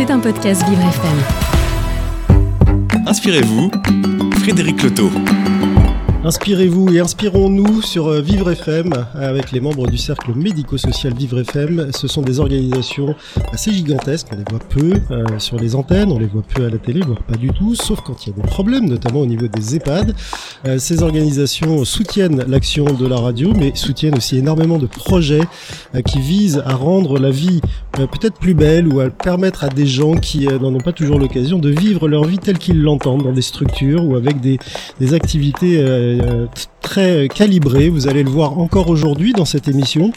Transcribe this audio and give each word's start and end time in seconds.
C'est 0.00 0.10
un 0.10 0.18
podcast 0.18 0.66
Vivre 0.66 0.80
FM. 0.80 1.18
Inspirez-vous, 3.06 3.70
Frédéric 4.38 4.82
Loto. 4.82 5.10
Inspirez-vous 6.22 6.92
et 6.92 7.00
inspirons-nous 7.00 7.80
sur 7.80 8.08
euh, 8.08 8.20
Vivre 8.20 8.50
FM 8.50 8.92
avec 9.14 9.52
les 9.52 9.60
membres 9.60 9.86
du 9.86 9.96
cercle 9.96 10.34
médico-social 10.34 11.14
Vivre 11.14 11.40
FM. 11.40 11.92
Ce 11.96 12.08
sont 12.08 12.20
des 12.20 12.40
organisations 12.40 13.14
assez 13.52 13.72
gigantesques, 13.72 14.26
on 14.30 14.36
les 14.36 14.44
voit 14.50 14.58
peu 14.58 15.00
euh, 15.10 15.24
sur 15.38 15.56
les 15.56 15.74
antennes, 15.74 16.12
on 16.12 16.18
les 16.18 16.26
voit 16.26 16.42
peu 16.42 16.66
à 16.66 16.68
la 16.68 16.76
télé, 16.76 17.00
voire 17.00 17.22
pas 17.22 17.36
du 17.36 17.48
tout, 17.48 17.74
sauf 17.74 18.02
quand 18.02 18.26
il 18.26 18.30
y 18.30 18.32
a 18.38 18.42
des 18.42 18.46
problèmes, 18.46 18.86
notamment 18.86 19.20
au 19.20 19.26
niveau 19.26 19.48
des 19.48 19.76
EHPAD. 19.76 20.14
Euh, 20.66 20.78
ces 20.78 21.02
organisations 21.02 21.86
soutiennent 21.86 22.44
l'action 22.46 22.84
de 22.84 23.06
la 23.06 23.16
radio, 23.16 23.54
mais 23.58 23.72
soutiennent 23.74 24.18
aussi 24.18 24.36
énormément 24.36 24.76
de 24.76 24.86
projets 24.86 25.42
qui 26.04 26.20
visent 26.20 26.62
à 26.66 26.74
rendre 26.74 27.18
la 27.18 27.30
vie 27.30 27.62
peut-être 27.92 28.38
plus 28.38 28.54
belle 28.54 28.86
ou 28.88 29.00
à 29.00 29.08
permettre 29.08 29.64
à 29.64 29.68
des 29.68 29.86
gens 29.86 30.14
qui 30.14 30.46
n'en 30.46 30.74
ont 30.74 30.80
pas 30.80 30.92
toujours 30.92 31.18
l'occasion 31.18 31.58
de 31.58 31.70
vivre 31.70 32.08
leur 32.08 32.24
vie 32.24 32.38
telle 32.38 32.58
qu'ils 32.58 32.82
l'entendent 32.82 33.24
dans 33.24 33.32
des 33.32 33.42
structures 33.42 34.04
ou 34.04 34.16
avec 34.16 34.40
des, 34.40 34.58
des 35.00 35.14
activités 35.14 35.78
euh, 36.20 36.46
très 36.80 37.28
calibré. 37.28 37.88
Vous 37.88 38.08
allez 38.08 38.22
le 38.22 38.30
voir 38.30 38.58
encore 38.58 38.88
aujourd'hui 38.88 39.32
dans 39.32 39.44
cette 39.44 39.68
émission 39.68 40.12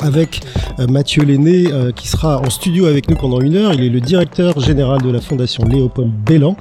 avec 0.00 0.40
euh, 0.78 0.86
Mathieu 0.86 1.24
Lenné 1.24 1.72
euh, 1.72 1.92
qui 1.92 2.08
sera 2.08 2.40
en 2.40 2.48
studio 2.48 2.86
avec 2.86 3.08
nous 3.10 3.16
pendant 3.16 3.40
une 3.40 3.56
heure. 3.56 3.72
Il 3.74 3.84
est 3.84 3.90
le 3.90 4.00
directeur 4.00 4.58
général 4.60 5.02
de 5.02 5.10
la 5.10 5.20
Fondation 5.20 5.64
Léopold 5.64 6.10
Bellan. 6.10 6.56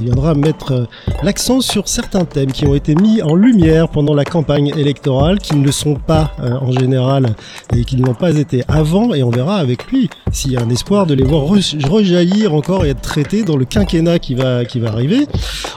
Il 0.00 0.06
viendra 0.06 0.34
mettre 0.34 0.88
l'accent 1.22 1.60
sur 1.60 1.88
certains 1.88 2.24
thèmes 2.24 2.52
qui 2.52 2.66
ont 2.66 2.74
été 2.74 2.94
mis 2.94 3.22
en 3.22 3.34
lumière 3.34 3.88
pendant 3.88 4.14
la 4.14 4.24
campagne 4.24 4.68
électorale, 4.76 5.38
qui 5.38 5.56
ne 5.56 5.64
le 5.64 5.72
sont 5.72 5.94
pas 5.94 6.32
en 6.40 6.70
général 6.72 7.34
et 7.74 7.84
qui 7.84 7.96
n'ont 7.96 8.14
pas 8.14 8.36
été 8.36 8.62
avant. 8.68 9.14
Et 9.14 9.22
on 9.22 9.30
verra 9.30 9.56
avec 9.56 9.90
lui 9.90 10.10
s'il 10.30 10.52
y 10.52 10.56
a 10.56 10.60
un 10.60 10.70
espoir 10.70 11.06
de 11.06 11.14
les 11.14 11.24
voir 11.24 11.44
rejaillir 11.44 12.54
encore 12.54 12.84
et 12.84 12.90
être 12.90 13.00
traités 13.00 13.42
dans 13.42 13.56
le 13.56 13.64
quinquennat 13.64 14.18
qui 14.18 14.34
va, 14.34 14.64
qui 14.64 14.80
va 14.80 14.88
arriver. 14.88 15.26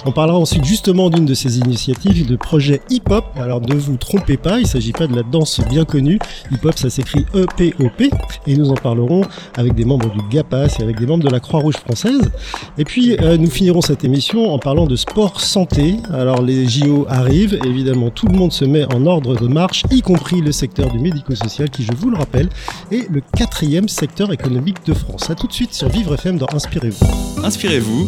On 0.05 0.11
parlera 0.11 0.37
ensuite 0.37 0.65
justement 0.65 1.09
d'une 1.09 1.25
de 1.25 1.33
ces 1.33 1.59
initiatives 1.59 2.27
de 2.27 2.35
projet 2.45 2.79
hip-hop. 2.91 3.25
Alors 3.37 3.59
ne 3.59 3.73
vous 3.73 3.97
trompez 3.97 4.37
pas, 4.37 4.59
il 4.59 4.63
ne 4.63 4.67
s'agit 4.67 4.91
pas 4.91 5.07
de 5.07 5.15
la 5.15 5.23
danse 5.23 5.59
bien 5.67 5.83
connue. 5.83 6.19
Hip-hop, 6.51 6.77
ça 6.77 6.91
s'écrit 6.91 7.25
EPOP. 7.33 8.03
Et 8.45 8.55
nous 8.55 8.69
en 8.69 8.75
parlerons 8.75 9.23
avec 9.55 9.73
des 9.73 9.83
membres 9.83 10.11
du 10.11 10.19
GAPAS 10.29 10.77
et 10.79 10.83
avec 10.83 10.99
des 10.99 11.07
membres 11.07 11.23
de 11.23 11.29
la 11.31 11.39
Croix-Rouge 11.39 11.77
française. 11.77 12.31
Et 12.77 12.85
puis 12.85 13.17
euh, 13.19 13.37
nous 13.37 13.49
finirons 13.49 13.81
cette 13.81 14.03
émission 14.03 14.53
en 14.53 14.59
parlant 14.59 14.85
de 14.85 14.95
sport 14.95 15.41
santé. 15.41 15.97
Alors 16.13 16.43
les 16.43 16.67
JO 16.67 17.07
arrivent, 17.09 17.59
évidemment 17.65 18.11
tout 18.11 18.27
le 18.27 18.37
monde 18.37 18.53
se 18.53 18.63
met 18.63 18.85
en 18.93 19.05
ordre 19.07 19.35
de 19.35 19.47
marche, 19.47 19.83
y 19.89 20.01
compris 20.01 20.41
le 20.41 20.51
secteur 20.51 20.91
du 20.91 20.99
médico-social 20.99 21.71
qui, 21.71 21.83
je 21.83 21.93
vous 21.97 22.11
le 22.11 22.17
rappelle, 22.17 22.49
est 22.91 23.09
le 23.09 23.21
quatrième 23.35 23.89
secteur 23.89 24.31
économique 24.31 24.85
de 24.85 24.93
France. 24.93 25.31
A 25.31 25.35
tout 25.35 25.47
de 25.47 25.53
suite 25.53 25.73
sur 25.73 25.89
Vivre 25.89 26.13
FM 26.13 26.37
dans 26.37 26.47
Inspirez-vous. 26.53 27.43
Inspirez-vous, 27.43 28.07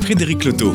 Frédéric 0.00 0.44
Loto. 0.44 0.72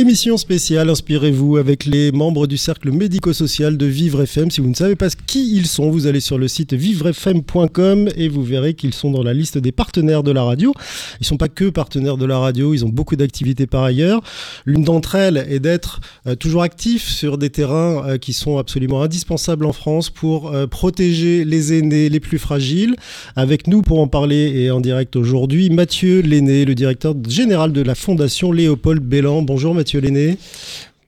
Émission 0.00 0.36
spéciale, 0.36 0.90
inspirez-vous 0.90 1.56
avec 1.56 1.84
les 1.84 2.12
membres 2.12 2.46
du 2.46 2.56
cercle 2.56 2.92
médico-social 2.92 3.76
de 3.76 3.86
Vivre 3.86 4.22
FM. 4.22 4.48
Si 4.48 4.60
vous 4.60 4.68
ne 4.68 4.74
savez 4.74 4.94
pas 4.94 5.08
qui 5.26 5.56
ils 5.56 5.66
sont, 5.66 5.90
vous 5.90 6.06
allez 6.06 6.20
sur 6.20 6.38
le 6.38 6.46
site 6.46 6.72
vivrefm.com 6.72 8.08
et 8.14 8.28
vous 8.28 8.44
verrez 8.44 8.74
qu'ils 8.74 8.94
sont 8.94 9.10
dans 9.10 9.24
la 9.24 9.34
liste 9.34 9.58
des 9.58 9.72
partenaires 9.72 10.22
de 10.22 10.30
la 10.30 10.44
radio. 10.44 10.72
Ils 11.14 11.22
ne 11.22 11.26
sont 11.26 11.36
pas 11.36 11.48
que 11.48 11.64
partenaires 11.68 12.16
de 12.16 12.26
la 12.26 12.38
radio, 12.38 12.74
ils 12.74 12.84
ont 12.84 12.90
beaucoup 12.90 13.16
d'activités 13.16 13.66
par 13.66 13.82
ailleurs. 13.82 14.22
L'une 14.66 14.84
d'entre 14.84 15.16
elles 15.16 15.44
est 15.48 15.58
d'être 15.58 15.98
euh, 16.28 16.36
toujours 16.36 16.62
actifs 16.62 17.08
sur 17.08 17.36
des 17.36 17.50
terrains 17.50 18.06
euh, 18.06 18.18
qui 18.18 18.34
sont 18.34 18.56
absolument 18.56 19.02
indispensables 19.02 19.66
en 19.66 19.72
France 19.72 20.10
pour 20.10 20.54
euh, 20.54 20.68
protéger 20.68 21.44
les 21.44 21.76
aînés 21.76 22.08
les 22.08 22.20
plus 22.20 22.38
fragiles. 22.38 22.94
Avec 23.34 23.66
nous 23.66 23.82
pour 23.82 23.98
en 23.98 24.06
parler 24.06 24.52
et 24.60 24.70
en 24.70 24.80
direct 24.80 25.16
aujourd'hui, 25.16 25.70
Mathieu 25.70 26.20
Lenné, 26.20 26.64
le 26.64 26.76
directeur 26.76 27.16
général 27.28 27.72
de 27.72 27.82
la 27.82 27.96
Fondation 27.96 28.52
Léopold 28.52 29.02
Bellan. 29.02 29.42
Bonjour 29.42 29.74
Mathieu. 29.74 29.87
Mathieu 29.88 30.02
Lenné. 30.02 30.36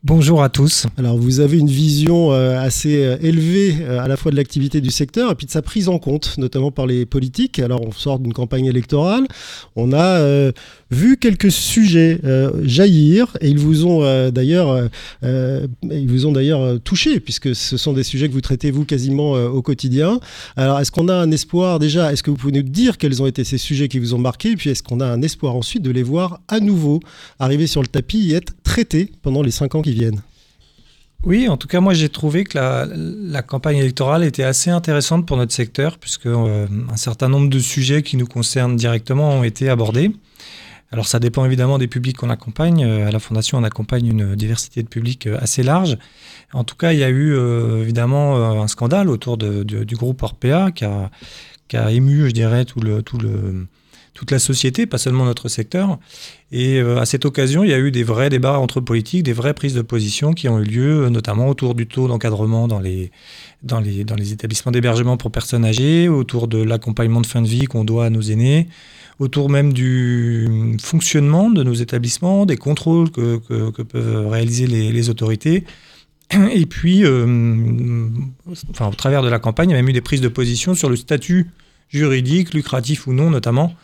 Bonjour 0.05 0.43
à 0.43 0.49
tous. 0.49 0.87
Alors 0.97 1.19
vous 1.19 1.41
avez 1.41 1.59
une 1.59 1.69
vision 1.69 2.33
euh, 2.33 2.59
assez 2.59 3.05
euh, 3.05 3.19
élevée 3.21 3.77
euh, 3.83 4.01
à 4.01 4.09
la 4.09 4.17
fois 4.17 4.31
de 4.31 4.37
l'activité 4.37 4.81
du 4.81 4.91
secteur 4.91 5.31
et 5.31 5.35
puis 5.35 5.45
de 5.45 5.51
sa 5.51 5.61
prise 5.61 5.91
en 5.91 5.99
compte, 5.99 6.39
notamment 6.39 6.71
par 6.71 6.87
les 6.87 7.05
politiques. 7.05 7.59
Alors 7.59 7.87
on 7.87 7.93
sort 7.93 8.21
d'une 8.21 8.33
campagne 8.33 8.65
électorale, 8.65 9.29
on 9.77 9.93
a 9.93 10.51
vu 10.91 11.17
quelques 11.17 11.51
sujets 11.51 12.21
jaillir 12.63 13.37
et 13.41 13.49
ils 13.49 13.59
vous 13.59 13.87
ont 13.87 14.31
d'ailleurs 14.31 14.89
ils 15.23 16.09
vous 16.09 16.27
ont 16.27 16.33
d'ailleurs 16.33 16.81
touché 16.81 17.21
puisque 17.21 17.55
ce 17.55 17.77
sont 17.77 17.93
des 17.93 18.03
sujets 18.03 18.29
que 18.29 18.33
vous 18.33 18.41
traitez 18.41 18.71
vous 18.71 18.85
quasiment 18.85 19.33
au 19.33 19.63
quotidien. 19.63 20.21
Alors 20.57 20.81
est-ce 20.81 20.91
qu'on 20.91 21.09
a 21.09 21.15
un 21.15 21.31
espoir 21.31 21.79
déjà? 21.79 22.13
Est-ce 22.13 22.23
que 22.23 22.31
vous 22.31 22.37
pouvez 22.37 22.53
nous 22.53 22.63
dire 22.63 22.99
quels 22.99 23.23
ont 23.23 23.27
été 23.27 23.45
ces 23.45 23.59
sujets 23.59 23.89
qui 23.89 23.99
vous 23.99 24.15
ont 24.15 24.19
marqué? 24.19 24.53
Et 24.53 24.57
puis 24.57 24.71
est-ce 24.71 24.83
qu'on 24.83 25.01
a 25.01 25.07
un 25.07 25.23
espoir 25.23 25.55
ensuite 25.55 25.83
de 25.83 25.91
les 25.91 26.03
voir 26.03 26.41
à 26.49 26.61
nouveau 26.61 27.01
arriver 27.39 27.67
sur 27.67 27.83
le 27.83 27.89
tapis 27.89 28.33
et 28.33 28.35
être 28.35 28.53
traités 28.63 29.11
pendant 29.23 29.43
les 29.43 29.51
cinq 29.51 29.75
ans 29.75 29.83
qui 29.83 29.93
viennent? 29.93 30.23
Oui, 31.25 31.49
en 31.49 31.59
tout 31.59 31.69
cas, 31.69 31.81
moi 31.81 31.93
j'ai 31.93 32.09
trouvé 32.09 32.45
que 32.45 32.57
la, 32.57 33.43
campagne 33.43 33.77
électorale 33.77 34.25
était 34.25 34.43
assez 34.43 34.71
intéressante 34.71 35.27
pour 35.27 35.37
notre 35.37 35.53
secteur, 35.53 35.99
puisque 35.99 36.27
euh, 36.27 36.67
un 36.91 36.97
certain 36.97 37.29
nombre 37.29 37.51
de 37.51 37.59
sujets 37.59 38.03
qui 38.03 38.17
nous 38.17 38.27
concernent 38.27 38.77
directement 38.77 39.31
ont 39.31 39.45
été 39.45 39.69
abordés. 39.69 40.13
Alors 40.93 41.07
ça 41.07 41.21
dépend 41.21 41.45
évidemment 41.45 41.79
des 41.79 41.87
publics 41.87 42.17
qu'on 42.17 42.31
accompagne. 42.31 42.85
Euh, 42.85 43.09
à 43.09 43.11
la 43.11 43.19
Fondation, 43.19 43.59
on 43.59 43.65
accompagne 43.65 44.07
une 44.07 44.35
diversité 44.35 44.83
de 44.83 44.89
publics 44.89 45.27
euh, 45.27 45.39
assez 45.41 45.63
large. 45.63 45.99
En 46.53 46.65
tout 46.65 46.77
cas, 46.77 46.93
il 46.93 46.99
y 46.99 47.05
a 47.05 47.11
eu 47.11 47.37
évidemment 47.81 48.35
un 48.61 48.67
scandale 48.67 49.09
autour 49.09 49.39
du 49.39 49.95
groupe 49.95 50.21
Orpea 50.21 50.73
qui 50.73 50.85
a, 50.85 51.93
ému, 51.93 52.27
je 52.27 52.33
dirais, 52.33 52.65
tout 52.65 52.81
le, 52.81 53.03
tout 53.03 53.19
le, 53.19 53.69
toute 54.15 54.31
la 54.31 54.39
société, 54.39 54.87
pas 54.87 54.99
seulement 54.99 55.25
notre 55.25 55.49
secteur. 55.49 55.99
Et 56.53 56.79
euh, 56.79 56.99
à 56.99 57.07
cette 57.07 57.25
occasion, 57.25 57.65
il 57.65 57.71
y 57.71 57.73
a 57.73 57.79
eu 57.79 57.91
des 57.91 58.03
vrais 58.03 58.29
débats 58.29 58.59
entre 58.59 58.81
politiques, 58.81 59.23
des 59.23 59.33
vraies 59.33 59.55
prises 59.55 59.75
de 59.75 59.83
position 59.83 60.33
qui 60.33 60.49
ont 60.49 60.59
eu 60.59 60.65
lieu, 60.65 61.09
notamment 61.09 61.49
autour 61.49 61.75
du 61.75 61.87
taux 61.87 62.09
d'encadrement 62.09 62.69
dans 62.69 62.81
les, 62.81 63.13
dans, 63.63 63.81
les, 63.81 64.05
dans 64.05 64.17
les 64.17 64.33
établissements 64.33 64.73
d'hébergement 64.73 65.17
pour 65.17 65.31
personnes 65.31 65.65
âgées, 65.65 66.09
autour 66.09 66.49
de 66.49 66.63
l'accompagnement 66.63 67.21
de 67.21 67.27
fin 67.27 67.41
de 67.41 67.49
vie 67.49 67.65
qu'on 67.65 67.85
doit 67.85 68.07
à 68.07 68.11
nos 68.11 68.21
aînés, 68.21 68.69
autour 69.21 69.51
même 69.51 69.73
du 69.73 70.77
fonctionnement 70.83 71.51
de 71.51 71.63
nos 71.63 71.75
établissements, 71.75 72.47
des 72.47 72.57
contrôles 72.57 73.11
que, 73.11 73.37
que, 73.39 73.83
peuvent 73.83 74.29
réaliser 74.29 74.67
les, 74.67 74.91
les, 74.91 75.11
autorités. 75.11 75.65
Et 76.53 76.65
puis, 76.67 77.05
euh, 77.05 78.09
enfin, 78.71 78.89
au 78.89 78.95
travers 78.95 79.23
de 79.23 79.29
la 79.29 79.39
campagne, 79.39 79.71
il 79.71 79.73
y 79.73 79.77
a 79.77 79.79
même 79.79 79.89
eu 79.89 79.93
des 79.93 80.01
prises 80.01 80.23
de 80.23 80.29
position 80.29 80.75
sur 80.75 80.89
le 80.89 80.97
statut 80.97 81.51
juridique, 81.89 82.55
lucratif 82.55 83.07
ou 83.07 83.13
non 83.13 83.31
notamment, 83.31 83.75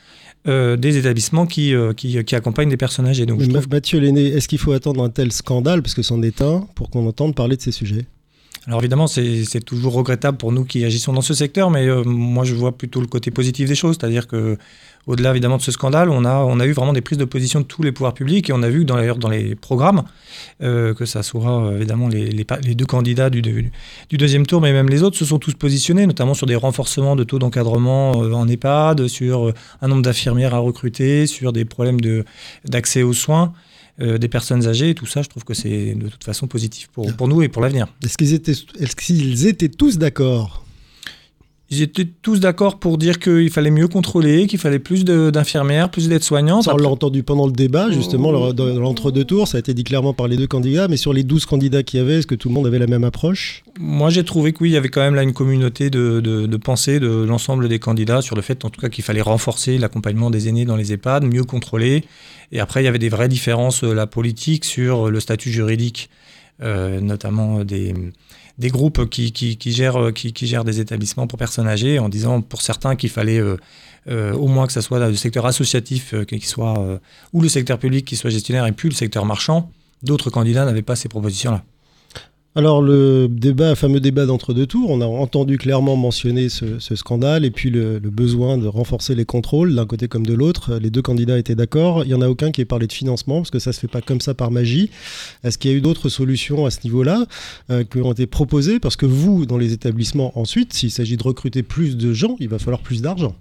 euh, 0.49 0.77
des 0.77 0.97
établissements 0.97 1.45
qui, 1.45 1.75
euh, 1.75 1.93
qui, 1.93 2.25
qui, 2.25 2.35
accompagnent 2.35 2.71
des 2.71 2.77
personnes 2.77 3.07
âgées. 3.07 3.27
Donc, 3.27 3.43
je 3.43 3.51
trouve... 3.51 3.69
Mathieu 3.69 4.01
Lenné, 4.01 4.27
est-ce 4.29 4.49
qu'il 4.49 4.59
faut 4.59 4.73
attendre 4.73 5.05
un 5.05 5.11
tel 5.11 5.33
scandale, 5.33 5.83
parce 5.83 5.95
que 5.95 6.03
c'en 6.03 6.23
est 6.23 6.41
un, 6.41 6.67
pour 6.75 6.89
qu'on 6.89 7.07
entende 7.07 7.35
parler 7.35 7.57
de 7.57 7.63
ces 7.63 7.73
sujets? 7.73 8.07
Alors 8.67 8.81
évidemment, 8.81 9.07
c'est 9.07 9.65
toujours 9.65 9.93
regrettable 9.93 10.39
pour 10.39 10.51
nous 10.51 10.65
qui 10.65 10.85
agissons 10.85 11.13
dans 11.13 11.21
ce 11.21 11.35
secteur, 11.35 11.71
mais 11.71 11.87
euh, 11.87 12.03
moi 12.05 12.45
je 12.45 12.55
vois 12.55 12.77
plutôt 12.77 13.01
le 13.01 13.07
côté 13.07 13.31
positif 13.31 13.69
des 13.69 13.77
choses, 13.77 13.97
c'est-à-dire 13.99 14.27
que 14.27 14.59
au-delà 15.07 15.31
évidemment 15.31 15.59
de 15.59 15.63
ce 15.63 15.71
scandale, 15.71 16.11
on 16.11 16.25
a, 16.25 16.39
on 16.39 16.59
a 16.59 16.67
eu 16.67 16.73
vraiment 16.73 16.93
des 16.93 17.01
prises 17.01 17.19
de 17.19 17.25
position 17.25 17.61
de 17.61 17.65
tous 17.65 17.85
les 17.85 17.93
pouvoirs 17.93 18.13
publics 18.13 18.51
et 18.51 18.53
on 18.53 18.65
a 18.65 18.69
vu 18.69 18.85
dans, 18.85 18.97
dans 19.19 19.29
les 19.29 19.55
programmes, 19.55 20.03
euh, 20.63 20.95
que 20.95 21.05
ça 21.05 21.23
soit 21.23 21.65
euh, 21.65 21.77
évidemment 21.77 22.09
les, 22.09 22.27
les, 22.27 22.75
deux 22.75 22.87
candidats 22.87 23.31
du, 23.31 23.41
du, 23.41 23.71
deuxième 24.11 24.47
tour, 24.47 24.61
mais 24.61 24.73
même 24.73 24.89
les 24.89 25.05
autres 25.05 25.17
se 25.17 25.25
sont 25.25 25.39
tous 25.39 25.55
positionnés, 25.55 26.05
notamment 26.05 26.35
sur 26.35 26.49
des 26.49 26.57
renforcements 26.57 27.15
de 27.15 27.23
taux 27.23 27.39
d'encadrement 27.39 28.13
en 28.13 28.49
EHPAD, 28.49 29.07
sur 29.07 29.53
un 29.81 29.87
nombre 29.87 30.03
d'infirmières 30.03 30.55
à 30.55 30.59
recruter, 30.59 31.29
sur 31.29 31.53
des 31.53 31.65
problèmes 31.65 32.01
d'accès 32.65 33.05
aux 33.05 33.13
soins. 33.13 33.53
Euh, 33.99 34.19
des 34.19 34.29
personnes 34.29 34.67
âgées, 34.67 34.95
tout 34.95 35.07
ça, 35.07 35.23
je 35.23 35.29
trouve 35.29 35.45
que 35.45 35.55
c'est 35.55 35.95
de 35.95 36.09
toute 36.09 36.23
façon 36.23 36.47
positif 36.47 36.89
pour, 36.89 37.11
pour 37.15 37.29
nous 37.29 37.41
et 37.41 37.49
pour 37.49 37.63
l'avenir. 37.63 37.87
Est-ce 38.05 38.19
qu'ils 38.19 38.35
étaient, 38.35 38.53
est 38.53 38.95
qu'ils 38.95 39.47
étaient 39.47 39.71
tous 39.71 39.97
d'accord? 39.97 40.66
Ils 41.69 41.83
étaient 41.83 42.07
tous 42.23 42.39
d'accord 42.39 42.79
pour 42.79 42.97
dire 42.97 43.19
qu'il 43.19 43.51
fallait 43.51 43.73
mieux 43.73 43.89
contrôler, 43.89 44.47
qu'il 44.47 44.59
fallait 44.61 44.79
plus 44.79 45.05
d'infirmières, 45.05 45.91
plus 45.91 46.09
d'aides-soignantes. 46.09 46.69
On 46.69 46.77
l'a 46.77 46.89
entendu 46.89 47.25
pendant 47.25 47.47
le 47.47 47.53
débat, 47.53 47.91
justement, 47.91 48.29
oh. 48.29 48.53
dans 48.53 48.67
l'entre-deux 48.79 49.25
tours, 49.25 49.49
ça 49.49 49.57
a 49.57 49.61
été 49.61 49.75
dit 49.75 49.83
clairement 49.83 50.13
par 50.13 50.29
les 50.29 50.37
deux 50.37 50.47
candidats, 50.47 50.87
mais 50.87 50.97
sur 50.97 51.13
les 51.13 51.25
12 51.25 51.45
candidats 51.45 51.83
qu'il 51.83 51.99
y 51.99 52.03
avait, 52.03 52.19
est-ce 52.19 52.27
que 52.29 52.37
tout 52.37 52.49
le 52.49 52.55
monde 52.55 52.69
avait 52.69 52.79
la 52.79 52.87
même 52.87 53.03
approche? 53.03 53.65
Moi, 53.81 54.11
j'ai 54.11 54.23
trouvé 54.23 54.53
que 54.53 54.63
oui, 54.63 54.71
il 54.71 54.73
y 54.75 54.77
avait 54.77 54.91
quand 54.91 55.01
même 55.01 55.17
là 55.17 55.25
une 55.25 55.33
communauté 55.33 55.91
de, 55.91 56.21
de, 56.21 56.57
pensée 56.57 57.01
de 57.01 57.09
l'ensemble 57.09 57.69
des 57.69 57.81
candidats 57.81 58.23
sur 58.23 58.37
le 58.37 58.43
fait, 58.43 58.65
en 58.65 58.71
tout 58.71 58.81
cas, 58.81 58.89
qu'il 58.89 59.03
fallait 59.03 59.21
renforcer 59.21 59.77
l'accompagnement 59.77 60.31
des 60.31 60.49
aînés 60.49 60.67
dans 60.67 60.77
les 60.77 60.93
EHPAD, 60.93 61.25
mieux 61.25 61.45
contrôler. 61.45 62.05
Et 62.53 62.61
après, 62.61 62.83
il 62.83 62.85
y 62.85 62.89
avait 62.89 63.01
des 63.01 63.09
vraies 63.09 63.29
différences, 63.29 63.83
euh, 63.83 63.93
la 63.93 64.07
politique, 64.07 64.65
sur 64.65 65.11
le 65.11 65.19
statut 65.19 65.51
juridique, 65.51 66.11
euh, 66.63 67.01
notamment 67.01 67.65
des 67.65 67.93
des 68.59 68.69
groupes 68.69 69.09
qui, 69.09 69.59
gèrent, 69.67 70.65
des 70.65 70.81
établissements 70.81 71.27
pour 71.27 71.39
personnes 71.39 71.69
âgées, 71.69 71.99
en 71.99 72.09
disant 72.09 72.41
pour 72.41 72.63
certains 72.63 72.97
qu'il 72.97 73.11
fallait 73.11 73.39
euh, 73.39 73.57
euh, 74.09 74.33
au 74.33 74.47
moins 74.47 74.67
que 74.67 74.73
ce 74.73 74.81
soit 74.81 74.99
le 75.09 75.17
secteur 75.17 75.47
associatif 75.47 76.15
euh, 76.15 76.99
ou 77.33 77.43
le 77.43 77.49
secteur 77.49 77.79
public 77.79 78.05
qui 78.07 78.17
soit 78.17 78.31
gestionnaire 78.31 78.67
et 78.67 78.73
plus 78.73 78.89
le 78.89 78.95
secteur 78.95 79.27
marchand. 79.27 79.71
D'autres 80.03 80.31
candidats 80.31 80.65
n'avaient 80.65 80.83
pas 80.83 80.97
ces 80.97 81.09
propositions-là. 81.09 81.65
Alors 82.59 82.81
le 82.81 83.29
débat, 83.31 83.75
fameux 83.75 84.01
débat 84.01 84.25
d'entre-deux 84.25 84.65
tours, 84.65 84.89
on 84.89 85.03
a 85.03 85.07
entendu 85.07 85.59
clairement 85.59 85.95
mentionner 85.95 86.49
ce, 86.49 86.79
scandale 86.95 87.45
et 87.45 87.51
puis 87.51 87.69
le, 87.69 87.99
besoin 87.99 88.57
de 88.57 88.67
renforcer 88.67 89.15
les 89.15 89.27
contrôles 89.27 89.75
d'un 89.75 89.85
côté 89.85 90.09
comme 90.09 90.25
de 90.25 90.33
l'autre. 90.33 90.79
Les 90.81 90.89
deux 90.89 91.03
candidats 91.03 91.39
étaient 91.39 91.55
d'accord. 91.55 92.05
Il 92.05 92.09
n'y 92.09 92.15
en 92.15 92.23
a 92.23 92.31
aucun 92.31 92.53
qui 92.53 92.63
ait 92.63 92.65
parlé 92.65 92.87
de 92.87 92.95
financement 92.95 93.41
parce 93.41 93.51
que 93.51 93.59
ça 93.59 93.75
se 93.75 93.81
fait 93.81 93.89
pas 93.89 94.01
comme 94.01 94.23
ça 94.23 94.33
par 94.33 94.51
magie. 94.51 94.89
Est-ce 95.45 95.59
qu'il 95.59 95.71
y 95.71 95.75
a 95.75 95.77
eu 95.77 95.83
d'autres 95.83 96.09
solutions 96.09 96.65
à 96.65 96.71
ce 96.71 96.79
niveau-là 96.85 97.27
euh, 97.69 97.85
qui 97.85 97.99
ont 97.99 98.13
été 98.13 98.27
proposées? 98.27 98.81
Parce 98.81 98.97
que 98.97 99.05
vous, 99.05 99.45
dans 99.45 99.59
les 99.59 99.75
établissements, 99.75 100.33
ensuite, 100.39 100.73
s'il 100.73 100.91
s'agit 100.91 101.19
de 101.19 101.23
recruter 101.23 101.63
plus 101.63 101.99
de 101.99 102.15
gens, 102.15 102.37
il 102.41 102.49
va 102.49 102.59
falloir 102.59 102.81
plus 102.81 103.03
d'argent. 103.03 103.35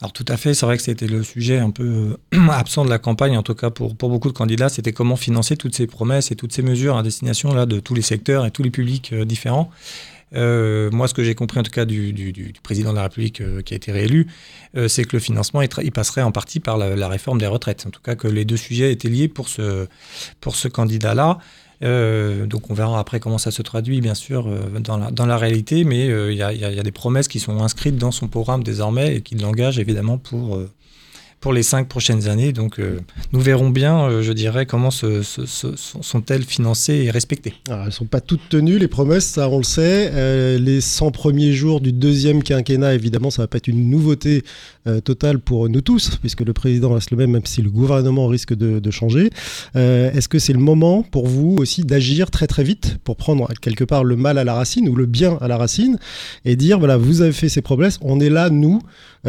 Alors 0.00 0.12
tout 0.12 0.24
à 0.28 0.36
fait, 0.36 0.54
c'est 0.54 0.64
vrai 0.64 0.76
que 0.76 0.82
c'était 0.82 1.08
le 1.08 1.24
sujet 1.24 1.58
un 1.58 1.70
peu 1.70 2.16
euh, 2.34 2.48
absent 2.50 2.84
de 2.84 2.90
la 2.90 2.98
campagne, 2.98 3.36
en 3.36 3.42
tout 3.42 3.54
cas 3.54 3.70
pour, 3.70 3.94
beaucoup 3.94 4.28
de 4.28 4.36
candidats, 4.36 4.68
c'était 4.68 4.92
comment 4.92 5.16
financer 5.16 5.56
toutes 5.56 5.74
ces 5.74 5.86
promesses 5.86 6.30
et 6.30 6.36
toutes 6.36 6.52
ces 6.52 6.62
mesures 6.62 6.96
à 6.96 7.02
destination 7.02 7.52
là, 7.52 7.66
de 7.66 7.80
tous 7.80 7.94
les 7.94 8.02
secteurs 8.02 8.46
et 8.46 8.50
tous 8.52 8.62
les 8.62 8.70
publics 8.70 9.12
euh, 9.12 9.24
différents. 9.24 9.70
Euh, 10.34 10.90
moi, 10.92 11.08
ce 11.08 11.14
que 11.14 11.24
j'ai 11.24 11.34
compris 11.34 11.58
en 11.58 11.62
tout 11.62 11.70
cas 11.70 11.84
du, 11.84 12.52
président 12.62 12.90
de 12.90 12.96
la 12.96 13.04
République 13.04 13.42
qui 13.64 13.72
a 13.72 13.76
été 13.76 13.92
réélu, 13.92 14.26
c'est 14.86 15.04
que 15.04 15.16
le 15.16 15.20
financement 15.20 15.62
il, 15.62 15.90
passerait 15.90 16.20
en 16.20 16.32
partie 16.32 16.60
par 16.60 16.76
la, 16.76 17.08
réforme 17.08 17.38
des 17.38 17.46
retraites. 17.46 17.86
En 17.86 17.90
tout 17.90 18.02
cas, 18.02 18.14
que 18.14 18.28
les 18.28 18.44
deux 18.44 18.58
sujets 18.58 18.92
étaient 18.92 19.08
liés 19.08 19.28
pour 19.28 19.48
ce, 19.48 19.86
pour 20.42 20.54
ce 20.54 20.68
candidat-là. 20.68 21.38
Euh, 21.84 22.46
donc 22.46 22.70
on 22.70 22.74
verra 22.74 22.98
après 22.98 23.20
comment 23.20 23.38
ça 23.38 23.50
se 23.50 23.62
traduit, 23.62 24.00
bien 24.00 24.14
sûr, 24.14 24.48
euh, 24.48 24.80
dans, 24.80 24.96
la, 24.96 25.10
dans, 25.10 25.26
la, 25.26 25.36
réalité, 25.36 25.84
mais 25.84 26.08
euh, 26.08 26.32
il 26.32 26.36
y, 26.36 26.58
y, 26.58 26.80
a 26.80 26.82
des 26.82 26.92
promesses 26.92 27.28
qui 27.28 27.38
sont 27.38 27.62
inscrites 27.62 27.96
dans 27.96 28.10
son 28.10 28.26
programme 28.26 28.64
désormais 28.64 29.16
et 29.16 29.20
qui 29.20 29.36
l'engagent 29.36 29.78
évidemment 29.78 30.18
pour 30.18 30.60
pour 31.40 31.52
les 31.52 31.62
cinq 31.62 31.88
prochaines 31.88 32.28
années. 32.28 32.52
Donc 32.52 32.78
euh, 32.78 32.98
nous 33.32 33.40
verrons 33.40 33.70
bien, 33.70 34.02
euh, 34.02 34.22
je 34.22 34.32
dirais, 34.32 34.66
comment 34.66 34.90
sont-elles 34.90 36.42
financées 36.42 37.04
et 37.04 37.10
respectées. 37.10 37.54
elles 37.68 37.86
ne 37.86 37.90
sont 37.90 38.06
pas 38.06 38.20
toutes 38.20 38.48
tenues, 38.48 38.78
les 38.78 38.88
promesses, 38.88 39.26
ça 39.26 39.48
on 39.48 39.58
le 39.58 39.64
sait. 39.64 40.10
Euh, 40.12 40.58
les 40.58 40.80
100 40.80 41.10
premiers 41.12 41.52
jours 41.52 41.80
du 41.80 41.92
deuxième 41.92 42.42
quinquennat, 42.42 42.94
évidemment, 42.94 43.30
ça 43.30 43.42
va 43.42 43.48
pas 43.48 43.58
être 43.58 43.68
une 43.68 43.88
nouveauté 43.90 44.42
totale 45.04 45.38
pour 45.38 45.68
nous 45.68 45.82
tous, 45.82 46.16
puisque 46.16 46.40
le 46.40 46.54
président 46.54 46.94
reste 46.94 47.10
le 47.10 47.18
même, 47.18 47.32
même 47.32 47.44
si 47.44 47.60
le 47.60 47.68
gouvernement 47.70 48.26
risque 48.26 48.54
de 48.54 48.90
changer. 48.90 49.28
Est-ce 49.74 50.28
que 50.28 50.38
c'est 50.38 50.54
le 50.54 50.58
moment 50.58 51.02
pour 51.02 51.26
vous 51.26 51.56
aussi 51.58 51.82
d'agir 51.82 52.30
très 52.30 52.46
très 52.46 52.64
vite 52.64 52.96
pour 53.04 53.16
prendre 53.16 53.48
quelque 53.60 53.84
part 53.84 54.02
le 54.02 54.16
mal 54.16 54.38
à 54.38 54.44
la 54.44 54.54
racine 54.54 54.88
ou 54.88 54.96
le 54.96 55.04
bien 55.04 55.36
à 55.42 55.48
la 55.48 55.58
racine 55.58 55.98
et 56.46 56.56
dire, 56.56 56.78
voilà, 56.78 56.96
vous 56.96 57.20
avez 57.20 57.32
fait 57.32 57.50
ces 57.50 57.60
promesses, 57.60 57.98
on 58.00 58.18
est 58.18 58.30
là, 58.30 58.48
nous, 58.48 58.80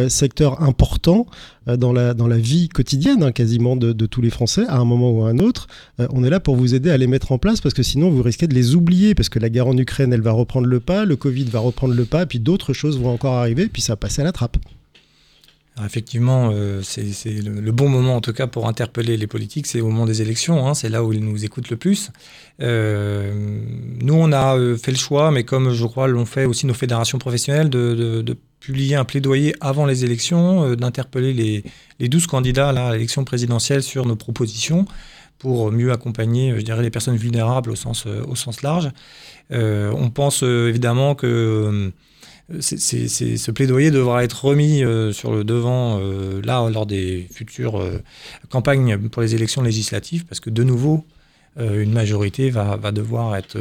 secteur 0.07 0.61
important 0.61 1.25
dans 1.65 1.93
la 1.93 2.13
dans 2.13 2.27
la 2.27 2.37
vie 2.37 2.69
quotidienne 2.69 3.23
hein, 3.23 3.31
quasiment 3.31 3.75
de, 3.75 4.05
tous 4.05 4.21
les 4.21 4.29
Français 4.29 4.65
à 4.67 4.77
un 4.77 4.85
moment 4.85 5.11
ou 5.11 5.23
à 5.23 5.29
un 5.29 5.39
autre. 5.39 5.67
Euh, 5.99 6.07
on 6.11 6.23
est 6.23 6.29
là 6.29 6.39
pour 6.39 6.55
vous 6.55 6.75
aider 6.75 6.89
à 6.89 6.97
les 6.97 7.07
mettre 7.07 7.31
en 7.31 7.37
place 7.37 7.61
parce 7.61 7.73
que 7.73 7.83
sinon 7.83 8.09
vous 8.09 8.23
risquez 8.23 8.47
de 8.47 8.53
les 8.53 8.75
oublier 8.75 9.15
parce 9.15 9.29
que 9.29 9.39
la 9.39 9.49
guerre 9.49 9.67
en 9.67 9.77
Ukraine 9.77 10.13
elle 10.13 10.21
va 10.21 10.31
reprendre 10.31 10.67
le 10.67 10.79
pas, 10.79 11.05
le 11.05 11.15
Covid 11.15 11.45
va 11.45 11.59
reprendre 11.59 11.93
le 11.93 12.05
pas, 12.05 12.25
puis 12.25 12.39
d'autres 12.39 12.73
choses 12.73 12.99
vont 12.99 13.11
encore 13.11 13.35
arriver, 13.35 13.67
puis 13.67 13.81
ça 13.81 13.93
va 13.93 13.97
passer 13.97 14.21
à 14.21 14.25
la 14.25 14.31
trappe. 14.31 14.57
Effectivement, 15.85 16.51
euh, 16.53 16.81
c'est 16.81 17.03
le, 17.41 17.71
bon 17.71 17.89
moment 17.89 18.15
en 18.15 18.21
tout 18.21 18.33
cas 18.33 18.47
pour 18.47 18.67
interpeller 18.67 19.17
les 19.17 19.27
politiques, 19.27 19.67
c'est 19.67 19.81
au 19.81 19.87
moment 19.87 20.05
des 20.05 20.21
élections, 20.21 20.67
hein, 20.67 20.73
c'est 20.73 20.89
là 20.89 21.03
où 21.03 21.13
ils 21.13 21.23
nous 21.23 21.45
écoutent 21.45 21.69
le 21.69 21.77
plus. 21.77 22.11
Euh, 22.61 23.33
nous, 24.01 24.13
on 24.13 24.31
a 24.31 24.57
fait 24.77 24.91
le 24.91 24.97
choix, 24.97 25.31
mais 25.31 25.43
comme 25.43 25.71
je 25.71 25.85
crois 25.85 26.07
l'ont 26.07 26.25
fait 26.25 26.45
aussi 26.45 26.65
nos 26.65 26.73
fédérations 26.73 27.17
professionnelles, 27.17 27.69
de, 27.69 28.37
publier 28.59 28.95
un 28.95 29.05
plaidoyer 29.05 29.55
avant 29.61 29.85
les 29.85 30.03
élections, 30.03 30.65
euh, 30.65 30.75
d'interpeller 30.75 31.33
les, 31.33 31.63
les 31.99 32.09
12 32.09 32.27
candidats 32.27 32.69
à 32.69 32.91
l'élection 32.91 33.23
présidentielle 33.23 33.81
sur 33.81 34.05
nos 34.05 34.17
propositions 34.17 34.85
pour 35.39 35.71
mieux 35.71 35.91
accompagner, 35.91 36.53
je 36.55 36.61
dirais, 36.61 36.83
les 36.83 36.89
personnes 36.89 37.15
vulnérables 37.15 37.71
au 37.71 37.75
sens, 37.75 38.03
euh, 38.05 38.23
au 38.27 38.35
sens 38.35 38.61
large. 38.61 38.91
Euh, 39.51 39.91
on 39.95 40.09
pense 40.09 40.43
évidemment 40.43 41.15
que 41.15 41.91
ce 42.59 43.51
plaidoyer 43.51 43.91
devra 43.91 44.23
être 44.23 44.45
remis 44.45 44.83
sur 45.13 45.31
le 45.31 45.43
devant 45.43 45.99
là 46.43 46.69
lors 46.69 46.85
des 46.85 47.27
futures 47.31 47.81
campagnes 48.49 48.97
pour 49.09 49.21
les 49.21 49.35
élections 49.35 49.61
législatives, 49.61 50.25
parce 50.25 50.39
que 50.39 50.49
de 50.49 50.63
nouveau, 50.63 51.05
une 51.57 51.91
majorité 51.91 52.49
va, 52.49 52.75
va 52.75 52.91
devoir 52.91 53.35
être 53.35 53.57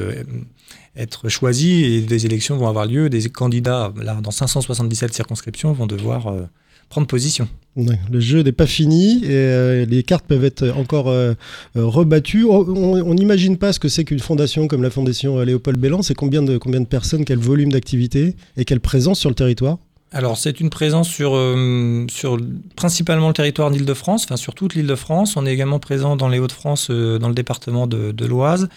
être 0.98 1.28
choisis 1.28 1.86
et 1.86 2.00
des 2.02 2.26
élections 2.26 2.56
vont 2.56 2.68
avoir 2.68 2.86
lieu. 2.86 3.08
Des 3.08 3.28
candidats, 3.30 3.92
là, 3.96 4.18
dans 4.20 4.30
577 4.30 5.14
circonscriptions, 5.14 5.72
vont 5.72 5.86
devoir 5.86 6.26
euh, 6.26 6.42
prendre 6.88 7.06
position. 7.06 7.48
le 7.76 8.20
jeu 8.20 8.42
n'est 8.42 8.52
pas 8.52 8.66
fini 8.66 9.24
et 9.24 9.28
euh, 9.30 9.84
les 9.84 10.02
cartes 10.02 10.24
peuvent 10.26 10.44
être 10.44 10.70
encore 10.76 11.08
euh, 11.08 11.34
rebattues. 11.74 12.44
On 12.44 13.14
n'imagine 13.14 13.56
pas 13.56 13.72
ce 13.72 13.78
que 13.78 13.88
c'est 13.88 14.04
qu'une 14.04 14.20
fondation 14.20 14.68
comme 14.68 14.82
la 14.82 14.90
fondation 14.90 15.38
Léopold 15.40 15.78
Bellan. 15.78 16.02
C'est 16.02 16.14
combien 16.14 16.42
de, 16.42 16.58
combien 16.58 16.80
de 16.80 16.86
personnes, 16.86 17.24
quel 17.24 17.38
volume 17.38 17.72
d'activité 17.72 18.36
et 18.56 18.64
quelle 18.64 18.80
présence 18.80 19.20
sur 19.20 19.28
le 19.28 19.34
territoire? 19.34 19.78
Alors, 20.10 20.38
c'est 20.38 20.60
une 20.60 20.70
présence 20.70 21.08
sur, 21.08 21.36
euh, 21.36 22.06
sur 22.08 22.38
principalement 22.76 23.28
le 23.28 23.34
territoire 23.34 23.70
d'Île-de-France, 23.70 24.24
enfin 24.24 24.36
sur 24.36 24.54
toute 24.54 24.74
l'Île-de-France. 24.74 25.36
On 25.36 25.44
est 25.44 25.52
également 25.52 25.78
présent 25.78 26.16
dans 26.16 26.28
les 26.28 26.38
Hauts-de-France, 26.38 26.88
euh, 26.90 27.18
dans 27.18 27.28
le 27.28 27.34
département 27.34 27.86
de, 27.86 28.24
l'Oise, 28.24 28.68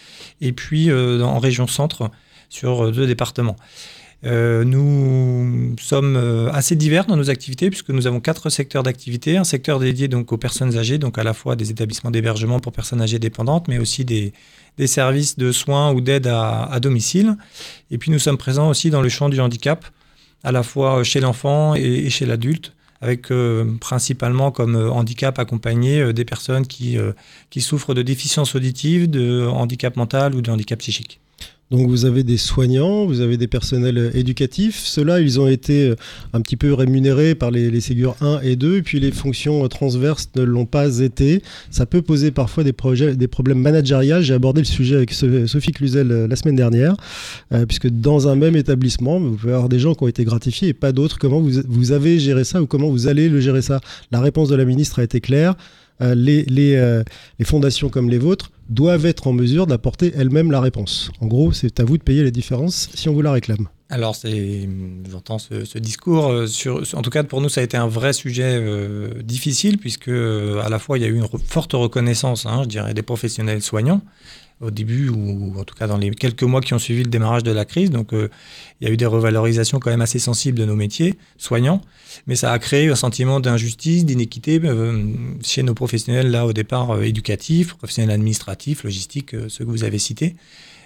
et 0.42 0.52
puis 0.52 0.90
euh, 0.90 1.22
en 1.22 1.40
région 1.40 1.68
centre, 1.68 2.12
sur 2.50 2.92
deux 2.92 3.08
départements. 3.08 3.56
Nous 4.24 5.76
sommes 5.80 6.16
assez 6.54 6.76
divers 6.76 7.06
dans 7.06 7.16
nos 7.16 7.30
activités 7.30 7.70
puisque 7.70 7.90
nous 7.90 8.08
avons 8.08 8.20
quatre 8.20 8.50
secteurs 8.50 8.84
d'activité. 8.84 9.38
Un 9.38 9.44
secteur 9.44 9.80
dédié 9.80 10.08
donc 10.08 10.32
aux 10.32 10.38
personnes 10.38 10.78
âgées, 10.78 10.98
donc 10.98 11.18
à 11.18 11.24
la 11.24 11.34
fois 11.34 11.56
des 11.56 11.72
établissements 11.72 12.12
d'hébergement 12.12 12.60
pour 12.60 12.72
personnes 12.72 13.02
âgées 13.02 13.20
dépendantes, 13.20 13.68
mais 13.68 13.80
aussi 13.80 14.06
des, 14.06 14.34
services 14.86 15.38
de 15.38 15.52
soins 15.52 15.92
ou 15.92 16.02
d'aide 16.02 16.28
à, 16.28 16.80
domicile. 16.80 17.36
Et 17.90 17.98
puis 17.98 18.12
nous 18.12 18.20
sommes 18.20 18.38
présents 18.38 18.70
aussi 18.70 18.90
dans 18.90 19.02
le 19.02 19.10
champ 19.10 19.30
du 19.30 19.40
handicap 19.40 19.86
à 20.44 20.52
la 20.52 20.64
fois 20.64 21.04
chez 21.04 21.20
l'enfant 21.20 21.76
et, 21.76 22.10
chez 22.10 22.26
l'adulte, 22.26 22.74
avec 23.02 23.32
euh, 23.32 23.66
principalement 23.80 24.52
comme 24.52 24.76
euh, 24.76 24.92
handicap 24.92 25.40
accompagné 25.40 26.02
euh, 26.02 26.14
des 26.14 26.26
personnes 26.26 26.68
qui, 26.68 26.98
qui 27.50 27.62
souffrent 27.62 27.94
de 27.94 28.02
déficience 28.02 28.56
auditive, 28.56 29.10
de 29.10 29.46
handicap 29.48 29.96
mental 29.96 30.36
ou 30.36 30.42
de 30.42 30.52
handicap 30.52 30.80
psychique. 30.80 31.20
Donc 31.72 31.88
vous 31.88 32.04
avez 32.04 32.24
des 32.24 32.36
soignants, 32.36 33.06
vous 33.06 33.22
avez 33.22 33.38
des 33.38 33.48
personnels 33.48 33.98
euh, 33.98 34.12
éducatifs. 34.14 34.82
Ceux-là, 34.84 35.22
ils 35.22 35.40
ont 35.40 35.48
été 35.48 35.88
euh, 35.88 35.96
un 36.34 36.42
petit 36.42 36.58
peu 36.58 36.74
rémunérés 36.74 37.34
par 37.34 37.50
les, 37.50 37.80
Ségur 37.80 38.18
1 38.20 38.42
et 38.42 38.58
2, 38.58 38.78
et 38.78 38.82
puis 38.82 39.00
les 39.00 39.12
fonctions 39.12 39.64
euh, 39.64 39.70
transverses 39.70 40.30
ne 40.36 40.44
l'ont 40.44 40.66
pas 40.66 41.00
été. 41.00 41.42
Ça 41.70 41.86
peut 41.86 42.02
poser 42.02 42.32
parfois 42.32 42.66
des, 42.66 42.74
problèmes 42.74 43.60
managériaux. 43.60 44.22
J'ai 44.22 44.34
abordé 44.34 44.60
le 44.60 44.66
sujet 44.66 44.98
avec 44.98 45.14
Sophie 45.14 45.72
Cluzel 45.72 46.26
la 46.26 46.36
semaine 46.36 46.58
dernière, 46.58 46.96
puisque 47.68 47.88
dans 47.88 48.28
un 48.28 48.36
même 48.36 48.58
établissement, 48.58 49.20
vous 49.20 49.36
pouvez 49.36 49.54
avoir 49.54 49.70
des 49.70 49.80
gens 49.80 49.96
qui 49.96 50.04
ont 50.04 50.08
été 50.08 50.26
gratifiés 50.26 50.70
et 50.70 50.74
pas 50.74 50.92
d'autres. 50.92 51.18
Comment 51.18 51.40
vous, 51.40 51.62
vous 51.68 51.92
avez 51.94 52.20
géré 52.20 52.44
ça 52.44 52.62
ou 52.62 52.68
comment 52.68 52.90
vous 52.90 53.08
allez 53.08 53.30
le 53.30 53.40
gérer 53.40 53.62
ça? 53.62 53.80
La 54.12 54.20
réponse 54.20 54.50
de 54.50 54.56
la 54.56 54.66
ministre 54.66 55.00
a 55.00 55.04
été 55.04 55.22
claire. 55.22 55.56
Les, 56.02 56.44
les, 56.44 57.02
les 57.40 57.46
fondations 57.46 57.90
comme 57.90 58.10
les 58.10 58.18
vôtres 58.18 58.52
doivent 58.70 59.06
être 59.06 59.28
en 59.28 59.34
mesure 59.34 59.68
d'apporter 59.68 60.14
elles-mêmes 60.16 60.52
la 60.52 60.62
réponse. 60.62 61.12
En 61.20 61.28
gros, 61.28 61.52
c'est 61.52 61.80
à 61.80 61.84
vous 61.84 61.98
de 61.98 62.04
payer 62.04 62.24
les 62.24 62.32
différences 62.32 62.90
si 62.94 63.10
on 63.10 63.14
vous 63.14 63.22
la 63.22 63.32
réclame. 63.32 63.68
Alors, 63.92 64.16
j'entends 65.12 65.38
ce, 65.38 65.66
ce, 65.66 65.78
discours. 65.78 66.30
Euh, 66.30 66.48
en 66.94 67.02
tout 67.02 67.10
cas, 67.10 67.26
pour 67.26 67.42
nous, 67.42 67.50
ça 67.50 67.60
a 67.60 67.64
été 67.66 67.76
un 67.76 67.88
vrai 67.90 68.14
sujet 68.14 68.56
euh, 68.58 69.22
difficile, 69.22 69.78
puisque 69.78 70.08
euh, 70.08 70.64
à 70.64 70.70
la 70.70 70.80
fois, 70.80 70.98
il 70.98 71.02
y 71.02 71.06
a 71.06 71.10
eu 71.10 71.16
une 71.16 71.28
forte 71.46 71.74
reconnaissance, 71.74 72.46
hein, 72.46 72.62
je 72.64 72.70
dirais, 72.70 72.94
des 72.94 73.02
professionnels 73.02 73.62
soignants, 73.62 74.02
au 74.62 74.72
début, 74.72 75.10
ou 75.10 75.60
en 75.60 75.64
tout 75.64 75.76
cas 75.76 75.88
dans 75.88 75.98
les 75.98 76.12
quelques 76.12 76.44
mois 76.44 76.62
qui 76.62 76.74
ont 76.74 76.80
suivi 76.80 77.04
le 77.04 77.10
démarrage 77.10 77.44
de 77.44 77.52
la 77.52 77.66
crise. 77.66 77.90
Donc, 77.90 78.14
euh, 78.14 78.30
il 78.80 78.88
y 78.88 78.90
a 78.90 78.94
eu 78.94 78.98
des 78.98 79.06
revalorisations 79.06 79.80
quand 79.80 79.90
même 79.90 80.02
assez 80.02 80.20
sensibles 80.20 80.58
de 80.58 80.66
nos 80.66 80.76
métiers 80.76 81.16
soignants, 81.38 81.82
mais 82.28 82.36
ça 82.36 82.52
a 82.52 82.60
créé 82.60 82.90
un 82.90 82.96
sentiment 82.96 83.40
d'injustice, 83.40 84.06
d'inéquité 84.06 84.60
euh, 84.64 85.04
chez 85.44 85.64
nos 85.64 85.74
professionnels, 85.74 86.30
là, 86.30 86.46
au 86.46 86.54
départ, 86.54 86.92
euh, 86.92 87.02
éducatifs, 87.02 87.76
professionnels 87.76 88.12
administratifs, 88.12 88.84
logistiques, 88.84 89.36
ceux 89.48 89.66
que 89.66 89.70
vous 89.70 89.84
avez 89.84 90.00
cités. 90.00 90.36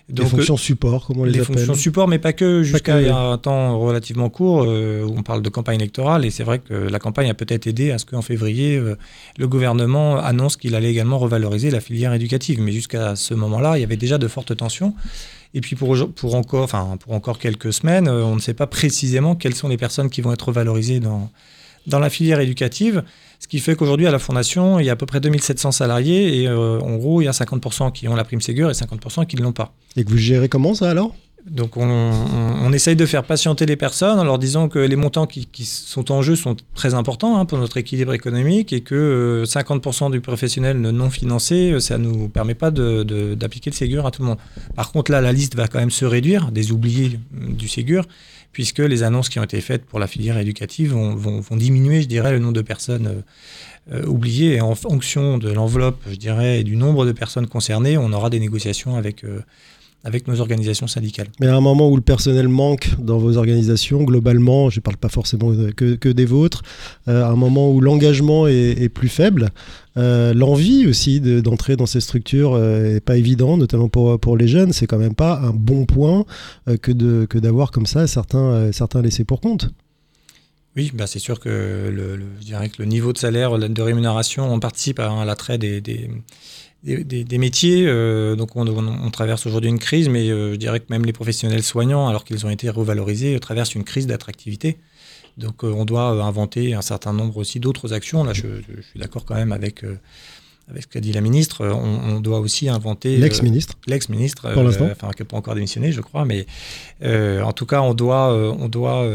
Donc, 0.08 0.26
les 0.26 0.38
fonctions 0.38 0.58
support, 0.58 1.08
comment 1.08 1.22
on 1.22 1.24
les, 1.24 1.32
les 1.32 1.40
appelle 1.40 1.56
fonctions 1.56 1.74
support, 1.74 2.08
mais 2.08 2.20
pas 2.20 2.32
que, 2.32 2.62
jusqu'à 2.62 2.98
un 2.98 3.38
temps 3.40 3.80
relativement 3.80 4.30
court 4.30 4.64
euh, 4.68 5.04
où 5.04 5.18
on 5.18 5.24
parle 5.24 5.42
de 5.42 5.50
campagne 5.50 5.80
électorale. 5.80 6.26
Et 6.26 6.30
c'est 6.30 6.44
vrai 6.44 6.60
que 6.60 6.74
la 6.74 7.00
campagne 7.00 7.30
a 7.30 7.34
peut-être 7.34 7.66
aidé 7.66 7.90
à 7.90 7.98
ce 7.98 8.06
qu'en 8.06 8.22
février, 8.22 8.78
euh, 8.78 8.96
le 9.40 9.48
gouvernement 9.48 10.18
annonce 10.18 10.58
qu'il 10.58 10.76
allait 10.76 10.92
également 10.92 11.18
revaloriser 11.18 11.72
la 11.72 11.80
filière 11.80 12.14
éducative. 12.14 12.62
Mais 12.62 12.72
jusqu'à 12.72 13.16
ce 13.16 13.34
moment-là, 13.34 13.78
il 13.78 13.82
y 13.82 13.84
avait 13.84 13.98
déjà 13.98 14.20
de 14.20 14.28
fortes 14.28 14.56
tensions. 14.56 14.94
Et 15.56 15.62
puis 15.62 15.76
pour, 15.76 15.96
pour, 16.14 16.36
encore, 16.36 16.64
enfin, 16.64 16.98
pour 17.00 17.14
encore 17.14 17.40
quelques 17.40 17.74
semaines, 17.74 18.08
euh, 18.08 18.24
on 18.24 18.36
ne 18.36 18.42
sait 18.42 18.54
pas 18.54 18.68
précisément 18.68 19.34
quelles 19.34 19.56
sont 19.56 19.70
les 19.70 19.78
personnes 19.78 20.12
qui 20.12 20.22
vont 20.22 20.34
être 20.34 20.52
valorisées 20.52 21.00
dans, 21.00 21.32
dans 21.88 22.00
la 22.00 22.10
filière 22.10 22.40
éducative. 22.40 23.04
Ce 23.40 23.48
qui 23.48 23.60
fait 23.60 23.76
qu'aujourd'hui, 23.76 24.08
à 24.08 24.12
la 24.12 24.20
Fondation, 24.20 24.80
il 24.80 24.86
y 24.86 24.90
a 24.90 24.94
à 24.94 24.96
peu 24.96 25.06
près 25.06 25.20
2700 25.20 25.72
salariés 25.72 26.42
et 26.42 26.48
euh, 26.48 26.80
en 26.80 26.96
gros, 26.96 27.22
il 27.22 27.26
y 27.26 27.28
a 27.28 27.32
50% 27.32 27.92
qui 27.92 28.08
ont 28.08 28.16
la 28.16 28.24
prime 28.24 28.42
Ségur 28.42 28.70
et 28.70 28.74
50% 28.74 29.26
qui 29.28 29.36
ne 29.36 29.44
l'ont 29.44 29.52
pas. 29.52 29.74
Et 29.96 30.04
que 30.04 30.10
vous 30.10 30.18
gérez 30.18 30.50
comment 30.50 30.74
ça 30.74 30.90
alors? 30.90 31.14
Donc 31.46 31.78
on, 31.78 31.86
on, 31.86 32.74
essaye 32.74 32.96
de 32.96 33.06
faire 33.06 33.24
patienter 33.24 33.68
les 33.68 33.76
personnes 33.76 34.18
en 34.18 34.24
leur 34.24 34.40
disant 34.40 34.68
que 34.68 34.80
les 34.80 34.96
montants 34.96 35.28
qui, 35.28 35.46
qui 35.46 35.64
sont 35.64 36.12
en 36.12 36.24
jeu 36.24 36.36
sont 36.36 36.56
très 36.74 36.96
importants 36.96 37.38
hein, 37.38 37.46
pour 37.46 37.60
notre 37.60 37.78
équilibre 37.78 38.14
économique 38.16 38.74
et 38.74 38.82
que 38.82 39.44
50% 39.46 40.10
du 40.10 40.22
professionnel 40.22 40.82
non 40.82 41.10
financé, 41.12 41.80
ça 41.80 42.00
ne 42.00 42.08
nous 42.08 42.30
permet 42.30 42.56
pas 42.56 42.72
d'appliquer 42.72 43.70
le 43.70 43.76
Ségur 43.76 44.08
à 44.08 44.12
tout 44.12 44.24
le 44.24 44.30
monde. 44.30 44.40
Par 44.76 44.92
contre 44.92 45.12
là, 45.12 45.22
la 45.22 45.32
liste 45.32 45.56
va 45.56 45.68
quand 45.68 45.78
même 45.78 45.92
se 45.92 46.06
réduire 46.06 46.52
des 46.52 46.72
oubliés 46.72 47.20
du 47.32 47.68
Ségur 47.68 48.08
puisque 48.56 48.80
les 48.80 49.04
annonces 49.04 49.28
qui 49.28 49.38
ont 49.38 49.44
été 49.44 49.60
faites 49.60 49.84
pour 49.84 50.00
la 50.00 50.08
filière 50.08 50.38
éducative 50.38 50.94
vont, 50.94 51.44
diminuer, 51.58 52.02
je 52.02 52.08
dirais, 52.08 52.32
le 52.32 52.40
nombre 52.40 52.54
de 52.54 52.62
personnes 52.62 53.22
euh, 53.92 54.06
oubliées. 54.06 54.54
Et 54.54 54.62
en 54.62 54.76
fonction 54.76 55.38
de 55.38 55.52
l'enveloppe, 55.52 56.02
je 56.10 56.16
dirais, 56.16 56.62
et 56.62 56.64
du 56.64 56.78
nombre 56.78 57.06
de 57.06 57.12
personnes 57.12 57.48
concernées, 57.48 57.98
on 57.98 58.14
aura 58.14 58.30
des 58.30 58.40
négociations 58.40 58.96
avec, 58.96 59.26
euh, 59.26 59.42
avec 60.06 60.28
nos 60.28 60.40
organisations 60.40 60.88
syndicales. 60.88 61.28
Mais 61.40 61.48
à 61.48 61.56
un 61.56 61.62
moment 61.62 61.90
où 61.90 61.96
le 61.96 62.02
personnel 62.02 62.48
manque 62.48 62.90
dans 63.00 63.18
vos 63.18 63.38
organisations, 63.38 64.04
globalement, 64.04 64.70
je 64.70 64.80
ne 64.80 64.82
parle 64.82 64.98
pas 64.98 65.10
forcément 65.10 65.52
que, 65.76 65.96
que 65.96 66.10
des 66.10 66.26
vôtres, 66.26 66.62
euh, 67.08 67.26
à 67.26 67.30
un 67.30 67.36
moment 67.36 67.72
où 67.72 67.82
l'engagement 67.82 68.48
est, 68.48 68.82
est, 68.82 68.90
plus 68.90 69.10
faible, 69.10 69.50
euh, 69.98 70.34
l'envie 70.34 70.86
aussi 70.88 71.20
d'entrer 71.20 71.76
dans 71.76 71.88
ces 71.88 72.02
structures 72.02 72.58
n'est 72.58 73.00
pas 73.00 73.18
évident, 73.18 73.58
notamment 73.58 73.90
pour, 73.90 74.20
pour 74.20 74.38
les 74.38 74.48
jeunes. 74.48 74.72
C'est 74.72 74.86
quand 74.86 75.00
même 75.00 75.16
pas 75.16 75.40
un 75.40 75.52
bon 75.52 75.86
point 75.86 76.26
que 76.82 76.92
d'avoir 77.40 77.72
que 77.72 77.76
comme 77.76 77.86
ça 77.88 78.06
certains, 78.08 78.72
certains 78.72 79.02
laissés 79.02 79.26
pour 79.26 79.42
compte. 79.42 79.72
Oui, 80.76 80.92
bah 80.94 81.08
c'est 81.08 81.20
sûr 81.20 81.40
que 81.40 81.50
le, 81.50 82.20
je 82.42 82.46
dirais 82.46 82.68
que 82.68 82.82
le 82.82 82.86
niveau 82.86 83.14
de 83.14 83.18
salaire, 83.18 83.58
de 83.58 83.82
rémunération, 83.82 84.52
on 84.52 84.60
participe 84.60 85.00
à, 85.00 85.24
l'attrait 85.24 85.58
des, 85.58 85.80
des, 85.80 86.10
des, 86.86 87.24
des, 87.24 87.38
métiers. 87.38 87.86
Euh, 87.88 88.36
donc 88.36 88.56
on, 88.56 88.68
on, 88.68 89.12
traverse 89.12 89.46
aujourd'hui 89.46 89.70
une 89.70 89.80
crise, 89.80 90.08
mais 90.08 90.30
euh, 90.30 90.54
je 90.54 90.58
dirais 90.58 90.80
que 90.80 90.86
même 90.90 91.06
les 91.06 91.14
professionnels 91.14 91.64
soignants, 91.64 92.08
alors 92.08 92.24
qu'ils 92.24 92.46
ont 92.46 92.50
été 92.50 92.70
revalorisés, 92.70 93.40
traversent 93.40 93.76
une 93.76 93.84
crise 93.84 94.08
d'attractivité. 94.08 94.78
Donc 95.38 95.64
euh, 95.64 95.72
on 95.72 95.84
doit 95.84 96.24
inventer 96.24 96.74
un 96.74 96.82
certain 96.82 97.12
nombre 97.12 97.38
aussi 97.38 97.60
d'autres 97.60 97.94
actions. 97.94 98.24
Là, 98.24 98.34
je, 98.34 98.42
je, 98.42 98.82
suis 98.82 99.00
d'accord 99.00 99.26
quand 99.26 99.36
même 99.36 99.52
avec 99.52 99.84
avec 100.68 100.84
ce 100.84 100.88
qu'a 100.88 101.00
dit 101.00 101.14
la 101.14 101.22
ministre, 101.22 101.66
on, 101.68 102.16
on 102.16 102.20
doit 102.20 102.40
aussi 102.40 102.70
inventer. 102.70 103.18
L'ex-ministre. 103.18 103.76
Euh, 103.78 103.92
L'ex-ministre. 103.92 104.52
Pour 104.54 104.64
l'instant. 104.64 104.90
enfin, 104.92 105.12
qui 105.12 105.22
n'a 105.22 105.26
pas 105.26 105.38
encore 105.38 105.54
démissionné, 105.54 105.92
je 105.92 106.02
crois. 106.02 106.26
Mais 106.26 106.48
euh, 107.04 107.42
en 107.42 107.54
tout 107.54 107.66
cas, 107.66 107.82
on 107.82 107.94
doit, 107.94 108.34
on 108.34 108.68
doit 108.68 109.08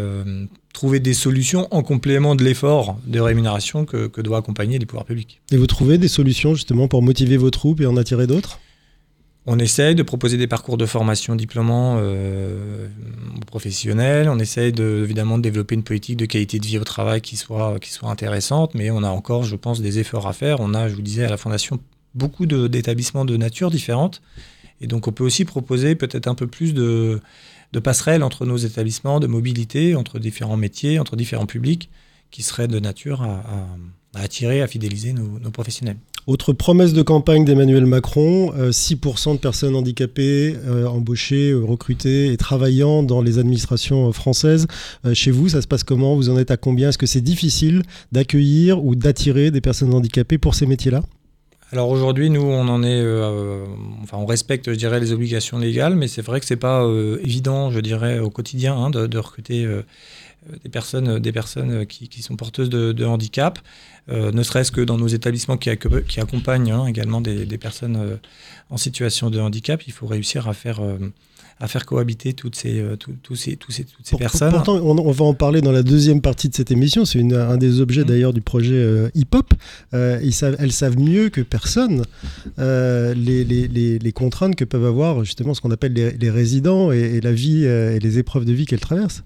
trouver 0.72 1.00
des 1.00 1.14
solutions 1.14 1.68
en 1.70 1.82
complément 1.82 2.34
de 2.34 2.44
l'effort 2.44 2.98
de 3.06 3.20
rémunération 3.20 3.84
que, 3.84 4.06
que 4.06 4.20
doit 4.20 4.38
accompagner 4.38 4.78
les 4.78 4.86
pouvoirs 4.86 5.04
publics. 5.04 5.40
Et 5.50 5.56
vous 5.56 5.66
trouvez 5.66 5.98
des 5.98 6.08
solutions 6.08 6.54
justement 6.54 6.88
pour 6.88 7.02
motiver 7.02 7.36
vos 7.36 7.50
troupes 7.50 7.80
et 7.80 7.86
en 7.86 7.96
attirer 7.96 8.26
d'autres? 8.26 8.60
On 9.46 9.58
essaye 9.58 9.94
de 9.94 10.02
proposer 10.02 10.36
des 10.36 10.46
parcours 10.46 10.76
de 10.76 10.84
formation 10.84 11.34
diplômants 11.34 11.96
euh, 11.98 12.88
professionnels. 13.46 14.28
On 14.28 14.38
essaye 14.38 14.72
de, 14.72 15.00
évidemment 15.02 15.38
de 15.38 15.42
développer 15.42 15.74
une 15.74 15.82
politique 15.82 16.18
de 16.18 16.26
qualité 16.26 16.58
de 16.58 16.66
vie 16.66 16.78
au 16.78 16.84
travail 16.84 17.22
qui 17.22 17.36
soit, 17.36 17.78
qui 17.80 17.90
soit 17.90 18.10
intéressante, 18.10 18.74
mais 18.74 18.90
on 18.90 19.02
a 19.02 19.08
encore, 19.08 19.44
je 19.44 19.56
pense, 19.56 19.80
des 19.80 19.98
efforts 19.98 20.28
à 20.28 20.34
faire. 20.34 20.60
On 20.60 20.74
a, 20.74 20.88
je 20.88 20.94
vous 20.94 21.02
disais, 21.02 21.24
à 21.24 21.30
la 21.30 21.38
Fondation 21.38 21.80
beaucoup 22.14 22.44
d'établissements 22.44 23.24
de, 23.24 23.32
de, 23.32 23.38
nature 23.38 23.70
différentes. 23.70 24.20
Et 24.82 24.86
donc, 24.86 25.08
on 25.08 25.12
peut 25.12 25.24
aussi 25.24 25.44
proposer 25.44 25.94
peut-être 25.94 26.26
un 26.26 26.34
peu 26.34 26.46
plus 26.46 26.74
de, 26.74 27.20
de 27.72 27.78
passerelles 27.78 28.22
entre 28.22 28.46
nos 28.46 28.56
établissements, 28.56 29.20
de 29.20 29.26
mobilité 29.26 29.94
entre 29.94 30.18
différents 30.18 30.56
métiers, 30.56 30.98
entre 30.98 31.16
différents 31.16 31.46
publics, 31.46 31.90
qui 32.30 32.42
seraient 32.42 32.68
de 32.68 32.78
nature 32.78 33.22
à, 33.22 33.66
attirer, 34.14 34.62
à 34.62 34.66
fidéliser 34.66 35.12
nos, 35.12 35.38
nos, 35.38 35.50
professionnels. 35.50 35.96
Autre 36.26 36.52
promesse 36.52 36.92
de 36.92 37.02
campagne 37.02 37.44
d'Emmanuel 37.44 37.86
Macron, 37.86 38.52
euh, 38.56 38.70
6% 38.70 39.34
de 39.34 39.38
personnes 39.38 39.74
handicapées 39.74 40.54
euh, 40.66 40.86
embauchées, 40.86 41.50
euh, 41.50 41.60
recrutées 41.60 42.32
et 42.32 42.36
travaillant 42.36 43.02
dans 43.02 43.22
les 43.22 43.38
administrations 43.38 44.08
euh, 44.08 44.12
françaises. 44.12 44.66
Euh, 45.04 45.14
chez 45.14 45.30
vous, 45.30 45.48
ça 45.48 45.62
se 45.62 45.66
passe 45.66 45.82
comment? 45.82 46.14
Vous 46.14 46.28
en 46.28 46.38
êtes 46.38 46.50
à 46.50 46.56
combien? 46.56 46.90
Est-ce 46.90 46.98
que 46.98 47.06
c'est 47.06 47.20
difficile 47.20 47.82
d'accueillir 48.12 48.84
ou 48.84 48.94
d'attirer 48.94 49.50
des 49.50 49.60
personnes 49.60 49.94
handicapées 49.94 50.38
pour 50.38 50.54
ces 50.54 50.66
métiers-là? 50.66 51.02
Alors 51.72 51.88
aujourd'hui, 51.90 52.30
nous, 52.30 52.42
on 52.42 52.66
en 52.66 52.82
est, 52.82 53.00
euh, 53.00 53.64
enfin, 54.02 54.16
on 54.16 54.26
respecte, 54.26 54.72
je 54.72 54.76
dirais, 54.76 54.98
les 54.98 55.12
obligations 55.12 55.56
légales, 55.56 55.94
mais 55.94 56.08
c'est 56.08 56.22
vrai 56.22 56.40
que 56.40 56.46
c'est 56.46 56.56
pas 56.56 56.82
euh, 56.84 57.20
évident, 57.22 57.70
je 57.70 57.78
dirais, 57.78 58.18
au 58.18 58.28
quotidien, 58.28 58.74
hein, 58.74 58.90
de, 58.90 59.06
de, 59.06 59.18
recruter 59.18 59.64
euh, 59.64 59.82
des 60.62 60.68
personnes, 60.70 61.18
des 61.18 61.32
personnes 61.32 61.86
qui, 61.86 62.08
qui 62.08 62.22
sont 62.22 62.36
porteuses 62.36 62.70
de, 62.70 62.92
de 62.92 63.04
handicap, 63.04 63.58
ne 64.08 64.42
serait-ce 64.42 64.72
que 64.72 64.80
dans 64.80 64.96
nos 64.96 65.06
établissements 65.06 65.56
qui, 65.56 65.70
qui 66.08 66.20
accompagnent 66.20 66.72
hein, 66.72 66.86
également 66.86 67.20
des, 67.20 67.46
des 67.46 67.58
personnes 67.58 68.18
en 68.70 68.76
situation 68.76 69.30
de 69.30 69.38
handicap. 69.38 69.86
Il 69.86 69.92
faut 69.92 70.06
réussir 70.06 70.48
à 70.48 70.54
faire 70.54 70.80
à 71.60 71.68
faire 71.68 71.84
cohabiter 71.84 72.32
toutes 72.32 72.56
ces, 72.56 72.80
euh, 72.80 72.96
tout, 72.96 73.12
tout 73.22 73.36
ces, 73.36 73.56
tous 73.56 73.70
ces, 73.70 73.84
toutes 73.84 74.04
ces 74.04 74.12
Pour, 74.12 74.20
personnes. 74.20 74.50
Pourtant, 74.50 74.76
on, 74.76 74.98
on, 74.98 75.10
va 75.10 75.24
en 75.26 75.34
parler 75.34 75.60
dans 75.60 75.72
la 75.72 75.82
deuxième 75.82 76.22
partie 76.22 76.48
de 76.48 76.54
cette 76.54 76.70
émission. 76.70 77.04
C'est 77.04 77.20
un 77.20 77.58
des 77.58 77.80
objets 77.80 78.00
mmh. 78.00 78.06
d'ailleurs 78.06 78.32
du 78.32 78.40
projet 78.40 78.74
euh, 78.74 79.10
hip-hop. 79.14 79.52
Euh, 79.92 80.30
savent, 80.30 80.56
elles 80.58 80.72
savent 80.72 80.98
mieux 80.98 81.28
que 81.28 81.42
personne 81.42 82.04
euh, 82.58 83.12
les, 83.12 83.44
les, 83.44 83.68
les, 83.68 83.98
les, 83.98 84.12
contraintes 84.12 84.56
que 84.56 84.64
peuvent 84.64 84.86
avoir 84.86 85.22
justement 85.22 85.52
ce 85.52 85.60
qu'on 85.60 85.70
appelle 85.70 85.92
les, 85.92 86.30
résidents 86.30 86.92
et, 86.92 86.98
et, 86.98 87.20
la 87.20 87.32
vie 87.32 87.64
et 87.64 87.98
les 87.98 88.18
épreuves 88.18 88.46
de 88.46 88.52
vie 88.52 88.64
qu'elles 88.64 88.80
traversent. 88.80 89.22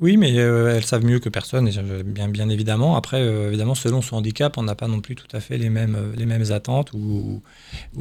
Oui, 0.00 0.16
mais 0.16 0.38
euh, 0.38 0.74
elles 0.74 0.84
savent 0.84 1.04
mieux 1.04 1.18
que 1.18 1.28
personne, 1.28 1.70
bien, 2.04 2.48
évidemment. 2.48 2.96
Après, 2.96 3.20
euh, 3.20 3.48
évidemment, 3.48 3.74
selon 3.74 4.00
son 4.00 4.16
handicap, 4.16 4.56
on 4.56 4.62
n'a 4.62 4.74
pas 4.74 4.88
non 4.88 5.00
plus 5.02 5.14
tout 5.14 5.28
à 5.32 5.40
fait 5.40 5.58
les 5.58 5.68
mêmes, 5.68 5.94
euh, 5.94 6.54
attentes 6.54 6.92
ou, 6.94 7.42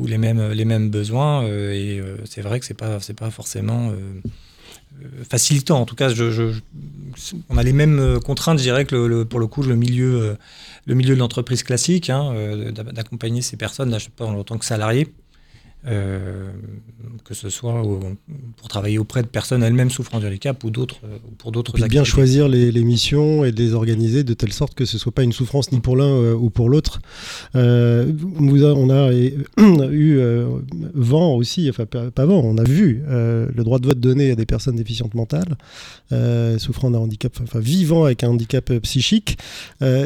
les, 0.06 0.18
mêmes, 0.18 0.90
besoins. 0.90 1.46
Et 1.46 2.02
c'est 2.24 2.42
vrai 2.42 2.62
que 2.62 2.66
ce 2.66 2.72
n'est 2.72 2.78
pas, 2.78 3.00
pas 3.18 3.32
forcément 3.32 3.92
facilitant. 5.30 5.82
En 5.82 5.86
tout 5.86 5.96
cas, 5.96 6.08
je, 6.08 6.54
on 7.50 7.58
a 7.58 7.64
les 7.64 7.74
mêmes 7.74 8.20
contraintes, 8.24 8.60
je 8.60 8.64
dirais, 8.64 8.86
que 8.86 9.24
pour 9.24 9.42
le 9.42 9.48
coup, 9.48 9.64
le 9.64 9.76
milieu, 9.76 10.38
le 10.86 10.96
milieu 10.96 11.16
de 11.16 11.20
l'entreprise 11.20 11.64
classique, 11.64 12.10
hein, 12.10 12.34
d'accompagner 12.94 13.42
ces 13.42 13.58
personnes, 13.58 13.90
là, 13.90 13.98
je 13.98 14.06
sais 14.06 14.12
pas, 14.16 14.26
en 14.26 14.44
tant 14.46 14.58
que 14.58 14.66
salarié. 14.66 15.14
Euh, 15.88 16.50
que 17.24 17.34
ce 17.34 17.50
soit 17.50 17.84
au, 17.84 18.00
pour 18.58 18.68
travailler 18.68 18.98
auprès 18.98 19.22
de 19.22 19.28
personnes 19.28 19.64
elles-mêmes 19.64 19.90
souffrant 19.90 20.20
du 20.20 20.26
handicap 20.26 20.62
ou 20.66 20.72
d'autres 20.72 21.00
euh, 21.06 21.18
pour 21.38 21.54
d'autres 21.54 21.72
activités. 21.72 21.90
bien 21.90 22.04
choisir 22.04 22.50
les, 22.50 22.72
les, 22.72 22.84
missions 22.84 23.46
et 23.46 23.52
les 23.52 23.74
organiser 23.74 24.26
de 24.26 24.34
telle 24.34 24.52
sorte 24.52 24.74
que 24.74 24.84
ce 24.84 24.98
soit 24.98 25.14
pas 25.14 25.24
une 25.24 25.32
souffrance 25.32 25.72
ni 25.72 25.80
pour 25.80 25.96
l'un 25.96 26.10
euh, 26.10 26.34
ou 26.34 26.50
pour 26.50 26.70
l'autre. 26.70 27.00
Euh, 27.56 28.12
on 28.40 28.90
a 28.90 29.14
eu 29.92 30.20
vent 30.94 31.36
aussi, 31.36 31.70
enfin 31.70 31.86
pas, 31.86 32.12
pas 32.12 32.26
vent, 32.26 32.42
on 32.44 32.58
a 32.58 32.64
vu 32.64 33.02
le 33.08 33.64
droit 33.64 33.80
de 33.80 33.88
vote 33.88 34.00
donné 34.00 34.32
à 34.32 34.36
des 34.36 34.46
personnes 34.46 34.76
déficientes 34.76 35.14
mentales 35.14 35.58
souffrant 36.58 36.92
d'un 36.92 37.00
handicap, 37.00 37.38
enfin 37.42 37.60
vivant 37.60 38.06
avec 38.06 38.24
un 38.24 38.30
handicap 38.30 38.74
psychique. 38.80 39.38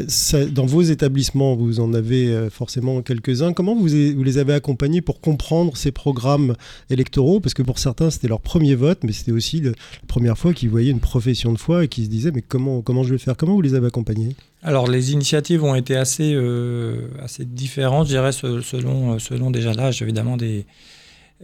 Ça, 0.08 0.44
dans 0.46 0.66
vos 0.66 0.82
établissements, 0.82 1.54
vous 1.54 1.80
en 1.80 1.94
avez 1.94 2.48
forcément 2.50 3.02
quelques-uns. 3.02 3.52
Comment 3.52 3.74
vous, 3.74 3.88
vous 3.88 4.22
les 4.22 4.38
avez 4.38 4.52
accompagnés 4.52 5.00
pour 5.00 5.20
comprendre 5.20 5.63
ces 5.72 5.92
programmes 5.92 6.54
électoraux 6.90 7.40
Parce 7.40 7.54
que 7.54 7.62
pour 7.62 7.78
certains, 7.78 8.10
c'était 8.10 8.28
leur 8.28 8.40
premier 8.40 8.74
vote, 8.74 9.00
mais 9.04 9.12
c'était 9.12 9.32
aussi 9.32 9.60
la 9.60 9.72
première 10.06 10.38
fois 10.38 10.52
qu'ils 10.52 10.70
voyaient 10.70 10.90
une 10.90 11.00
profession 11.00 11.52
de 11.52 11.58
foi 11.58 11.84
et 11.84 11.88
qu'ils 11.88 12.04
se 12.04 12.10
disaient 12.10 12.32
mais 12.32 12.42
comment, 12.42 12.82
comment 12.82 13.02
je 13.02 13.10
vais 13.10 13.18
faire? 13.18 13.36
Comment 13.36 13.54
vous 13.54 13.62
les 13.62 13.74
avez 13.74 13.86
accompagnés? 13.86 14.36
Alors 14.62 14.88
les 14.88 15.12
initiatives 15.12 15.62
ont 15.62 15.74
été 15.74 15.96
assez, 15.96 16.32
euh, 16.34 17.08
assez 17.22 17.44
différentes, 17.44 18.06
je 18.06 18.12
dirais, 18.12 18.32
selon, 18.32 19.18
selon 19.18 19.50
déjà 19.50 19.74
l'âge 19.74 20.00
évidemment 20.00 20.36
des, 20.36 20.64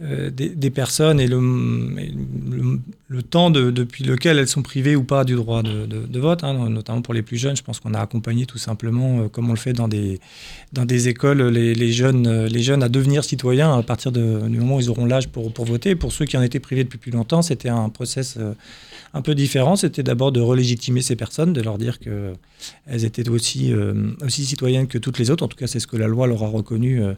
des, 0.01 0.49
des, 0.49 0.69
personnes 0.71 1.19
et 1.19 1.27
le, 1.27 1.39
le, 3.07 3.23
temps 3.23 3.51
de, 3.51 3.69
depuis 3.69 4.03
lequel 4.03 4.39
elles 4.39 4.47
sont 4.47 4.63
privées 4.63 4.95
ou 4.95 5.03
pas 5.03 5.23
du 5.23 5.35
droit 5.35 5.61
de, 5.61 6.19
vote, 6.19 6.43
hein, 6.43 6.69
notamment 6.69 7.01
pour 7.01 7.13
les 7.13 7.21
plus 7.21 7.37
jeunes. 7.37 7.55
Je 7.55 7.61
pense 7.61 7.79
qu'on 7.79 7.93
a 7.93 7.99
accompagné 7.99 8.45
tout 8.45 8.57
simplement, 8.57 9.21
euh, 9.21 9.27
comme 9.27 9.49
on 9.49 9.53
le 9.53 9.59
fait 9.59 9.73
dans 9.73 9.87
des, 9.87 10.19
dans 10.73 10.85
des 10.85 11.07
écoles, 11.07 11.41
les, 11.49 11.75
les, 11.75 11.91
jeunes, 11.91 12.45
les 12.45 12.63
jeunes 12.63 12.81
à 12.81 12.89
devenir 12.89 13.23
citoyens 13.23 13.77
à 13.77 13.83
partir 13.83 14.11
du 14.11 14.19
moment 14.19 14.77
où 14.77 14.79
ils 14.79 14.89
auront 14.89 15.05
l'âge 15.05 15.27
pour, 15.27 15.53
pour 15.53 15.65
voter. 15.65 15.95
Pour 15.95 16.11
ceux 16.11 16.25
qui 16.25 16.37
en 16.37 16.41
étaient 16.41 16.59
privés 16.59 16.83
depuis 16.83 16.97
plus 16.97 17.11
longtemps, 17.11 17.41
c'était 17.41 17.69
un 17.69 17.89
process 17.89 18.37
euh, 18.39 18.53
un 19.13 19.21
peu 19.21 19.35
différent. 19.35 19.75
C'était 19.75 20.03
d'abord 20.03 20.31
de 20.31 20.39
relégitimer 20.39 21.01
ces 21.01 21.15
personnes, 21.15 21.53
de 21.53 21.61
leur 21.61 21.77
dire 21.77 21.99
qu'elles 21.99 23.05
étaient 23.05 23.27
aussi, 23.29 23.73
euh, 23.73 24.11
aussi 24.25 24.45
citoyennes 24.45 24.87
que 24.87 24.97
toutes 24.97 25.19
les 25.19 25.29
autres. 25.31 25.43
En 25.43 25.47
tout 25.47 25.57
cas, 25.57 25.67
c'est 25.67 25.79
ce 25.79 25.87
que 25.87 25.97
la 25.97 26.07
loi 26.07 26.27
leur 26.27 26.43
a 26.43 26.47
reconnu 26.47 27.01
euh, 27.01 27.09
euh, 27.11 27.13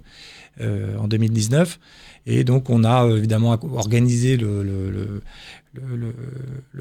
en 0.61 1.07
2019. 1.07 1.79
Et 2.25 2.43
donc, 2.43 2.69
on 2.69 2.83
a 2.83 3.05
évidemment 3.09 3.57
organisé 3.75 4.37
le, 4.37 5.21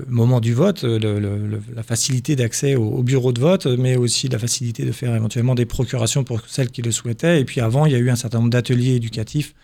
moment 0.06 0.40
du 0.40 0.54
vote, 0.54 0.84
la 0.84 1.82
facilité 1.82 2.36
d'accès 2.36 2.76
au, 2.76 2.84
au, 2.84 3.02
bureau 3.02 3.32
de 3.32 3.40
vote, 3.40 3.66
mais 3.66 3.96
aussi 3.96 4.28
la 4.28 4.38
facilité 4.38 4.84
de 4.84 4.92
faire 4.92 5.14
éventuellement 5.14 5.54
des 5.54 5.66
procurations 5.66 6.24
pour 6.24 6.40
celles 6.46 6.70
qui 6.70 6.82
le 6.82 6.92
souhaitaient. 6.92 7.40
Et 7.40 7.44
puis 7.44 7.60
avant, 7.60 7.86
il 7.86 7.92
y 7.92 7.96
a 7.96 7.98
eu 7.98 8.10
un 8.10 8.16
certain 8.16 8.38
nombre 8.38 8.50
d'ateliers 8.50 8.94
éducatifs 8.94 9.54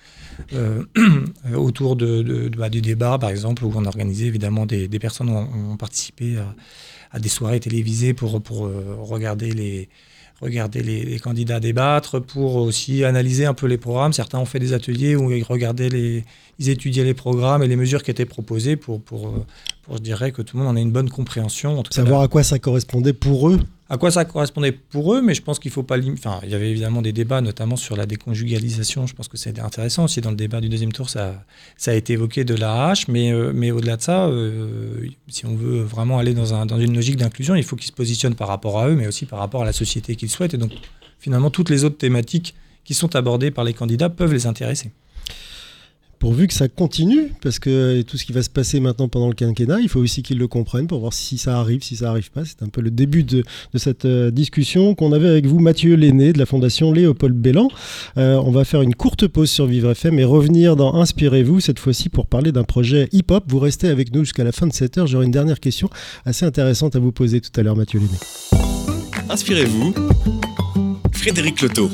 euh, 0.52 0.84
autour 1.54 1.96
de, 1.96 2.50
bah, 2.56 2.68
du 2.68 2.80
débat, 2.80 3.18
par 3.18 3.30
exemple, 3.30 3.64
où 3.64 3.72
on 3.74 3.84
a 3.84 3.88
organisé 3.88 4.26
évidemment 4.26 4.66
des, 4.66 4.88
personnes 4.98 5.28
ont, 5.28 5.48
ont 5.72 5.76
participé 5.76 6.36
à, 7.12 7.18
des 7.18 7.28
soirées 7.28 7.60
télévisées 7.60 8.14
pour, 8.14 8.36
euh, 8.66 8.96
regarder 9.00 9.52
les 9.52 9.88
regarder 10.40 10.82
les, 10.82 11.18
candidats 11.18 11.60
débattre, 11.60 12.20
pour 12.20 12.56
aussi 12.56 13.04
analyser 13.04 13.46
un 13.46 13.54
peu 13.54 13.66
les 13.66 13.78
programmes. 13.78 14.12
Certains 14.12 14.38
ont 14.38 14.44
fait 14.44 14.60
des 14.60 14.72
ateliers 14.72 15.16
où 15.16 15.32
ils 15.32 15.42
regardaient 15.42 15.88
les, 15.88 16.24
ils 16.58 16.68
étudiaient 16.68 17.04
les 17.04 17.14
programmes 17.14 17.62
et 17.62 17.68
les 17.68 17.76
mesures 17.76 18.02
qui 18.02 18.10
étaient 18.10 18.24
proposées 18.24 18.76
pour, 18.76 19.00
pour, 19.00 19.34
pour 19.82 19.96
je 19.96 20.02
dirais 20.02 20.32
que 20.32 20.42
tout 20.42 20.56
le 20.56 20.62
monde 20.62 20.72
en 20.72 20.76
ait 20.76 20.82
une 20.82 20.92
bonne 20.92 21.10
compréhension. 21.10 21.78
En 21.78 21.82
tout 21.82 21.92
Savoir 21.92 22.22
à 22.22 22.28
quoi 22.28 22.42
ça 22.42 22.58
correspondait 22.58 23.12
pour 23.12 23.48
eux 23.48 23.58
à 23.90 23.96
quoi 23.96 24.10
ça 24.10 24.24
correspondait 24.26 24.72
pour 24.72 25.14
eux, 25.14 25.22
mais 25.22 25.34
je 25.34 25.40
pense 25.40 25.58
qu'il 25.58 25.70
faut 25.70 25.82
pas. 25.82 25.96
Enfin, 26.12 26.40
il 26.42 26.50
y 26.50 26.54
avait 26.54 26.70
évidemment 26.70 27.00
des 27.00 27.12
débats, 27.12 27.40
notamment 27.40 27.76
sur 27.76 27.96
la 27.96 28.04
déconjugalisation. 28.04 29.06
Je 29.06 29.14
pense 29.14 29.28
que 29.28 29.38
c'était 29.38 29.62
intéressant 29.62 30.04
aussi 30.04 30.20
dans 30.20 30.30
le 30.30 30.36
débat 30.36 30.60
du 30.60 30.68
deuxième 30.68 30.92
tour. 30.92 31.08
Ça, 31.08 31.44
a 31.86 31.94
été 31.94 32.12
évoqué 32.12 32.44
de 32.44 32.54
la 32.54 32.88
hache, 32.88 33.08
mais, 33.08 33.32
euh, 33.32 33.72
au-delà 33.72 33.96
de 33.96 34.02
ça, 34.02 34.26
euh, 34.26 35.06
si 35.28 35.46
on 35.46 35.54
veut 35.54 35.80
vraiment 35.80 36.18
aller 36.18 36.34
dans, 36.34 36.66
dans 36.66 36.78
une 36.78 36.94
logique 36.94 37.16
d'inclusion, 37.16 37.54
il 37.54 37.64
faut 37.64 37.76
qu'ils 37.76 37.88
se 37.88 37.92
positionnent 37.92 38.34
par 38.34 38.48
rapport 38.48 38.78
à 38.78 38.88
eux, 38.88 38.94
mais 38.94 39.06
aussi 39.06 39.24
par 39.24 39.38
rapport 39.38 39.62
à 39.62 39.64
la 39.64 39.72
société 39.72 40.16
qu'ils 40.16 40.30
souhaitent. 40.30 40.54
Et 40.54 40.58
donc, 40.58 40.72
finalement, 41.18 41.50
toutes 41.50 41.70
les 41.70 41.84
autres 41.84 41.96
thématiques 41.96 42.54
qui 42.84 42.92
sont 42.92 43.16
abordées 43.16 43.50
par 43.50 43.64
les 43.64 43.72
candidats 43.72 44.10
peuvent 44.10 44.34
les 44.34 44.46
intéresser 44.46 44.92
pourvu 46.18 46.46
que 46.46 46.54
ça 46.54 46.68
continue, 46.68 47.32
parce 47.40 47.58
que 47.58 48.02
tout 48.02 48.16
ce 48.16 48.24
qui 48.24 48.32
va 48.32 48.42
se 48.42 48.50
passer 48.50 48.80
maintenant 48.80 49.08
pendant 49.08 49.28
le 49.28 49.34
quinquennat, 49.34 49.80
il 49.80 49.88
faut 49.88 50.00
aussi 50.00 50.22
qu'ils 50.22 50.38
le 50.38 50.48
comprennent 50.48 50.86
pour 50.86 51.00
voir 51.00 51.12
si 51.12 51.38
ça 51.38 51.58
arrive, 51.58 51.82
si 51.82 51.96
ça 51.96 52.10
arrive 52.10 52.30
pas. 52.30 52.44
C'est 52.44 52.62
un 52.62 52.68
peu 52.68 52.80
le 52.80 52.90
début 52.90 53.22
de, 53.22 53.44
cette 53.76 54.04
euh, 54.04 54.30
discussion 54.30 54.94
qu'on 54.94 55.12
avait 55.12 55.28
avec 55.28 55.46
vous, 55.46 55.60
Mathieu 55.60 55.94
Lenné 55.94 56.32
de 56.32 56.38
la 56.38 56.46
Fondation 56.46 56.92
Léopold 56.92 57.34
Bellan. 57.36 57.68
Euh, 58.16 58.40
on 58.44 58.50
va 58.50 58.64
faire 58.64 58.82
une 58.82 58.94
courte 58.94 59.26
pause 59.26 59.50
sur 59.50 59.66
Vivre 59.66 59.90
FM 59.90 60.18
et 60.18 60.24
revenir 60.24 60.76
dans 60.76 60.94
Inspirez-vous, 60.94 61.60
cette 61.60 61.78
fois-ci 61.78 62.08
pour 62.08 62.26
parler 62.26 62.52
d'un 62.52 62.64
projet 62.64 63.08
hip-hop. 63.12 63.44
Vous 63.48 63.58
restez 63.58 63.88
avec 63.88 64.12
nous 64.12 64.24
jusqu'à 64.24 64.44
la 64.44 64.52
fin 64.52 64.66
de 64.66 64.72
cette 64.72 64.98
heure. 64.98 65.06
J'aurai 65.06 65.26
une 65.26 65.30
dernière 65.30 65.60
question 65.60 65.88
assez 66.24 66.44
intéressante 66.44 66.96
à 66.96 66.98
vous 66.98 67.12
poser 67.12 67.40
tout 67.40 67.52
à 67.58 67.62
l'heure, 67.62 67.76
Mathieu 67.76 68.00
Lenné. 68.00 68.18
Inspirez-vous, 69.30 69.94
Frédéric 71.12 71.60
Loto. 71.60 71.90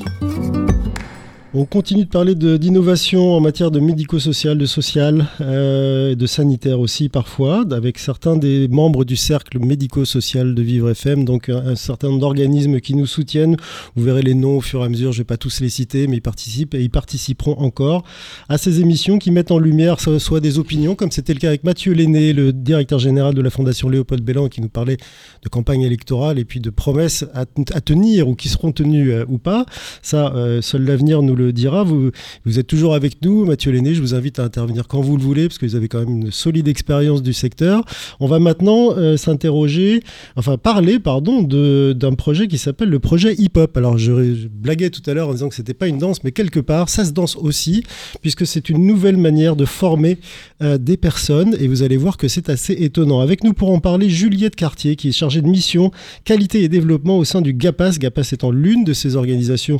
On 1.56 1.66
continue 1.66 2.04
de 2.04 2.08
parler 2.08 2.34
d'innovation 2.34 3.32
en 3.32 3.40
matière 3.40 3.70
de 3.70 3.78
médico-social, 3.78 4.58
de 4.58 4.66
social, 4.66 5.28
euh, 5.40 6.16
de 6.16 6.26
sanitaire 6.26 6.80
aussi 6.80 7.08
parfois, 7.08 7.64
avec 7.70 8.00
certains 8.00 8.36
des 8.36 8.66
membres 8.66 9.04
du 9.04 9.14
cercle 9.14 9.60
médico-social 9.60 10.56
de 10.56 10.62
Vivre 10.62 10.90
FM, 10.90 11.24
donc 11.24 11.48
un, 11.48 11.76
certain 11.76 12.08
nombre 12.08 12.18
d'organismes 12.18 12.80
qui 12.80 12.96
nous 12.96 13.06
soutiennent. 13.06 13.56
Vous 13.94 14.02
verrez 14.02 14.22
les 14.22 14.34
noms 14.34 14.56
au 14.56 14.60
fur 14.60 14.80
et 14.80 14.86
à 14.86 14.88
mesure, 14.88 15.12
je 15.12 15.18
ne 15.18 15.20
vais 15.20 15.26
pas 15.26 15.36
tous 15.36 15.60
les 15.60 15.68
citer, 15.68 16.08
mais 16.08 16.16
ils 16.16 16.22
participent 16.22 16.74
et 16.74 16.82
ils 16.82 16.90
participeront 16.90 17.56
encore 17.60 18.02
à 18.48 18.58
ces 18.58 18.80
émissions 18.80 19.18
qui 19.20 19.30
mettent 19.30 19.52
en 19.52 19.60
lumière 19.60 20.00
soit 20.00 20.40
des 20.40 20.58
opinions, 20.58 20.96
comme 20.96 21.12
c'était 21.12 21.34
le 21.34 21.38
cas 21.38 21.48
avec 21.50 21.62
Mathieu 21.62 21.92
Lenné, 21.92 22.32
le 22.32 22.52
directeur 22.52 22.98
général 22.98 23.32
de 23.32 23.40
la 23.40 23.50
Fondation 23.50 23.88
Léopold 23.88 24.24
Bellan, 24.24 24.48
qui 24.48 24.60
nous 24.60 24.68
parlait 24.68 24.96
de 25.44 25.48
campagne 25.48 25.82
électorale 25.82 26.40
et 26.40 26.44
puis 26.44 26.58
de 26.58 26.70
promesses 26.70 27.24
à, 27.32 27.46
tenir 27.46 28.26
ou 28.26 28.34
qui 28.34 28.48
seront 28.48 28.72
tenues 28.72 29.12
euh, 29.12 29.24
ou 29.28 29.38
pas. 29.38 29.66
Ça, 30.02 30.34
euh, 30.34 30.60
seul 30.60 30.82
l'avenir 30.84 31.22
nous 31.22 31.36
le 31.36 31.43
dira. 31.52 31.84
Vous, 31.84 32.10
vous 32.44 32.58
êtes 32.58 32.66
toujours 32.66 32.94
avec 32.94 33.22
nous, 33.22 33.44
Mathieu 33.44 33.72
Lenné. 33.72 33.94
Je 33.94 34.00
vous 34.00 34.14
invite 34.14 34.38
à 34.38 34.44
intervenir 34.44 34.86
quand 34.88 35.00
vous 35.00 35.16
le 35.16 35.22
voulez, 35.22 35.48
parce 35.48 35.58
que 35.58 35.66
vous 35.66 35.76
avez 35.76 35.88
quand 35.88 36.00
même 36.00 36.22
une 36.22 36.30
solide 36.30 36.68
expérience 36.68 37.22
du 37.22 37.32
secteur. 37.32 37.84
On 38.20 38.26
va 38.26 38.38
maintenant 38.38 38.96
euh, 38.96 39.16
s'interroger, 39.16 40.02
enfin 40.36 40.56
parler, 40.56 40.98
pardon, 40.98 41.42
d'un 41.42 42.14
projet 42.14 42.48
qui 42.48 42.58
s'appelle 42.58 42.88
le 42.88 42.98
projet 42.98 43.34
Hip 43.34 43.52
Hop. 43.56 43.76
Alors 43.76 43.98
je, 43.98 44.46
blaguais 44.48 44.90
tout 44.90 45.02
à 45.08 45.14
l'heure 45.14 45.28
en 45.28 45.32
disant 45.32 45.48
que 45.48 45.54
c'était 45.54 45.74
pas 45.74 45.88
une 45.88 45.98
danse, 45.98 46.24
mais 46.24 46.32
quelque 46.32 46.60
part, 46.60 46.88
ça 46.88 47.04
se 47.04 47.12
danse 47.12 47.36
aussi, 47.36 47.82
puisque 48.20 48.46
c'est 48.46 48.68
une 48.68 48.86
nouvelle 48.86 49.16
manière 49.16 49.56
de 49.56 49.64
former 49.64 50.18
euh, 50.62 50.78
des 50.78 50.96
personnes, 50.96 51.56
et 51.58 51.68
vous 51.68 51.82
allez 51.82 51.96
voir 51.96 52.16
que 52.16 52.28
c'est 52.28 52.48
assez 52.48 52.72
étonnant. 52.72 53.20
Avec 53.20 53.44
nous 53.44 53.52
pour 53.52 53.70
en 53.70 53.80
parler, 53.80 54.08
Juliette 54.08 54.56
Cartier, 54.56 54.96
qui 54.96 55.08
est 55.08 55.12
chargée 55.12 55.42
de 55.42 55.48
mission 55.48 55.90
qualité 56.24 56.62
et 56.62 56.68
développement 56.68 57.18
au 57.18 57.24
sein 57.24 57.40
du 57.40 57.52
GAPAS. 57.52 57.98
GAPAS 57.98 58.30
étant 58.32 58.50
l'une 58.50 58.84
de 58.84 58.92
ces 58.92 59.16
organisations 59.16 59.78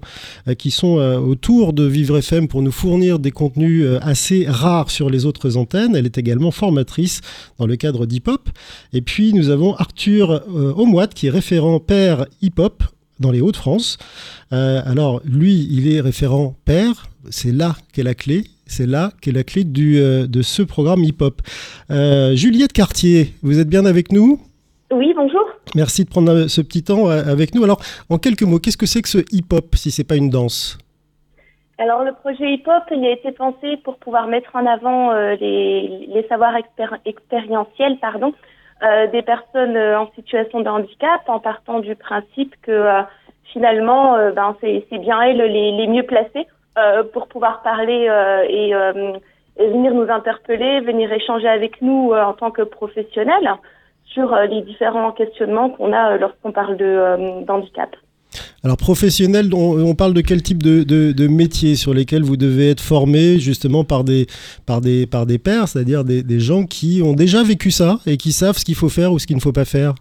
euh, 0.49 0.55
qui 0.55 0.71
sont 0.71 0.95
autour 0.95 1.54
de 1.55 1.85
Vivre 1.85 2.19
FM 2.19 2.49
pour 2.49 2.63
nous 2.63 2.73
fournir 2.73 3.21
des 3.21 3.31
contenus 3.31 3.85
euh, 3.85 3.99
assez 4.03 4.45
rares 4.49 4.91
sur 4.91 5.09
les 5.09 5.25
autres 5.25 5.57
antennes. 5.57 5.95
Elle 5.95 6.07
est 6.07 6.19
également 6.19 6.51
formatrice 6.51 7.21
dans 7.59 7.67
le 7.67 7.77
cadre 7.77 8.07
d'hip-hop. 8.07 8.49
Et 8.93 9.01
puis 9.01 9.33
nous 9.33 9.51
avons 9.51 9.75
Arthur 9.75 10.33
euh, 10.33 11.07
qui 11.15 11.29
est 11.29 11.31
référent 11.31 11.79
père 11.79 12.27
hip-hop 12.43 12.83
dans 13.21 13.31
les 13.31 13.41
Hauts-de-France. 13.41 13.99
Euh, 14.53 14.83
alors 14.85 15.21
lui, 15.25 15.69
il 15.71 15.93
est 15.93 16.01
référent 16.01 16.57
père, 16.65 17.07
c'est 17.31 17.53
là 17.53 17.77
qu'est 17.93 18.03
la 18.03 18.15
clé. 18.15 18.45
C'est 18.67 18.87
là 18.87 19.13
qu'est 19.21 19.33
la 19.33 19.45
clé 19.45 19.63
du, 19.63 19.99
euh, 19.99 20.27
de 20.27 20.43
ce 20.43 20.63
programme 20.63 21.05
hip-hop. 21.05 21.41
Juliette 21.89 22.73
Cartier, 22.73 23.33
vous 23.43 23.61
êtes 23.61 23.69
bien 23.69 23.87
avec 23.87 24.11
nous? 24.11 24.41
Oui, 24.93 25.13
bonjour. 25.15 25.45
Merci 25.77 26.05
de 26.05 26.09
prendre 26.09 26.49
ce 26.49 26.61
petit 26.61 26.83
temps 26.83 27.09
avec 27.09 27.55
nous. 27.55 27.63
Alors, 27.63 27.81
en 28.09 28.19
quelques 28.19 28.43
mots, 28.43 28.59
qu'est-ce 28.59 28.77
que 28.77 28.87
c'est 28.87 29.03
que 29.03 29.09
ce 29.09 29.19
hip-hop 29.31 29.77
si 29.77 29.93
c'est 29.93 30.05
pas 30.05 30.17
une 30.17 30.31
danse? 30.31 30.79
Alors 31.79 32.05
le 32.05 32.13
projet 32.13 32.53
hip-hop, 32.53 32.85
il 32.93 33.05
a 33.05 33.11
été 33.11 33.33
pensé 33.33 33.77
pour 33.79 33.97
pouvoir 33.97 34.29
mettre 34.29 34.55
en 34.55 34.65
avant 34.65 35.11
euh, 35.11 35.35
les, 35.41 36.07
les, 36.07 36.27
savoirs 36.29 36.55
expérientiels 37.05 37.99
pardon, 37.99 38.33
euh, 38.85 39.09
des 39.09 39.23
personnes 39.23 39.77
euh, 39.77 39.99
en 39.99 40.09
situation 40.13 40.61
de 40.61 40.69
handicap 40.69 41.23
en 41.27 41.41
partant 41.41 41.81
du 41.81 41.97
principe 41.97 42.55
que 42.63 42.87
finalement 43.53 44.17
ben, 44.33 44.57
c'est 44.61 44.99
bien 44.99 45.21
elles 45.23 45.39
les, 45.39 45.73
les 45.73 45.87
mieux 45.87 46.05
placées 46.05 46.47
pour 47.13 47.29
pouvoir 47.29 47.63
parler 47.63 48.09
et, 48.49 48.71
et, 48.71 49.69
venir 49.69 49.95
nous 49.95 50.11
interpeller, 50.11 50.81
venir 50.81 51.13
échanger 51.13 51.49
avec 51.49 51.81
nous 51.81 52.13
en 52.13 52.33
tant 52.33 52.51
que 52.51 52.63
professionnels 52.63 53.55
sur 54.07 54.35
les 54.35 54.63
différents 54.63 55.13
questionnements 55.13 55.71
qu'on 55.71 55.93
a 55.93 56.17
lorsqu'on 56.17 56.51
parle 56.51 56.77
de 56.77 57.45
handicap. 57.49 57.95
Alors 58.65 58.77
professionnel, 58.77 59.51
on, 59.55 59.95
parle 59.95 60.15
de 60.15 60.21
quel 60.21 60.43
type 60.43 60.63
de, 60.63 60.83
de, 60.85 61.29
métiers 61.29 61.75
sur 61.75 61.93
lesquels 61.95 62.23
vous 62.23 62.37
devez 62.37 62.71
être 62.71 62.81
formé 62.81 63.39
justement 63.39 63.85
par 63.85 64.05
des, 64.05 64.27
par 64.67 64.81
des, 64.81 65.07
par 65.07 65.27
des 65.27 65.39
pairs, 65.39 65.69
c'est-à-dire 65.69 66.05
des, 66.05 66.41
gens 66.41 66.65
qui 66.65 67.03
ont 67.05 67.13
déjà 67.13 67.43
vécu 67.43 67.71
ça 67.71 67.99
et 68.07 68.17
qui 68.17 68.33
savent 68.33 68.57
ce 68.57 68.65
qu'il 68.65 68.75
faut 68.75 68.89
faire 68.89 69.13
ou 69.13 69.19
ce 69.19 69.27
qu'il 69.27 69.37
ne 69.37 69.41
faut 69.41 69.53
pas 69.53 69.65
faire? 69.65 69.95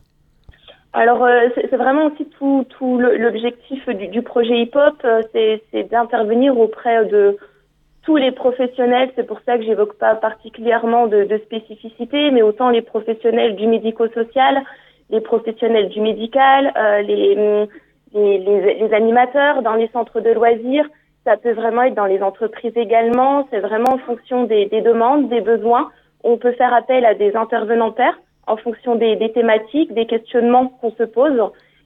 Alors 0.93 1.23
euh, 1.23 1.47
c'est 1.55 1.75
vraiment 1.75 2.07
aussi 2.07 2.25
tout, 2.37 2.65
tout 2.77 2.99
l'objectif 2.99 3.87
du, 3.89 4.21
projet 4.21 4.61
hip-hop, 4.61 4.95
euh, 5.03 5.21
c'est 5.33 5.89
d'intervenir 5.89 6.57
auprès 6.57 7.05
de 7.05 7.37
tous 8.03 8.17
les 8.17 8.31
professionnels. 8.31 9.09
C'est 9.15 9.25
pour 9.25 9.39
ça 9.45 9.57
que 9.57 9.63
j'évoque 9.63 9.97
pas 9.97 10.15
particulièrement 10.15 11.07
de, 11.07 11.23
de 11.23 11.37
spécificité, 11.39 12.31
mais 12.31 12.41
autant 12.41 12.69
les 12.69 12.81
professionnels 12.81 13.55
du 13.55 13.65
médico-social, 13.67 14.61
les 15.09 15.21
professionnels 15.21 15.89
du 15.89 16.01
médical, 16.01 16.73
euh, 16.77 17.01
les 17.01 17.67
les, 18.13 18.93
animateurs 18.93 19.61
dans 19.61 19.75
les 19.75 19.89
centres 19.89 20.21
de 20.21 20.31
loisirs. 20.31 20.85
Ça 21.25 21.37
peut 21.37 21.53
vraiment 21.53 21.83
être 21.83 21.95
dans 21.95 22.05
les 22.05 22.21
entreprises 22.21 22.75
également. 22.75 23.47
C'est 23.49 23.59
vraiment 23.59 23.93
en 23.93 23.97
fonction 23.99 24.43
des, 24.43 24.65
des, 24.65 24.81
demandes, 24.81 25.29
des 25.29 25.41
besoins. 25.41 25.89
On 26.23 26.37
peut 26.37 26.51
faire 26.53 26.73
appel 26.73 27.05
à 27.05 27.13
des 27.13 27.35
intervenants 27.35 27.91
pairs 27.91 28.17
en 28.47 28.57
fonction 28.57 28.95
des, 28.95 29.17
thématiques, 29.33 29.93
des 29.93 30.05
questionnements 30.05 30.67
qu'on 30.81 30.91
se 30.91 31.03
pose. 31.03 31.39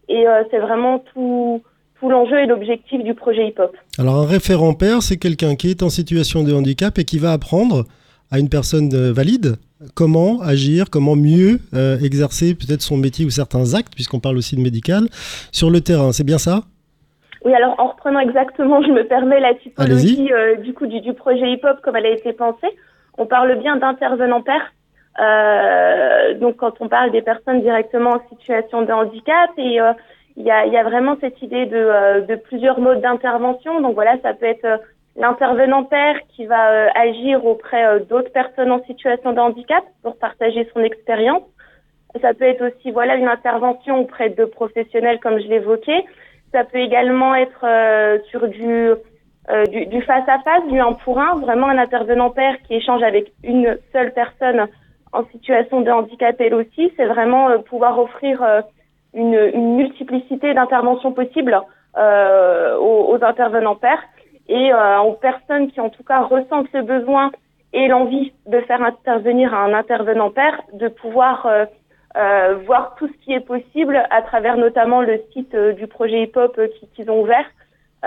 Et 0.10 0.28
euh, 0.28 0.44
c'est 0.50 0.60
vraiment 0.60 1.04
tout, 1.13 1.62
l'enjeu 2.02 2.40
et 2.40 2.46
l'objectif 2.46 3.04
du 3.04 3.13
projet 3.13 3.48
hip-hop. 3.48 3.76
Alors 4.00 4.16
un 4.16 4.26
référent 4.26 4.74
père, 4.74 5.02
c'est 5.02 5.18
quelqu'un 5.18 5.56
qui 5.56 5.70
est 5.70 5.84
en 5.84 5.90
situation 5.90 6.44
de 6.44 6.54
handicap 6.54 6.98
et 6.98 7.04
qui 7.04 7.20
va 7.20 7.34
apprendre 7.34 7.84
à 8.32 8.40
une 8.40 8.50
personne 8.50 8.90
euh, 8.94 9.12
valide 9.12 9.56
comment 9.96 10.42
agir, 10.42 10.86
comment 10.92 11.16
mieux 11.16 11.60
euh, 11.74 11.98
exercer 12.00 12.56
peut-être 12.56 12.82
son 12.82 12.98
métier 12.98 13.26
ou 13.26 13.30
certains 13.30 13.76
actes, 13.76 13.94
puisqu'on 13.94 14.20
parle 14.20 14.38
aussi 14.38 14.56
de 14.56 14.62
médical, 14.62 15.08
sur 15.52 15.70
le 15.70 15.82
terrain. 15.82 16.12
C'est 16.12 16.24
bien 16.24 16.38
ça? 16.38 16.62
Oui, 17.46 17.54
alors 17.54 17.76
en 17.80 17.88
reprenant 17.88 18.20
exactement, 18.20 18.82
je 18.82 18.90
me 18.90 19.04
permets 19.08 19.40
la 19.40 19.54
typologie 19.54 20.32
euh, 20.34 20.56
du 20.58 20.74
coup 20.74 20.88
du, 20.88 21.13
projet 21.13 21.52
hip-hop 21.52 21.80
comme 21.84 21.96
elle 21.96 22.08
a 22.08 22.12
été 22.12 22.34
pensée. 22.34 22.68
On 23.18 23.26
parle 23.26 23.58
bien 23.60 23.78
d'intervenants 23.78 24.42
pairs. 24.42 24.74
Euh, 25.20 26.38
donc 26.40 26.58
quand 26.58 26.74
on 26.80 26.90
parle 26.90 27.12
des 27.12 27.22
personnes 27.22 27.62
directement 27.62 28.13
en 28.13 28.22
situation 28.30 28.84
de 28.84 28.92
handicap 28.92 29.50
et 29.58 29.80
il 30.36 30.44
y 30.44 30.52
a, 30.52 30.84
vraiment 30.84 31.16
cette 31.22 31.42
idée 31.42 31.66
de, 31.66 32.26
de 32.28 32.36
plusieurs 32.36 32.80
modes 32.80 33.02
d'intervention. 33.02 33.82
Donc 33.82 33.96
voilà, 33.96 34.16
ça 34.22 34.34
peut 34.34 34.46
être 34.46 34.80
l'intervenant 35.17 35.84
père 35.84 36.15
qui 36.36 36.45
va 36.45 36.71
euh, 36.71 36.88
agir 36.95 37.43
auprès 37.45 37.86
euh, 37.86 37.99
d'autres 37.99 38.32
personnes 38.32 38.71
en 38.71 38.84
situation 38.84 39.34
de 39.34 39.39
handicap 39.39 39.84
pour 40.03 40.17
partager 40.17 40.69
son 40.73 40.82
expérience. 40.82 41.43
Ça 42.21 42.34
peut 42.34 42.45
être 42.45 42.65
aussi 42.65 42.91
voilà 42.91 43.15
une 43.15 43.27
intervention 43.27 43.99
auprès 43.99 44.30
de 44.30 44.45
professionnels 44.45 45.19
comme 45.19 45.39
je 45.39 45.47
l'évoquais. 45.47 46.06
Ça 46.53 46.63
peut 46.63 46.77
également 46.77 47.36
être 47.36 47.63
euh, 47.63 48.19
sur 48.30 48.47
du, 48.47 48.93
face 50.06 50.27
à 50.27 50.39
face, 50.39 50.67
du 50.69 50.80
un 50.80 50.93
pour 50.93 51.19
un, 51.19 51.36
vraiment 51.36 51.67
un 51.67 51.77
intervenant 51.77 52.30
père 52.30 52.56
qui 52.65 52.75
échange 52.75 53.03
avec 53.03 53.32
une 53.43 53.77
seule 53.91 54.13
personne 54.13 54.67
en 55.13 55.25
situation 55.25 55.82
de 55.82 55.91
handicap 55.91 56.36
elle 56.39 56.53
aussi. 56.53 56.91
C'est 56.95 57.06
vraiment 57.06 57.60
pouvoir 57.63 57.99
offrir 57.99 58.43
une, 59.13 59.34
une, 59.53 59.75
multiplicité 59.75 60.53
d'interventions 60.53 61.12
possibles 61.12 61.60
aux, 61.95 63.06
aux 63.10 63.23
intervenants 63.23 63.75
pairs 63.75 64.03
et 64.47 64.73
euh, 64.73 64.99
aux 64.99 65.13
personnes 65.13 65.71
qui 65.71 65.79
en 65.79 65.89
tout 65.89 66.03
cas 66.03 66.21
ressentent 66.21 66.69
ce 66.71 66.81
besoin 66.81 67.31
et 67.73 67.88
l'envie 67.88 68.33
de 68.45 68.62
faire 68.62 68.81
intervenir 68.81 69.53
un 69.53 69.73
intervenant 69.73 70.31
père, 70.31 70.62
de 70.73 70.88
pouvoir 70.88 71.45
euh, 71.45 72.55
voir 72.65 72.95
tout 72.97 73.07
ce 73.07 73.25
qui 73.25 73.33
est 73.33 73.45
possible 73.45 74.01
à 74.10 74.21
travers 74.21 74.57
notamment 74.57 75.01
le 75.01 75.21
site 75.33 75.55
du 75.55 75.88
projet 75.88 76.23
hip-hop 76.23 76.60
qu'ils 76.95 77.12
ont 77.12 77.21
ouvert. 77.21 77.45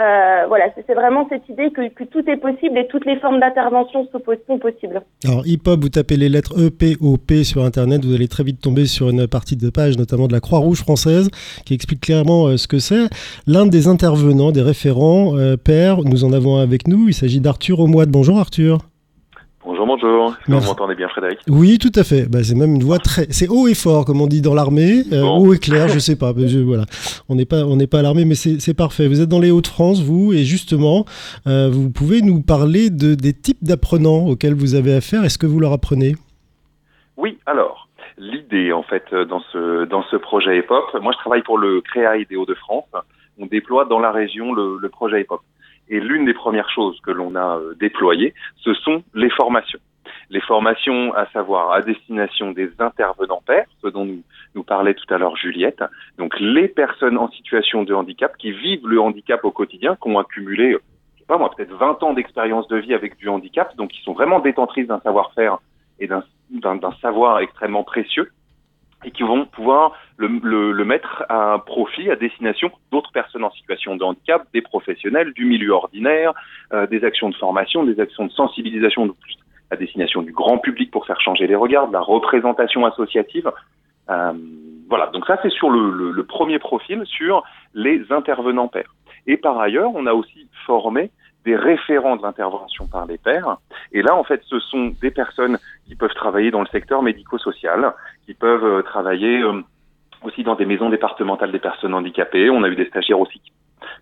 Euh, 0.01 0.47
voilà, 0.49 0.65
c'est 0.75 0.95
vraiment 0.95 1.29
cette 1.29 1.47
idée 1.51 1.71
que, 1.71 2.05
tout 2.05 2.25
est 2.27 2.39
possible 2.39 2.79
et 2.79 2.87
toutes 2.87 3.05
les 3.05 3.19
formes 3.19 3.39
d'intervention 3.39 4.09
sont, 4.11 4.59
possibles. 4.59 5.03
Alors, 5.25 5.47
hip-hop, 5.47 5.81
vous 5.81 5.91
tapez 5.91 6.17
les 6.17 6.31
lettres 6.31 6.55
E, 6.59 6.71
P, 6.71 6.97
O, 7.03 7.19
P 7.19 7.45
sur 7.45 7.65
Internet, 7.65 8.03
vous 8.05 8.15
allez 8.15 8.29
très 8.29 8.43
vite 8.43 8.63
tomber 8.63 8.87
sur 8.87 9.11
une 9.11 9.27
partie 9.27 9.57
de 9.57 9.69
page, 9.69 9.99
notamment 9.99 10.27
de 10.27 10.33
la 10.33 10.41
Croix-Rouge 10.41 10.79
française, 10.79 11.29
qui 11.67 11.75
explique 11.75 12.01
clairement 12.01 12.47
euh, 12.47 12.57
ce 12.57 12.67
que 12.67 12.79
c'est. 12.79 13.09
L'un 13.47 13.67
des 13.67 13.89
intervenants, 13.89 14.53
des 14.53 14.63
référents, 14.63 15.37
euh, 15.37 15.57
père, 15.59 15.99
nous 16.03 16.25
en 16.25 16.33
avons 16.33 16.57
avec 16.57 16.89
nous, 16.89 17.09
il 17.09 17.15
s'agit 17.15 17.41
d'Arthur 17.41 17.81
Aumoide. 17.81 18.09
Bonjour 18.09 18.39
Arthur. 18.39 18.79
Bonjour, 19.62 19.87
bonjour. 19.87 20.35
Vous 20.46 20.55
m'entendez 20.55 20.94
bien, 20.94 21.09
Frédéric? 21.09 21.38
Oui, 21.46 21.77
tout 21.79 21.92
à 21.94 22.03
fait. 22.03 22.27
Bah, 22.31 22.42
c'est 22.42 22.55
même 22.55 22.75
une 22.77 22.83
voix 22.83 22.99
très. 22.99 23.27
C'est 23.31 23.46
haut 23.49 23.68
et 23.68 23.75
fort, 23.75 24.07
comme 24.07 24.20
on 24.23 24.27
dit 24.27 24.40
dans 24.40 24.55
l'armée. 24.55 25.03
Euh, 25.12 25.23
haut 25.23 25.53
et 25.53 25.59
clair, 25.59 25.88
je 25.88 25.99
sais 25.99 26.16
pas. 26.16 26.33
voilà. 26.33 26.85
On 27.29 27.35
n'est 27.35 27.44
pas, 27.44 27.64
on 27.66 27.77
n'est 27.77 27.87
pas 27.87 27.99
à 27.99 28.03
l'armée, 28.03 28.25
mais 28.25 28.35
c'est 28.35 28.75
parfait. 28.75 29.07
Vous 29.07 29.20
êtes 29.20 29.29
dans 29.29 29.38
les 29.38 29.51
Hauts-de-France, 29.51 30.03
vous, 30.03 30.33
et 30.33 30.44
justement, 30.44 31.05
euh, 31.46 31.68
vous 31.70 31.90
pouvez 31.90 32.23
nous 32.23 32.40
parler 32.40 32.88
de, 32.88 33.14
des 33.14 33.35
types 33.35 33.62
d'apprenants 33.62 34.27
auxquels 34.27 34.55
vous 34.55 34.75
avez 34.75 34.94
affaire. 34.94 35.25
Est-ce 35.25 35.37
que 35.38 35.46
vous 35.46 35.61
leur 35.61 35.73
apprenez? 35.73 36.14
Oui, 37.18 37.38
alors. 37.44 37.88
L'idée, 38.16 38.70
en 38.73 38.83
fait, 38.83 39.05
dans 39.14 39.40
ce, 39.53 39.87
dans 39.87 40.03
ce 40.11 40.16
projet 40.16 40.59
EPOP, 40.59 41.01
moi 41.01 41.12
je 41.12 41.18
travaille 41.18 41.42
pour 41.42 41.57
le 41.57 41.81
CREA 41.81 42.25
des 42.29 42.37
Hauts-de-France. 42.37 42.85
On 43.38 43.46
déploie 43.46 43.87
dans 43.87 43.99
la 43.99 44.11
région 44.11 44.53
le, 44.53 44.77
le 44.79 44.88
projet 44.90 45.23
EPOP. 45.23 45.40
Et 45.90 46.00
l'une 46.00 46.24
des 46.24 46.35
premières 46.35 46.70
choses 46.70 46.98
que 47.00 47.11
l'on 47.11 47.35
a 47.35 47.59
euh, 47.59 47.74
déployées, 47.74 48.33
ce 48.62 48.72
sont 48.74 49.03
les 49.12 49.29
formations. 49.31 49.81
Les 50.31 50.40
formations, 50.40 51.12
à 51.14 51.26
savoir 51.26 51.72
à 51.72 51.83
destination 51.83 52.53
des 52.53 52.70
intervenants 52.79 53.42
pairs, 53.44 53.66
ce 53.83 53.88
dont 53.88 54.07
nous, 54.55 54.62
parlait 54.62 54.94
tout 54.94 55.12
à 55.12 55.18
l'heure 55.18 55.37
Juliette. 55.37 55.83
Donc 56.16 56.38
les 56.38 56.68
personnes 56.68 57.18
en 57.18 57.29
situation 57.31 57.83
de 57.83 57.92
handicap 57.92 58.37
qui 58.38 58.53
vivent 58.53 58.87
le 58.87 59.00
handicap 59.00 59.44
au 59.44 59.50
quotidien, 59.50 59.96
qui 60.00 60.09
ont 60.09 60.18
accumulé, 60.18 60.76
je 61.14 61.20
sais 61.20 61.26
pas 61.26 61.38
moi, 61.38 61.50
peut-être 61.57 61.74
20 61.74 62.03
ans 62.05 62.12
d'expérience 62.12 62.68
de 62.68 62.76
vie 62.76 62.94
avec 62.94 63.16
du 63.16 63.29
handicap, 63.29 63.74
donc 63.76 63.90
qui 63.90 64.00
sont 64.03 64.12
vraiment 64.12 64.38
détentrices 64.38 64.87
d'un 64.87 65.00
savoir-faire 65.00 65.59
et 65.98 66.07
d'un 66.07 66.92
savoir 67.00 67.40
extrêmement 67.40 67.83
précieux 67.83 68.31
et 69.05 69.11
qui 69.11 69.23
vont 69.23 69.47
pouvoir 69.47 69.93
le, 70.17 70.29
le, 70.43 70.73
le, 70.73 70.85
mettre 70.85 71.25
à 71.29 71.63
profit, 71.65 72.11
à 72.11 72.17
destination 72.17 72.71
d'autres 72.93 73.13
personnes 73.13 73.45
en 73.45 73.51
situation 73.53 73.97
de 73.97 74.05
handicap, 74.05 74.47
des 74.53 74.61
professionnels, 74.61 75.33
du 75.33 75.47
milieu 75.47 75.73
ordinaire, 75.73 76.35
euh, 76.73 76.87
des 76.87 77.05
actions 77.05 77.31
de 77.31 77.35
formation, 77.35 77.85
des 77.85 77.99
actions 78.01 78.27
de 78.27 78.33
sensibilisation 78.33 79.15
à 79.71 79.77
destination 79.77 80.23
du 80.23 80.33
grand 80.33 80.59
public 80.59 80.91
pour 80.91 81.07
faire 81.07 81.21
changer 81.21 81.47
les 81.47 81.55
regards, 81.55 81.89
de 81.89 81.93
la 81.93 82.01
représentation 82.01 82.85
associative. 82.85 83.51
Euh, 84.11 84.33
voilà, 84.89 85.07
donc 85.09 85.25
ça 85.27 85.39
c'est 85.43 85.51
sur 85.51 85.71
le, 85.71 86.11
le, 86.11 86.25
premier 86.25 86.59
profil, 86.59 87.03
sur 87.07 87.45
les 87.75 88.03
intervenants 88.11 88.69
pairs. 88.69 88.95
Et 89.27 89.37
par 89.37 89.59
ailleurs, 89.59 89.93
on 89.95 90.07
a 90.07 90.13
aussi 90.13 90.49
formé 90.67 91.11
des 91.44 91.57
référents 91.57 92.16
de 92.16 92.22
l'intervention 92.22 92.87
par 92.87 93.07
les 93.07 93.18
pairs. 93.18 93.57
Et 93.92 94.03
là, 94.03 94.14
en 94.14 94.24
fait, 94.24 94.42
ce 94.44 94.59
sont 94.59 94.92
des 95.00 95.11
personnes 95.11 95.59
qui 95.87 95.94
peuvent 95.94 96.14
travailler 96.14 96.50
dans 96.50 96.61
le 96.61 96.66
secteur 96.66 97.03
médico-social, 97.03 97.92
qui 98.26 98.35
peuvent 98.35 98.64
euh, 98.64 98.83
travailler 98.83 99.40
euh, 99.40 99.62
aussi 100.22 100.42
dans 100.42 100.55
des 100.55 100.66
maisons 100.66 100.90
départementales 100.90 101.53
des 101.53 101.59
personnes 101.59 101.94
handicapées. 101.94 102.50
On 102.50 102.62
a 102.62 102.68
eu 102.68 102.76
des 102.76 102.87
stagiaires 102.87 103.20
aussi 103.20 103.40
qui 103.40 103.53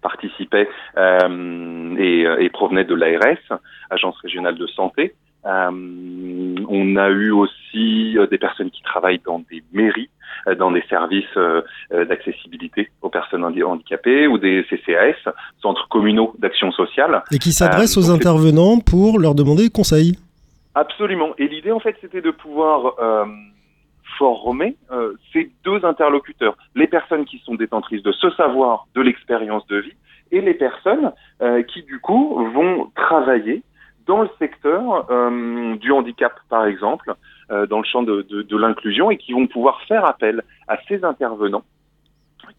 participaient 0.02 0.68
euh, 0.96 1.96
et, 1.98 2.22
et, 2.44 2.50
provenaient 2.50 2.84
de 2.84 2.94
l'ARS, 2.94 3.60
Agence 3.90 4.18
régionale 4.18 4.56
de 4.56 4.66
santé. 4.66 5.14
On 5.48 6.96
a 6.96 7.08
eu 7.08 7.30
aussi 7.30 8.16
des 8.30 8.38
personnes 8.38 8.70
qui 8.70 8.82
travaillent 8.82 9.22
dans 9.24 9.38
des 9.50 9.62
mairies 9.72 10.10
euh, 10.46 10.54
dans 10.54 10.70
des 10.70 10.82
services 10.88 11.24
euh, 11.36 11.62
euh, 11.92 12.04
d'accessibilité 12.04 12.90
aux 13.02 13.08
personnes 13.08 13.44
handicapées 13.44 14.26
ou 14.26 14.38
des 14.38 14.64
CCAS, 14.68 15.32
centres 15.60 15.88
communaux 15.88 16.34
d'action 16.38 16.70
sociale. 16.72 17.22
Et 17.32 17.38
qui 17.38 17.52
s'adressent 17.52 17.96
aux 17.96 18.10
intervenants 18.10 18.78
pour 18.78 19.18
leur 19.18 19.34
demander 19.34 19.68
conseil. 19.68 20.18
Absolument. 20.74 21.30
Et 21.38 21.48
l'idée, 21.48 21.72
en 21.72 21.80
fait, 21.80 21.96
c'était 22.00 22.20
de 22.22 22.30
pouvoir 22.30 22.94
former 24.16 24.76
ces 25.32 25.50
deux 25.64 25.84
interlocuteurs, 25.84 26.56
les 26.76 26.86
personnes 26.86 27.24
qui 27.24 27.38
sont 27.44 27.54
détentrices 27.54 28.02
de 28.02 28.12
ce 28.12 28.30
savoir, 28.30 28.86
de 28.94 29.00
l'expérience 29.00 29.66
de 29.66 29.78
vie, 29.78 29.94
et 30.30 30.40
les 30.40 30.54
personnes 30.54 31.12
qui, 31.68 31.82
du 31.82 31.98
coup, 31.98 32.46
vont 32.54 32.90
travailler 32.94 33.62
dans 34.08 34.22
le 34.22 34.30
secteur 34.38 35.06
du 35.78 35.92
handicap, 35.92 36.32
par 36.48 36.66
exemple, 36.66 37.14
euh, 37.50 37.66
dans 37.66 37.78
le 37.78 37.84
champ 37.84 38.02
de, 38.02 38.22
de, 38.22 38.56
l'inclusion 38.56 39.10
et 39.10 39.16
qui 39.16 39.32
vont 39.32 39.46
pouvoir 39.46 39.80
faire 39.88 40.04
appel 40.04 40.42
à 40.66 40.76
ces 40.88 41.04
intervenants 41.04 41.62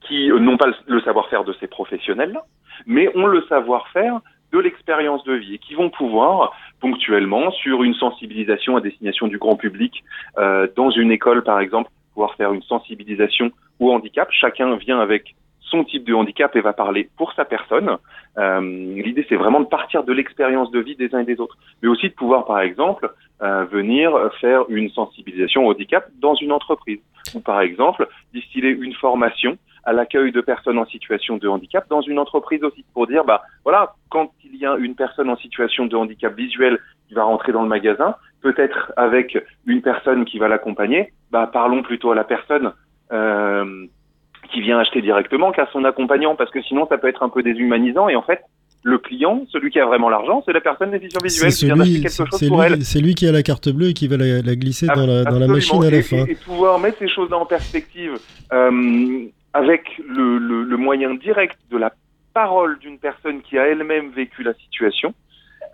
qui 0.01 0.29
n'ont 0.29 0.57
pas 0.57 0.71
le 0.87 1.01
savoir-faire 1.01 1.43
de 1.43 1.53
ces 1.59 1.67
professionnels, 1.67 2.39
mais 2.85 3.15
ont 3.15 3.27
le 3.27 3.43
savoir-faire 3.43 4.19
de 4.51 4.59
l'expérience 4.59 5.23
de 5.25 5.33
vie 5.33 5.55
et 5.55 5.57
qui 5.59 5.75
vont 5.75 5.89
pouvoir 5.89 6.53
ponctuellement, 6.79 7.51
sur 7.51 7.83
une 7.83 7.93
sensibilisation 7.93 8.77
à 8.77 8.81
destination 8.81 9.27
du 9.27 9.37
grand 9.37 9.55
public, 9.55 10.03
euh, 10.37 10.67
dans 10.75 10.89
une 10.89 11.11
école 11.11 11.43
par 11.43 11.59
exemple, 11.59 11.91
pouvoir 12.13 12.35
faire 12.35 12.53
une 12.53 12.63
sensibilisation 12.63 13.51
au 13.79 13.91
handicap. 13.91 14.29
Chacun 14.31 14.75
vient 14.77 14.99
avec 14.99 15.35
son 15.69 15.83
type 15.83 16.05
de 16.05 16.13
handicap 16.13 16.55
et 16.55 16.61
va 16.61 16.73
parler 16.73 17.09
pour 17.17 17.33
sa 17.33 17.45
personne. 17.45 17.97
Euh, 18.37 18.61
L'idée, 18.61 19.25
c'est 19.29 19.35
vraiment 19.35 19.59
de 19.59 19.65
partir 19.65 20.03
de 20.03 20.13
l'expérience 20.13 20.71
de 20.71 20.79
vie 20.79 20.95
des 20.95 21.13
uns 21.15 21.19
et 21.19 21.25
des 21.25 21.39
autres, 21.39 21.57
mais 21.81 21.89
aussi 21.89 22.09
de 22.09 22.13
pouvoir, 22.13 22.45
par 22.45 22.59
exemple, 22.59 23.11
euh, 23.41 23.65
venir 23.65 24.11
faire 24.41 24.63
une 24.69 24.89
sensibilisation 24.89 25.65
au 25.65 25.71
handicap 25.71 26.07
dans 26.19 26.35
une 26.35 26.51
entreprise, 26.51 26.99
ou 27.35 27.39
par 27.39 27.61
exemple, 27.61 28.07
distiller 28.33 28.69
une 28.69 28.93
formation 28.93 29.57
à 29.85 29.93
l'accueil 29.93 30.31
de 30.31 30.41
personnes 30.41 30.77
en 30.77 30.85
situation 30.85 31.37
de 31.37 31.47
handicap 31.47 31.87
dans 31.89 32.01
une 32.01 32.19
entreprise 32.19 32.63
aussi, 32.63 32.83
pour 32.93 33.07
dire, 33.07 33.23
bah 33.23 33.41
voilà, 33.63 33.93
quand 34.09 34.31
il 34.43 34.55
y 34.57 34.65
a 34.65 34.75
une 34.75 34.95
personne 34.95 35.29
en 35.29 35.37
situation 35.37 35.85
de 35.85 35.95
handicap 35.95 36.35
visuel 36.35 36.79
qui 37.07 37.13
va 37.13 37.23
rentrer 37.23 37.51
dans 37.51 37.63
le 37.63 37.69
magasin, 37.69 38.15
peut-être 38.41 38.91
avec 38.97 39.37
une 39.65 39.81
personne 39.81 40.25
qui 40.25 40.37
va 40.37 40.47
l'accompagner, 40.47 41.13
bah 41.31 41.49
parlons 41.51 41.81
plutôt 41.81 42.11
à 42.11 42.15
la 42.15 42.23
personne. 42.23 42.73
Euh, 43.11 43.87
qui 44.51 44.61
vient 44.61 44.79
acheter 44.79 45.01
directement 45.01 45.51
qu'à 45.51 45.67
son 45.71 45.83
accompagnant, 45.85 46.35
parce 46.35 46.51
que 46.51 46.61
sinon 46.61 46.87
ça 46.87 46.97
peut 46.97 47.07
être 47.07 47.23
un 47.23 47.29
peu 47.29 47.43
déshumanisant 47.43 48.09
et 48.09 48.15
en 48.15 48.21
fait 48.21 48.41
le 48.83 48.97
client, 48.97 49.45
celui 49.51 49.71
qui 49.71 49.79
a 49.79 49.85
vraiment 49.85 50.09
l'argent, 50.09 50.41
c'est 50.45 50.53
la 50.53 50.61
personne 50.61 50.91
déficiente 50.91 51.23
visuelle 51.23 51.51
qui 51.51 51.65
vient 51.65 51.75
d'acheter 51.75 52.01
quelque 52.01 52.11
chose 52.13 52.47
pour 52.47 52.63
elle. 52.63 52.83
C'est 52.83 53.01
lui 53.01 53.13
qui 53.13 53.27
a 53.27 53.31
la 53.31 53.43
carte 53.43 53.69
bleue 53.69 53.89
et 53.89 53.93
qui 53.93 54.07
va 54.07 54.15
la, 54.17 54.55
glisser 54.55 54.87
dans 54.87 55.05
la, 55.05 55.23
dans 55.25 55.37
la, 55.37 55.47
machine 55.47 55.83
à 55.83 55.89
la 55.89 56.01
fin. 56.01 56.25
Et, 56.25 56.35
pouvoir 56.35 56.79
mettre 56.79 56.97
ces 56.99 57.09
choses 57.09 57.33
en 57.33 57.45
perspective 57.45 58.13
euh, 58.53 59.25
avec 59.53 59.83
le, 60.07 60.37
le, 60.37 60.63
le, 60.63 60.77
moyen 60.77 61.13
direct 61.15 61.57
de 61.71 61.77
la 61.77 61.91
parole 62.33 62.79
d'une 62.79 62.99
personne 62.99 63.41
qui 63.41 63.57
a 63.57 63.67
elle-même 63.67 64.11
vécu 64.11 64.43
la 64.43 64.53
situation, 64.53 65.13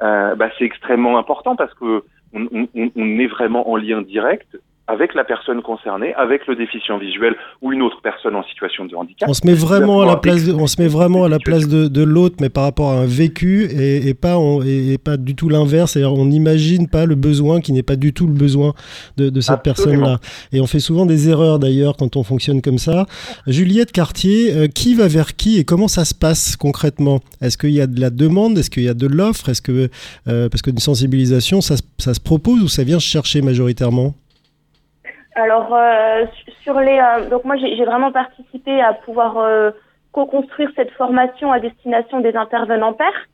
euh, 0.02 0.34
bah, 0.36 0.50
c'est 0.58 0.66
extrêmement 0.66 1.20
important 1.20 1.56
parce 1.56 1.74
que 1.76 2.04
on, 2.34 2.48
on, 2.52 2.92
on 2.96 3.20
est 3.20 3.28
vraiment 3.28 3.70
en 3.70 3.76
lien 3.76 4.02
direct 4.02 4.58
avec 4.88 5.16
la 5.16 5.24
personne 5.24 5.62
concernée, 5.62 6.14
avec 6.14 6.46
le 6.48 6.56
déficient 6.56 6.98
visuel 6.98 7.36
ou 7.62 7.74
une 7.74 7.82
autre 7.82 8.02
personne 8.04 8.36
en 8.36 8.44
situation 8.44 8.86
de 8.86 8.96
handicap. 8.96 9.28
On 9.28 9.34
se 9.34 9.46
met 9.46 9.54
vraiment 9.54 10.02
à 10.02 10.06
la 10.06 10.16
place, 10.16 10.46
de, 10.46 10.54
on 10.54 10.68
se 10.68 10.80
met 10.82 10.88
vraiment 10.88 11.24
à 11.24 11.30
la 11.30 11.40
place 11.40 11.68
de, 11.68 11.88
de 11.88 12.04
l'autre, 12.04 12.36
mais 12.40 12.50
par 12.50 12.64
rapport 12.64 12.92
à 12.92 12.98
un 12.98 13.06
vécu 13.06 13.66
et, 13.66 14.08
et 14.08 14.14
pas, 14.14 14.38
et, 14.66 14.98
pas 14.98 15.18
du 15.18 15.36
tout 15.36 15.50
l'inverse. 15.50 15.98
On 15.98 16.26
n'imagine 16.26 16.88
pas 16.88 17.06
le 17.06 17.16
besoin 17.16 17.62
qui 17.62 17.74
n'est 17.74 17.84
pas 17.84 17.96
du 17.96 18.14
tout 18.14 18.28
le 18.28 18.34
besoin 18.34 18.74
de, 19.18 19.30
de 19.30 19.42
cette 19.42 19.64
personne-là. 19.64 20.20
Et 20.54 20.62
on 20.62 20.68
fait 20.68 20.80
souvent 20.80 21.06
des 21.06 21.30
erreurs 21.30 21.58
d'ailleurs 21.58 21.98
quand 21.98 22.16
on 22.16 22.24
fonctionne 22.24 22.62
comme 22.62 22.78
ça. 22.78 23.08
Juliette 23.48 23.92
Cartier, 23.92 24.54
euh, 24.54 24.68
qui 24.68 24.94
va 24.94 25.08
vers 25.08 25.36
qui 25.36 25.58
et 25.58 25.64
comment 25.64 25.88
ça 25.88 26.06
se 26.06 26.14
passe 26.14 26.56
concrètement? 26.56 27.22
Est-ce 27.42 27.58
qu'il 27.58 27.72
y 27.72 27.82
a 27.82 27.88
de 27.88 28.00
la 28.00 28.12
demande? 28.12 28.58
Est-ce 28.58 28.70
qu'il 28.70 28.84
y 28.84 28.90
a 28.90 28.94
de 28.94 29.08
l'offre? 29.08 29.50
Est-ce 29.50 29.62
que 29.62 29.90
euh, 30.28 30.50
parce 30.50 30.62
qu'une 30.62 30.78
sensibilisation, 30.78 31.62
ça, 31.62 31.76
ça 31.98 32.14
se 32.14 32.20
propose 32.20 32.62
ou 32.62 32.68
ça 32.68 32.84
vient 32.84 33.00
chercher 33.00 33.42
majoritairement? 33.42 34.14
Alors 35.36 35.74
euh, 35.74 36.26
sur 36.64 36.80
les 36.80 36.98
euh, 36.98 37.30
donc 37.30 37.44
moi 37.44 37.58
j'ai 37.58 37.84
vraiment 37.84 38.12
participé 38.12 38.82
à 38.82 38.94
pouvoir 38.94 39.38
euh, 39.38 39.72
co-construire 40.14 40.72
cette 40.76 40.92
formation 40.92 41.52
à 41.52 41.60
destination 41.60 42.22
des 42.22 42.36
intervenants 42.36 42.94
pairs. 42.94 43.28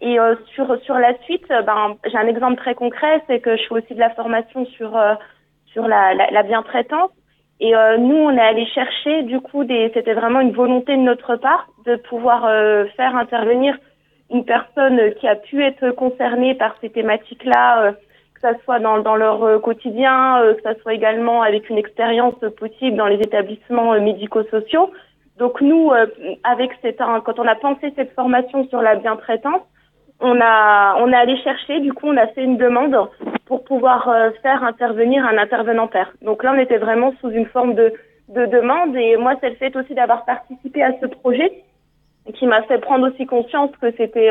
et 0.00 0.16
sur 0.54 0.80
sur 0.84 0.94
la 0.94 1.18
suite, 1.24 1.48
ben 1.48 1.96
j'ai 2.08 2.16
un 2.16 2.28
exemple 2.28 2.56
très 2.56 2.76
concret, 2.76 3.20
c'est 3.26 3.40
que 3.40 3.56
je 3.56 3.62
fais 3.64 3.74
aussi 3.74 3.94
de 3.94 4.00
la 4.00 4.10
formation 4.10 4.64
sur 4.66 4.92
sur 5.72 5.88
la, 5.88 6.14
la, 6.14 6.30
la 6.30 6.42
bientraitance. 6.44 7.10
Et 7.58 7.72
nous, 7.98 8.16
on 8.16 8.36
est 8.36 8.48
allé 8.52 8.66
chercher, 8.66 9.22
du 9.22 9.40
coup, 9.40 9.64
c'était 9.94 10.14
vraiment 10.14 10.40
une 10.40 10.52
volonté 10.52 10.92
de 10.96 11.02
notre 11.02 11.36
part 11.36 11.66
de 11.86 11.96
pouvoir 11.96 12.42
faire 12.96 13.16
intervenir 13.16 13.76
une 14.30 14.44
personne 14.44 15.14
qui 15.18 15.26
a 15.26 15.36
pu 15.36 15.62
être 15.64 15.90
concernée 15.90 16.54
par 16.54 16.76
ces 16.80 16.90
thématiques-là 16.90 17.94
que 18.42 18.58
ce 18.58 18.64
soit 18.64 18.80
dans, 18.80 19.16
leur 19.16 19.42
euh, 19.44 19.58
quotidien, 19.58 20.42
euh, 20.42 20.54
que 20.54 20.62
ce 20.62 20.80
soit 20.80 20.94
également 20.94 21.42
avec 21.42 21.70
une 21.70 21.78
expérience 21.78 22.34
possible 22.58 22.96
dans 22.96 23.06
les 23.06 23.20
établissements 23.20 23.94
euh, 23.94 24.00
médico-sociaux. 24.00 24.90
Donc 25.38 25.60
nous, 25.60 25.90
avec 26.44 26.70
cette, 26.82 26.98
quand 26.98 27.38
on 27.38 27.48
a 27.48 27.54
pensé 27.54 27.92
cette 27.96 28.12
formation 28.12 28.68
sur 28.68 28.82
la 28.82 28.96
bientraitance, 28.96 29.62
on 30.20 30.38
a 30.40 30.94
on 31.00 31.10
est 31.10 31.16
allé 31.16 31.36
chercher, 31.38 31.80
du 31.80 31.92
coup 31.94 32.06
on 32.06 32.16
a 32.18 32.26
fait 32.28 32.44
une 32.44 32.58
demande 32.58 32.94
pour 33.46 33.64
pouvoir 33.64 34.14
faire 34.42 34.62
intervenir 34.62 35.24
un 35.24 35.38
intervenant 35.38 35.88
père. 35.88 36.12
Donc 36.20 36.44
là 36.44 36.52
on 36.54 36.58
était 36.58 36.76
vraiment 36.76 37.14
sous 37.22 37.30
une 37.30 37.46
forme 37.46 37.74
de, 37.74 37.94
de 38.28 38.44
demande 38.44 38.94
et 38.94 39.16
moi 39.16 39.34
c'est 39.40 39.48
le 39.48 39.56
fait 39.56 39.74
aussi 39.74 39.94
d'avoir 39.94 40.26
participé 40.26 40.82
à 40.82 40.92
ce 41.00 41.06
projet 41.06 41.64
qui 42.34 42.46
m'a 42.46 42.62
fait 42.64 42.78
prendre 42.78 43.10
aussi 43.10 43.24
conscience 43.24 43.70
que 43.80 43.90
c'était 43.96 44.30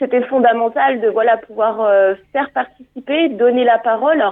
c'était 0.00 0.22
fondamental 0.24 1.00
de 1.00 1.08
voilà 1.08 1.36
pouvoir 1.36 1.80
euh, 1.82 2.14
faire 2.32 2.50
participer, 2.52 3.28
donner 3.28 3.64
la 3.64 3.78
parole 3.78 4.22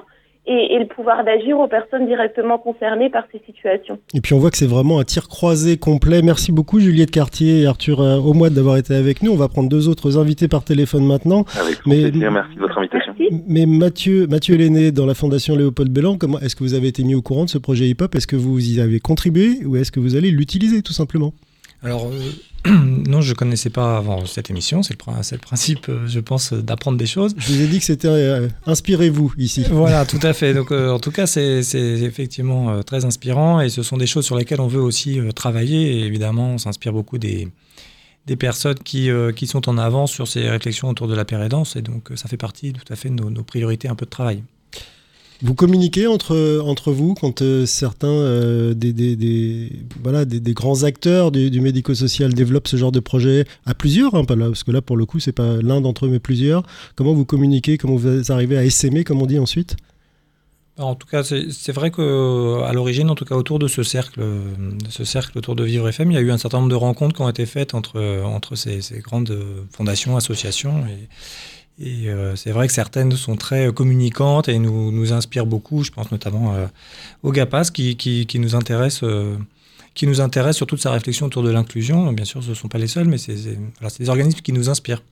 et, 0.46 0.78
le 0.78 0.86
pouvoir 0.86 1.24
d'agir 1.24 1.58
aux 1.60 1.68
personnes 1.68 2.06
directement 2.06 2.58
concernées 2.58 3.10
par 3.10 3.24
ces 3.30 3.40
situations. 3.44 3.98
Et 4.14 4.22
puis 4.22 4.32
on 4.32 4.38
voit 4.38 4.50
que 4.50 4.56
c'est 4.56 4.66
vraiment 4.66 4.98
un 4.98 5.04
tir 5.04 5.28
croisé 5.28 5.76
complet. 5.76 6.22
Merci 6.22 6.52
beaucoup 6.52 6.80
Juliette 6.80 7.10
Cartier 7.10 7.62
et 7.62 7.66
Arthur 7.66 8.00
euh, 8.00 8.16
Aumois 8.16 8.48
d'avoir 8.48 8.78
été 8.78 8.94
avec 8.94 9.22
nous. 9.22 9.30
On 9.30 9.36
va 9.36 9.48
prendre 9.48 9.68
deux 9.68 9.88
autres 9.88 10.18
invités 10.18 10.48
par 10.48 10.64
téléphone 10.64 11.04
maintenant. 11.04 11.44
Avec 11.60 11.78
mais, 11.86 12.10
plaisir, 12.10 12.32
merci 12.32 12.54
de 12.54 12.60
votre 12.60 12.78
invitation. 12.78 13.14
Mais 13.46 13.66
Mathieu, 13.66 14.26
Mathieu 14.26 14.56
Lenné, 14.56 14.90
dans 14.90 15.04
la 15.04 15.12
Fondation 15.12 15.54
Léopold 15.54 15.92
Bellan, 15.92 16.16
comment 16.16 16.38
est-ce 16.40 16.56
que 16.56 16.64
vous 16.64 16.72
avez 16.72 16.88
été 16.88 17.04
mis 17.04 17.14
au 17.14 17.20
courant 17.20 17.44
de 17.44 17.50
ce 17.50 17.58
projet 17.58 17.84
hip-hop? 17.84 18.14
Est-ce 18.14 18.26
que 18.26 18.36
vous 18.36 18.58
y 18.58 18.80
avez 18.80 19.00
contribué 19.00 19.66
ou 19.66 19.76
est-ce 19.76 19.92
que 19.92 20.00
vous 20.00 20.16
allez 20.16 20.30
l'utiliser 20.30 20.80
tout 20.80 20.94
simplement? 20.94 21.34
Alors, 21.82 22.10
euh, 22.10 22.32
non, 23.08 23.20
je 23.20 23.30
ne 23.30 23.34
connaissais 23.34 23.70
pas 23.70 23.98
avant 23.98 24.26
cette 24.26 24.50
émission. 24.50 24.82
C'est 24.82 24.94
le, 24.94 25.38
principe, 25.38 25.88
euh, 25.88 26.06
je 26.06 26.20
pense, 26.20 26.52
d'apprendre 26.52 26.98
des 26.98 27.06
choses. 27.06 27.34
Je 27.38 27.52
vous 27.52 27.60
ai 27.62 27.66
dit 27.66 27.78
que 27.78 27.84
c'était 27.84 28.08
euh, 28.08 28.48
inspirez-vous 28.66 29.32
ici. 29.38 29.64
Voilà, 29.70 30.04
tout 30.04 30.18
à 30.22 30.32
fait. 30.32 30.54
Donc, 30.54 30.72
euh, 30.72 30.90
en 30.90 30.98
tout 30.98 31.12
cas, 31.12 31.26
c'est 31.26 31.60
effectivement 31.74 32.82
très 32.82 33.04
inspirant 33.04 33.60
et 33.60 33.68
ce 33.68 33.82
sont 33.82 33.96
des 33.96 34.06
choses 34.06 34.24
sur 34.24 34.36
lesquelles 34.36 34.60
on 34.60 34.66
veut 34.66 34.80
aussi 34.80 35.20
travailler. 35.34 35.98
Et 35.98 36.06
évidemment, 36.06 36.54
on 36.54 36.58
s'inspire 36.58 36.92
beaucoup 36.92 37.18
des, 37.18 37.48
des 38.26 38.36
personnes 38.36 38.78
qui, 38.78 39.08
qui 39.36 39.46
sont 39.46 39.68
en 39.68 39.78
avance 39.78 40.10
sur 40.10 40.26
ces 40.26 40.48
réflexions 40.48 40.88
autour 40.88 41.06
de 41.06 41.14
la 41.14 41.24
pérédance. 41.24 41.76
Et 41.76 41.82
donc, 41.82 42.10
ça 42.16 42.28
fait 42.28 42.36
partie 42.36 42.72
tout 42.72 42.92
à 42.92 42.96
fait 42.96 43.08
de 43.08 43.14
nos, 43.14 43.30
nos 43.30 43.44
priorités 43.44 43.88
un 43.88 43.94
peu 43.94 44.04
de 44.04 44.10
travail. 44.10 44.42
Vous 45.40 45.54
communiquez 45.54 46.08
entre, 46.08 46.60
entre 46.64 46.90
vous 46.90 47.14
quand 47.14 47.42
euh, 47.42 47.64
certains 47.64 48.08
euh, 48.08 48.74
des, 48.74 48.92
des, 48.92 49.70
voilà, 50.02 50.24
des, 50.24 50.52
grands 50.52 50.82
acteurs 50.82 51.30
du, 51.30 51.60
médico-social 51.60 52.34
développent 52.34 52.66
ce 52.66 52.76
genre 52.76 52.90
de 52.90 52.98
projet 52.98 53.44
à 53.64 53.74
plusieurs, 53.74 54.16
hein, 54.16 54.24
parce 54.24 54.64
que 54.64 54.72
là 54.72 54.82
pour 54.82 54.96
le 54.96 55.06
coup 55.06 55.20
c'est 55.20 55.32
pas 55.32 55.58
l'un 55.62 55.80
d'entre 55.80 56.06
eux 56.06 56.08
mais 56.08 56.18
plusieurs. 56.18 56.64
Comment 56.96 57.14
vous 57.14 57.24
communiquez, 57.24 57.78
comment 57.78 57.94
vous 57.94 58.32
arrivez 58.32 58.58
à 58.58 58.64
essaimer, 58.64 59.04
comme 59.04 59.22
on 59.22 59.26
dit 59.26 59.38
ensuite? 59.38 59.76
En 60.76 60.94
tout 60.94 61.08
cas, 61.08 61.24
c'est 61.24 61.72
vrai 61.72 61.90
que 61.90 62.62
à 62.62 62.72
l'origine, 62.72 63.10
en 63.10 63.16
tout 63.16 63.24
cas 63.24 63.34
autour 63.34 63.58
de 63.58 63.66
ce 63.66 63.82
cercle, 63.82 64.20
de 64.20 64.90
ce 64.90 65.02
cercle 65.02 65.36
autour 65.36 65.56
de 65.56 65.64
Vivre 65.64 65.88
FM, 65.88 66.12
il 66.12 66.14
y 66.14 66.18
a 66.18 66.20
eu 66.20 66.30
un 66.30 66.38
certain 66.38 66.58
nombre 66.58 66.70
de 66.70 66.76
rencontres 66.76 67.16
qui 67.16 67.22
ont 67.22 67.28
été 67.28 67.46
faites 67.46 67.74
entre, 67.74 68.00
entre 68.24 68.54
ces, 68.54 68.80
grandes 69.00 69.36
fondations, 69.72 70.16
associations. 70.16 70.84
Et 71.80 72.08
euh, 72.08 72.34
c'est 72.34 72.50
vrai 72.50 72.66
que 72.66 72.72
certaines 72.72 73.12
sont 73.12 73.36
très 73.36 73.72
communicantes 73.72 74.48
et 74.48 74.58
nous, 74.58 75.12
inspirent 75.12 75.46
beaucoup. 75.46 75.84
Je 75.84 75.90
pense 75.90 76.10
notamment 76.10 76.54
euh, 76.54 76.66
au 77.22 77.30
GAPAS 77.30 77.70
qui 77.70 78.38
nous 78.38 78.54
intéresse. 78.54 79.00
Euh, 79.02 79.36
qui 79.94 80.06
nous 80.06 80.20
intéresse 80.20 80.54
sur 80.54 80.66
toute 80.66 80.80
sa 80.80 80.92
réflexion 80.92 81.26
autour 81.26 81.42
de 81.42 81.50
l'inclusion. 81.50 82.12
Bien 82.12 82.24
sûr, 82.24 82.40
ce 82.40 82.50
ne 82.50 82.54
sont 82.54 82.68
pas 82.68 82.78
les 82.78 82.86
seuls, 82.86 83.08
mais 83.08 83.18
c'est 83.18 83.34
voilà, 83.80 83.92
des 83.98 84.08
organismes 84.08 84.38
qui 84.42 84.52
nous 84.52 84.70
inspirent. 84.70 85.02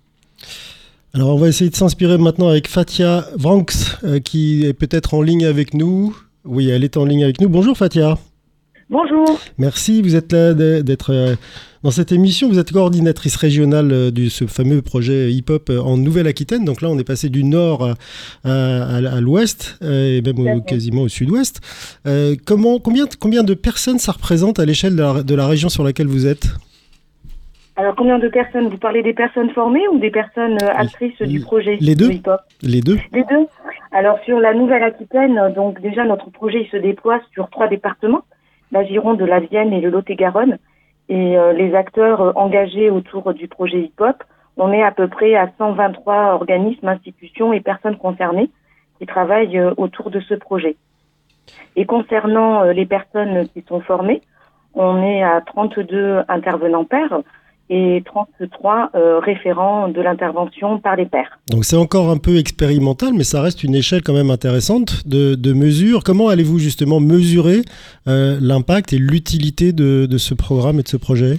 Alors, 1.12 1.34
on 1.34 1.38
va 1.38 1.48
essayer 1.48 1.68
de 1.70 1.74
s'inspirer 1.74 2.18
maintenant 2.18 2.46
avec 2.46 2.68
Fatia 2.68 3.26
Vranks, 3.36 3.98
qui 4.22 4.64
est 4.64 4.74
peut-être 4.74 5.14
en 5.14 5.22
ligne 5.22 5.44
avec 5.44 5.74
nous. 5.74 6.16
Oui, 6.44 6.68
elle 6.68 6.84
est 6.84 6.96
en 6.96 7.04
ligne 7.04 7.24
avec 7.24 7.40
nous. 7.40 7.48
Bonjour 7.48 7.76
Fatia. 7.76 8.16
Bonjour. 8.88 9.26
Merci, 9.58 10.00
vous 10.00 10.14
êtes 10.14 10.32
là 10.32 10.54
d'être 10.54 11.12
euh, 11.12 11.34
dans 11.82 11.90
cette 11.90 12.12
émission. 12.12 12.48
Vous 12.48 12.60
êtes 12.60 12.70
coordinatrice 12.70 13.34
régionale 13.34 13.90
euh, 13.90 14.10
de 14.12 14.28
ce 14.28 14.46
fameux 14.46 14.80
projet 14.80 15.32
hip-hop 15.32 15.70
euh, 15.70 15.80
en 15.80 15.96
Nouvelle-Aquitaine. 15.96 16.64
Donc 16.64 16.82
là, 16.82 16.88
on 16.88 16.96
est 16.96 17.06
passé 17.06 17.28
du 17.28 17.42
nord 17.42 17.94
à, 18.44 19.20
l'ouest 19.20 19.76
et 19.82 20.22
même 20.22 20.64
quasiment 20.64 21.02
au 21.02 21.08
sud-ouest. 21.08 21.60
comment, 22.46 22.78
combien, 22.78 23.06
combien 23.20 23.42
de 23.42 23.54
personnes 23.54 23.98
ça 23.98 24.12
représente 24.12 24.60
à 24.60 24.64
l'échelle 24.64 24.94
de, 24.94 25.34
la, 25.34 25.46
région 25.48 25.68
sur 25.68 25.82
laquelle 25.82 26.06
vous 26.06 26.26
êtes? 26.26 26.46
Alors, 27.74 27.96
combien 27.96 28.20
de 28.20 28.28
personnes? 28.28 28.68
Vous 28.68 28.78
parlez 28.78 29.02
des 29.02 29.14
personnes 29.14 29.50
formées 29.50 29.86
ou 29.92 29.98
des 29.98 30.10
personnes 30.10 30.58
actrices 30.62 31.20
du 31.22 31.40
projet 31.40 31.76
Les 31.80 31.96
deux. 31.96 32.10
les 32.62 32.80
deux. 32.80 32.98
Les 33.12 33.24
deux. 33.24 33.46
Alors, 33.90 34.18
sur 34.24 34.38
la 34.38 34.54
Nouvelle-Aquitaine, 34.54 35.52
donc 35.56 35.80
déjà 35.80 36.04
notre 36.04 36.30
projet 36.30 36.68
se 36.70 36.76
déploie 36.76 37.20
sur 37.34 37.50
trois 37.50 37.66
départements 37.66 38.22
la 38.72 38.84
Gironde, 38.84 39.20
la 39.20 39.40
Vienne 39.40 39.72
et 39.72 39.80
le 39.80 39.90
Lot-et-Garonne. 39.90 40.58
Et 41.08 41.38
euh, 41.38 41.52
les 41.52 41.74
acteurs 41.74 42.20
euh, 42.20 42.32
engagés 42.34 42.90
autour 42.90 43.32
du 43.32 43.48
projet 43.48 43.80
hip-hop, 43.80 44.22
on 44.56 44.72
est 44.72 44.82
à 44.82 44.90
peu 44.90 45.08
près 45.08 45.34
à 45.36 45.50
123 45.58 46.34
organismes, 46.34 46.88
institutions 46.88 47.52
et 47.52 47.60
personnes 47.60 47.96
concernées 47.96 48.50
qui 48.98 49.06
travaillent 49.06 49.58
euh, 49.58 49.74
autour 49.76 50.10
de 50.10 50.20
ce 50.20 50.34
projet. 50.34 50.76
Et 51.76 51.84
concernant 51.84 52.64
les 52.64 52.86
personnes 52.86 53.48
qui 53.50 53.62
sont 53.68 53.80
formées, 53.80 54.20
on 54.74 55.00
est 55.02 55.22
à 55.22 55.40
32 55.42 56.24
intervenants 56.28 56.84
pairs 56.84 57.20
et 57.68 58.02
33 58.04 58.90
euh, 58.94 59.18
référents 59.18 59.88
de 59.88 60.00
l'intervention 60.00 60.78
par 60.78 60.96
les 60.96 61.06
pairs. 61.06 61.38
Donc 61.50 61.64
c'est 61.64 61.76
encore 61.76 62.10
un 62.10 62.18
peu 62.18 62.38
expérimental, 62.38 63.10
mais 63.14 63.24
ça 63.24 63.42
reste 63.42 63.64
une 63.64 63.74
échelle 63.74 64.02
quand 64.02 64.14
même 64.14 64.30
intéressante 64.30 65.06
de, 65.06 65.34
de 65.34 65.52
mesure. 65.52 66.04
Comment 66.04 66.28
allez-vous 66.28 66.58
justement 66.58 67.00
mesurer 67.00 67.62
euh, 68.06 68.38
l'impact 68.40 68.92
et 68.92 68.98
l'utilité 68.98 69.72
de, 69.72 70.06
de, 70.06 70.18
ce 70.18 70.34
programme 70.34 70.78
et 70.78 70.82
de 70.82 70.88
ce 70.88 70.96
projet? 70.96 71.38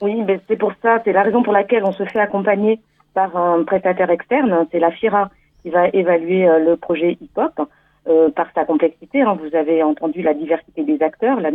Oui, 0.00 0.22
ben 0.24 0.38
c'est 0.46 0.56
pour 0.56 0.72
ça, 0.82 1.00
c'est 1.04 1.12
la 1.12 1.22
raison 1.22 1.42
pour 1.42 1.52
laquelle 1.52 1.84
on 1.84 1.92
se 1.92 2.04
fait 2.04 2.20
accompagner 2.20 2.78
par 3.14 3.36
un 3.36 3.64
prestataire 3.64 4.10
externe, 4.10 4.66
c'est 4.70 4.78
la 4.78 4.90
FIRA 4.90 5.30
qui 5.62 5.70
va 5.70 5.88
évaluer 5.88 6.46
euh, 6.46 6.58
le 6.58 6.76
projet 6.76 7.16
hip-hop 7.20 7.68
euh, 8.08 8.30
par 8.30 8.46
sa 8.54 8.64
complexité. 8.64 9.22
Hein. 9.22 9.36
Vous 9.42 9.56
avez 9.56 9.82
entendu 9.82 10.22
la 10.22 10.34
diversité 10.34 10.84
des 10.84 11.02
acteurs, 11.02 11.40
la 11.40 11.50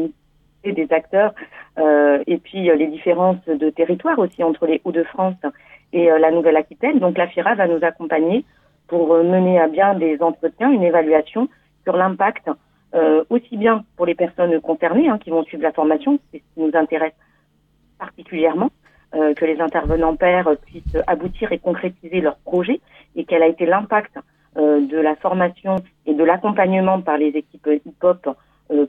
des 0.70 0.88
acteurs 0.92 1.34
euh, 1.80 2.24
et 2.28 2.38
puis 2.38 2.70
euh, 2.70 2.76
les 2.76 2.88
différences 2.88 3.44
de 3.46 3.70
territoire 3.70 4.20
aussi 4.20 4.44
entre 4.44 4.68
les 4.68 4.82
Hauts-de-France 4.84 5.36
et 5.94 6.12
euh, 6.12 6.20
la 6.20 6.32
Nouvelle-Aquitaine. 6.32 7.00
Donc 7.00 7.18
la 7.18 7.28
FIRA 7.28 7.56
va 7.56 7.68
nous 7.68 7.84
accompagner 7.84 8.46
pour 8.88 9.16
mener 9.16 9.60
à 9.60 9.68
bien 9.68 9.96
des 9.96 10.22
entretiens, 10.22 10.70
une 10.70 10.84
évaluation 10.84 11.48
sur 11.84 11.96
l'impact 11.96 12.50
aussi 13.30 13.56
bien 13.56 13.86
pour 13.96 14.06
les 14.06 14.16
personnes 14.16 14.60
concernées 14.60 15.08
hein, 15.08 15.18
qui 15.18 15.30
vont 15.30 15.44
suivre 15.46 15.64
la 15.64 15.72
formation, 15.72 16.20
c'est 16.30 16.40
ce 16.40 16.54
qui 16.54 16.60
nous 16.60 16.78
intéresse 16.78 17.14
particulièrement, 17.98 18.70
que 19.14 19.46
les 19.46 19.62
intervenants 19.62 20.18
pairs 20.18 20.50
puissent 20.66 20.98
aboutir 21.08 21.54
et 21.54 21.60
concrétiser 21.60 22.20
leur 22.20 22.36
projet 22.40 22.82
et 23.16 23.24
quel 23.24 23.44
a 23.44 23.48
été 23.48 23.66
l'impact 23.66 24.20
de 24.58 25.00
la 25.00 25.16
formation 25.16 25.78
et 26.06 26.14
de 26.14 26.24
l'accompagnement 26.26 27.00
par 27.00 27.18
les 27.18 27.30
équipes 27.30 27.70
hip-hop 27.86 28.28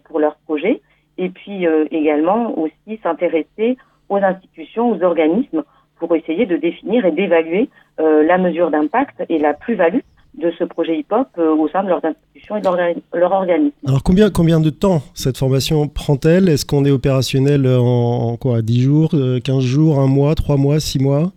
pour 0.02 0.18
leur 0.18 0.34
projet 0.34 0.82
et 1.18 1.28
puis 1.28 1.66
euh, 1.66 1.86
également 1.90 2.56
aussi 2.58 3.00
s'intéresser 3.02 3.76
aux 4.08 4.16
institutions, 4.16 4.90
aux 4.90 5.02
organismes 5.02 5.62
pour 5.98 6.14
essayer 6.16 6.46
de 6.46 6.56
définir 6.56 7.04
et 7.04 7.12
d'évaluer 7.12 7.68
euh, 8.00 8.24
la 8.24 8.38
mesure 8.38 8.70
d'impact 8.70 9.22
et 9.28 9.38
la 9.38 9.54
plus-value 9.54 10.00
de 10.34 10.50
ce 10.58 10.64
projet 10.64 10.98
hip-hop 10.98 11.28
euh, 11.38 11.54
au 11.54 11.68
sein 11.68 11.84
de 11.84 11.88
leurs 11.88 12.04
institutions 12.04 12.56
et 12.56 12.60
de 12.60 13.18
leur 13.18 13.32
organisme. 13.32 13.74
Alors 13.86 14.02
combien, 14.02 14.30
combien 14.30 14.60
de 14.60 14.70
temps 14.70 15.00
cette 15.14 15.36
formation 15.36 15.88
prend-elle? 15.88 16.48
Est-ce 16.48 16.64
qu'on 16.64 16.84
est 16.84 16.90
opérationnel 16.90 17.66
en, 17.66 18.36
quoi? 18.36 18.62
10 18.62 18.82
jours, 18.82 19.10
15 19.44 19.60
jours, 19.60 20.00
1 20.00 20.06
mois, 20.06 20.34
3 20.34 20.56
mois, 20.56 20.80
6 20.80 21.00
mois? 21.00 21.32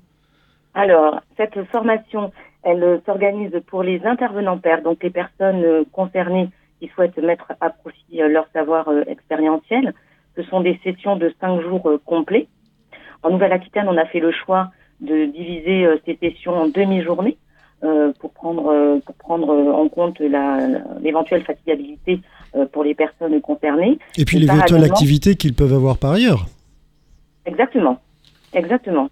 Alors 0.74 1.20
cette 1.38 1.62
formation, 1.72 2.32
elle 2.64 3.02
s'organise 3.06 3.52
pour 3.68 3.84
les 3.84 4.02
intervenants 4.06 4.58
pairs, 4.58 4.82
donc 4.82 5.04
les 5.04 5.10
personnes 5.10 5.86
concernées 5.92 6.50
qui 6.80 6.90
souhaitent 6.90 7.18
mettre 7.18 7.54
à 7.62 7.70
profit 7.70 8.22
euh, 8.22 8.28
leur 8.28 8.48
savoir 8.54 8.88
euh, 8.90 9.04
expérientiel. 9.08 9.94
Ce 10.36 10.44
sont 10.44 10.62
des 10.62 10.80
sessions 10.84 11.16
de 11.16 11.34
cinq 11.40 11.62
jours 11.62 11.90
euh, 11.90 12.02
complets. 12.06 12.48
En 13.24 13.32
Nouvelle-Aquitaine, 13.32 13.88
on 13.88 13.98
a 13.98 14.06
fait 14.06 14.20
le 14.20 14.32
choix 14.32 14.72
de 15.02 15.26
diviser 15.26 15.88
ces 16.06 16.16
sessions 16.22 16.54
en 16.54 16.68
demi-journées 16.68 17.38
pour 18.20 18.32
prendre 18.32 19.00
pour 19.06 19.16
prendre 19.16 19.50
en 19.50 19.90
compte 19.90 20.20
l'éventuelle 20.20 21.44
fatigabilité 21.44 22.22
pour 22.72 22.84
les 22.84 22.96
personnes 22.96 23.42
concernées. 23.42 24.00
Et 24.18 24.24
puis 24.24 24.38
l'éventuelle 24.38 24.86
activité 24.86 25.36
qu'ils 25.36 25.54
peuvent 25.54 25.74
avoir 25.74 25.98
par 25.98 26.14
ailleurs. 26.14 26.46
Exactement, 27.46 28.00
exactement. 28.54 29.10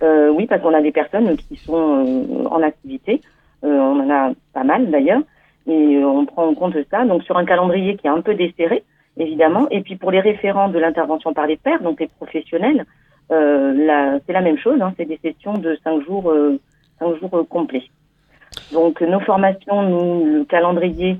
oui, 0.00 0.46
parce 0.46 0.62
qu'on 0.62 0.72
a 0.72 0.80
des 0.80 0.92
personnes 0.92 1.36
qui 1.36 1.56
sont 1.56 2.46
en 2.50 2.62
activité. 2.62 3.20
on 3.62 4.00
en 4.00 4.08
a 4.08 4.32
pas 4.54 4.64
mal 4.64 4.90
d'ailleurs 4.90 5.22
et 5.66 5.96
euh, 5.96 6.06
on 6.06 6.24
prend 6.24 6.46
en 6.46 6.54
compte 6.54 6.76
ça. 6.90 7.04
Donc 7.04 7.22
sur 7.24 7.36
un 7.36 7.44
calendrier 7.44 7.96
qui 7.96 8.06
est 8.06 8.10
un 8.10 8.20
peu 8.20 8.34
desserré, 8.34 8.84
évidemment. 9.16 9.68
Et 9.70 9.80
puis 9.80 9.96
pour 9.96 10.10
les 10.10 10.20
référents 10.20 10.68
de 10.68 10.78
l'intervention 10.78 11.32
par 11.34 11.46
les 11.46 11.56
pairs, 11.56 11.82
donc 11.82 12.00
les 12.00 12.08
professionnels, 12.08 12.84
euh, 13.30 14.18
c'est 14.26 14.32
la 14.32 14.40
même 14.40 14.58
chose. 14.58 14.80
Hein, 14.80 14.94
c'est 14.96 15.04
des 15.04 15.18
sessions 15.22 15.54
de 15.54 15.78
cinq 15.84 16.02
jours, 16.04 16.30
euh, 16.30 16.58
cinq 16.98 17.16
jours 17.18 17.34
euh, 17.34 17.44
complets. 17.44 17.84
Donc 18.72 19.00
nos 19.00 19.20
formations, 19.20 19.82
nous, 19.82 20.24
le 20.24 20.44
calendrier 20.44 21.18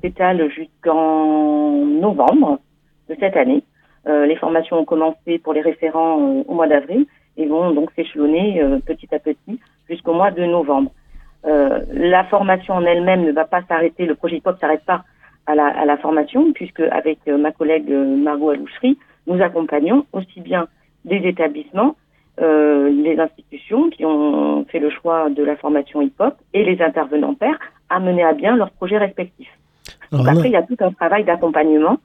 s'étale 0.00 0.48
jusqu'en 0.50 1.70
novembre 1.84 2.60
de 3.08 3.16
cette 3.18 3.36
année. 3.36 3.64
les 4.06 4.36
formations 4.36 4.78
ont 4.78 4.84
commencé 4.84 5.40
pour 5.42 5.54
les 5.54 5.60
référents 5.60 6.44
au 6.46 6.54
mois 6.54 6.68
d'avril 6.68 7.04
et 7.36 7.46
vont 7.46 7.72
donc 7.72 7.90
s'échelonner 7.96 8.62
petit 8.86 9.12
à 9.12 9.18
petit 9.18 9.58
jusqu'au 9.88 10.12
mois 10.12 10.30
de 10.30 10.44
novembre. 10.44 10.92
La 11.46 12.24
formation 12.24 12.74
en 12.74 12.84
elle-même 12.84 13.24
ne 13.24 13.32
va 13.32 13.44
pas 13.44 13.62
s'arrêter, 13.68 14.04
le 14.04 14.16
projet 14.16 14.36
HIPOP 14.36 14.58
s'arrête 14.58 14.84
pas 14.84 15.04
à 15.46 15.54
la, 15.54 15.66
à 15.66 15.84
la, 15.84 15.96
formation, 15.96 16.52
puisque 16.52 16.80
avec 16.80 17.18
ma 17.26 17.52
collègue 17.52 17.88
Margot 17.88 18.50
Aloucherie, 18.50 18.98
nous 19.26 19.40
accompagnons 19.40 20.06
aussi 20.12 20.40
bien 20.40 20.66
des 21.04 21.18
établissements, 21.28 21.96
euh, 22.40 22.90
les 22.90 23.18
institutions 23.18 23.88
qui 23.88 24.04
ont 24.04 24.66
fait 24.66 24.78
le 24.78 24.90
choix 24.90 25.30
de 25.30 25.42
la 25.42 25.56
formation 25.56 26.02
hip-hop 26.02 26.34
et 26.52 26.64
les 26.64 26.82
intervenants 26.82 27.34
pairs 27.34 27.58
à 27.88 27.98
mener 27.98 28.24
à 28.24 28.34
bien 28.34 28.56
leurs 28.56 28.72
projets 28.72 28.98
respectifs. 28.98 29.50
après, 30.12 30.48
il 30.48 30.52
y 30.52 30.56
a 30.56 30.62
tout 30.62 30.76
un 30.80 30.92
travail 30.92 31.24
d'accompagnement 31.24 31.98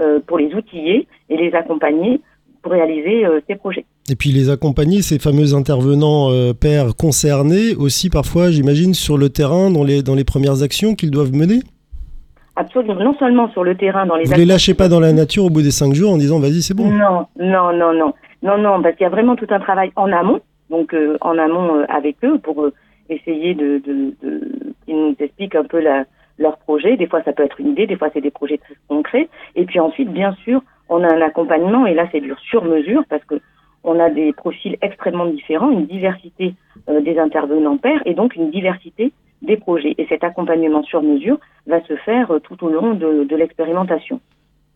euh, 0.00 0.20
pour 0.20 0.38
les 0.38 0.54
outiller 0.54 1.08
et 1.30 1.36
les 1.36 1.54
accompagner 1.54 2.20
pour 2.62 2.72
réaliser 2.72 3.24
euh, 3.24 3.40
ces 3.46 3.56
projets. 3.56 3.86
Et 4.10 4.16
puis 4.16 4.30
les 4.30 4.48
accompagner, 4.48 5.02
ces 5.02 5.18
fameux 5.18 5.54
intervenants 5.54 6.30
euh, 6.30 6.52
pairs 6.54 6.96
concernés, 6.96 7.74
aussi 7.76 8.08
parfois, 8.08 8.50
j'imagine, 8.50 8.94
sur 8.94 9.18
le 9.18 9.28
terrain, 9.28 9.70
dans 9.70 9.84
les, 9.84 10.02
dans 10.02 10.14
les 10.14 10.24
premières 10.24 10.62
actions 10.62 10.94
qu'ils 10.94 11.10
doivent 11.10 11.32
mener 11.32 11.60
Absolument, 12.56 12.96
non 12.96 13.14
seulement 13.18 13.48
sur 13.52 13.62
le 13.62 13.76
terrain, 13.76 14.04
dans 14.06 14.16
les... 14.16 14.24
Vous 14.24 14.32
ne 14.32 14.38
les 14.38 14.44
lâchez 14.44 14.74
pas 14.74 14.88
dans 14.88 14.98
la 14.98 15.12
nature 15.12 15.44
au 15.44 15.50
bout 15.50 15.62
des 15.62 15.70
cinq 15.70 15.94
jours 15.94 16.12
en 16.12 16.16
disant 16.16 16.40
vas-y 16.40 16.62
c'est 16.62 16.74
bon 16.74 16.90
Non, 16.90 17.26
non, 17.38 17.72
non, 17.72 17.92
non. 17.92 18.14
Non, 18.42 18.58
non, 18.58 18.82
parce 18.82 18.96
qu'il 18.96 19.04
y 19.04 19.06
a 19.06 19.10
vraiment 19.10 19.36
tout 19.36 19.46
un 19.50 19.60
travail 19.60 19.92
en 19.94 20.10
amont, 20.10 20.40
donc 20.70 20.92
euh, 20.94 21.16
en 21.20 21.38
amont 21.38 21.76
euh, 21.76 21.84
avec 21.88 22.16
eux 22.24 22.38
pour 22.38 22.64
euh, 22.64 22.72
essayer 23.08 23.54
de, 23.54 23.80
de, 23.84 24.14
de 24.22 24.40
qu'ils 24.84 24.96
nous 24.96 25.14
expliquent 25.20 25.54
un 25.54 25.64
peu 25.64 25.80
la, 25.80 26.04
leur 26.38 26.56
projet. 26.58 26.96
Des 26.96 27.06
fois 27.06 27.22
ça 27.22 27.32
peut 27.32 27.44
être 27.44 27.60
une 27.60 27.68
idée, 27.68 27.86
des 27.86 27.96
fois 27.96 28.08
c'est 28.12 28.20
des 28.20 28.30
projets 28.30 28.58
très 28.58 28.74
concrets. 28.88 29.28
Et 29.54 29.64
puis 29.64 29.78
ensuite, 29.78 30.10
bien 30.12 30.34
sûr, 30.44 30.62
on 30.88 31.04
a 31.04 31.12
un 31.12 31.20
accompagnement 31.20 31.86
et 31.86 31.94
là 31.94 32.08
c'est 32.10 32.20
dur 32.20 32.38
sur 32.40 32.64
mesure 32.64 33.02
parce 33.08 33.24
que 33.24 33.40
on 33.84 33.98
a 33.98 34.10
des 34.10 34.32
profils 34.32 34.76
extrêmement 34.82 35.26
différents, 35.26 35.70
une 35.70 35.86
diversité 35.86 36.54
des 36.88 37.18
intervenants 37.18 37.76
pairs 37.76 38.02
et 38.06 38.14
donc 38.14 38.34
une 38.36 38.50
diversité 38.50 39.12
des 39.42 39.56
projets. 39.56 39.94
Et 39.98 40.06
cet 40.08 40.24
accompagnement 40.24 40.82
sur 40.82 41.02
mesure 41.02 41.38
va 41.66 41.84
se 41.86 41.96
faire 41.96 42.30
euh, 42.30 42.40
tout 42.40 42.62
au 42.64 42.70
long 42.70 42.94
de, 42.94 43.24
de 43.24 43.36
l'expérimentation. 43.36 44.20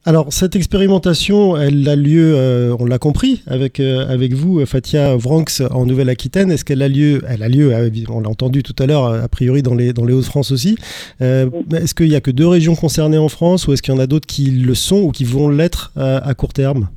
Alors 0.04 0.32
cette 0.32 0.56
expérimentation, 0.56 1.56
elle 1.56 1.88
a 1.88 1.94
lieu, 1.94 2.34
euh, 2.34 2.74
on 2.80 2.86
l'a 2.86 2.98
compris, 2.98 3.44
avec 3.46 3.78
euh, 3.78 4.04
avec 4.08 4.32
vous, 4.32 4.66
Fatia 4.66 5.14
Vranx 5.14 5.62
en 5.70 5.86
Nouvelle-Aquitaine. 5.86 6.50
Est-ce 6.50 6.64
qu'elle 6.64 6.82
a 6.82 6.88
lieu 6.88 7.22
Elle 7.28 7.44
a 7.44 7.48
lieu, 7.48 7.72
on 8.10 8.18
l'a 8.18 8.28
entendu 8.28 8.64
tout 8.64 8.74
à 8.80 8.86
l'heure, 8.86 9.04
a 9.04 9.28
priori 9.28 9.62
dans 9.62 9.76
les 9.76 9.92
dans 9.92 10.04
les 10.04 10.12
Hauts-de-France 10.12 10.50
aussi. 10.50 10.76
Est-ce 11.20 11.94
qu'il 11.94 12.08
y 12.08 12.16
a 12.16 12.20
que 12.20 12.32
deux 12.32 12.48
régions 12.48 12.74
concernées 12.74 13.18
en 13.18 13.28
France, 13.28 13.68
ou 13.68 13.74
est-ce 13.74 13.82
qu'il 13.82 13.94
y 13.94 13.96
en 13.96 14.00
a 14.00 14.08
d'autres 14.08 14.26
qui 14.26 14.50
le 14.50 14.74
sont 14.74 15.02
ou 15.02 15.12
qui 15.12 15.22
vont 15.22 15.48
l'être 15.48 15.92
à, 15.94 16.34
court 16.34 16.52
terme? 16.52 16.88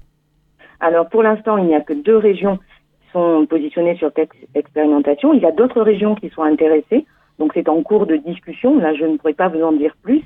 Alors 0.86 1.10
pour 1.10 1.24
l'instant, 1.24 1.58
il 1.58 1.66
n'y 1.66 1.74
a 1.74 1.82
que 1.82 1.94
deux 1.94 2.18
régions 2.18 2.58
qui 2.58 3.12
sont 3.12 3.48
positionnées 3.50 3.98
sur 3.98 4.12
cette 4.16 4.30
expérimentation. 4.54 5.34
Il 5.34 5.42
y 5.42 5.46
a 5.48 5.52
d'autres 5.52 5.82
régions 5.82 6.14
qui 6.14 6.30
sont 6.30 6.44
intéressées. 6.44 7.06
Donc 7.40 7.54
c'est 7.56 7.68
en 7.70 7.82
cours 7.82 8.06
de 8.06 8.18
discussion. 8.18 8.78
Là, 8.78 8.94
je 8.94 9.04
ne 9.04 9.18
pourrais 9.18 9.34
pas 9.34 9.48
vous 9.48 9.64
en 9.64 9.72
dire 9.72 9.96
plus, 10.04 10.22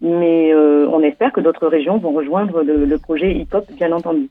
mais 0.00 0.54
euh, 0.54 0.86
on 0.88 1.00
espère 1.00 1.32
que 1.32 1.40
d'autres 1.40 1.66
régions 1.66 1.98
vont 1.98 2.12
rejoindre 2.12 2.62
le, 2.62 2.96
projet 2.98 3.34
hip-hop, 3.34 3.66
bien 3.76 3.90
entendu. 3.90 4.28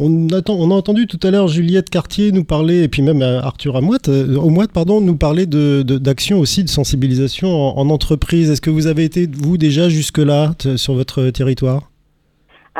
On, 0.00 0.26
attend, 0.36 0.54
on, 0.54 0.72
a 0.72 0.74
entendu 0.74 1.06
tout 1.06 1.20
à 1.22 1.30
l'heure 1.30 1.46
Juliette 1.46 1.88
Cartier 1.88 2.32
nous 2.32 2.44
parler, 2.44 2.82
et 2.82 2.88
puis 2.88 3.02
même 3.02 3.22
euh, 3.22 3.40
Arthur 3.42 3.76
Amoite, 3.76 4.08
euh, 4.08 4.66
pardon, 4.74 5.00
nous 5.00 5.16
parler 5.16 5.46
d'actions 5.46 6.38
de, 6.38 6.42
aussi 6.42 6.64
de 6.64 6.68
sensibilisation 6.68 7.48
en, 7.48 7.88
entreprise. 7.90 8.50
Est-ce 8.50 8.60
que 8.60 8.70
vous 8.70 8.88
avez 8.88 9.04
été, 9.04 9.28
vous, 9.32 9.56
déjà 9.56 9.88
jusque-là 9.88 10.50
sur 10.76 10.94
votre 10.94 11.30
territoire? 11.30 11.89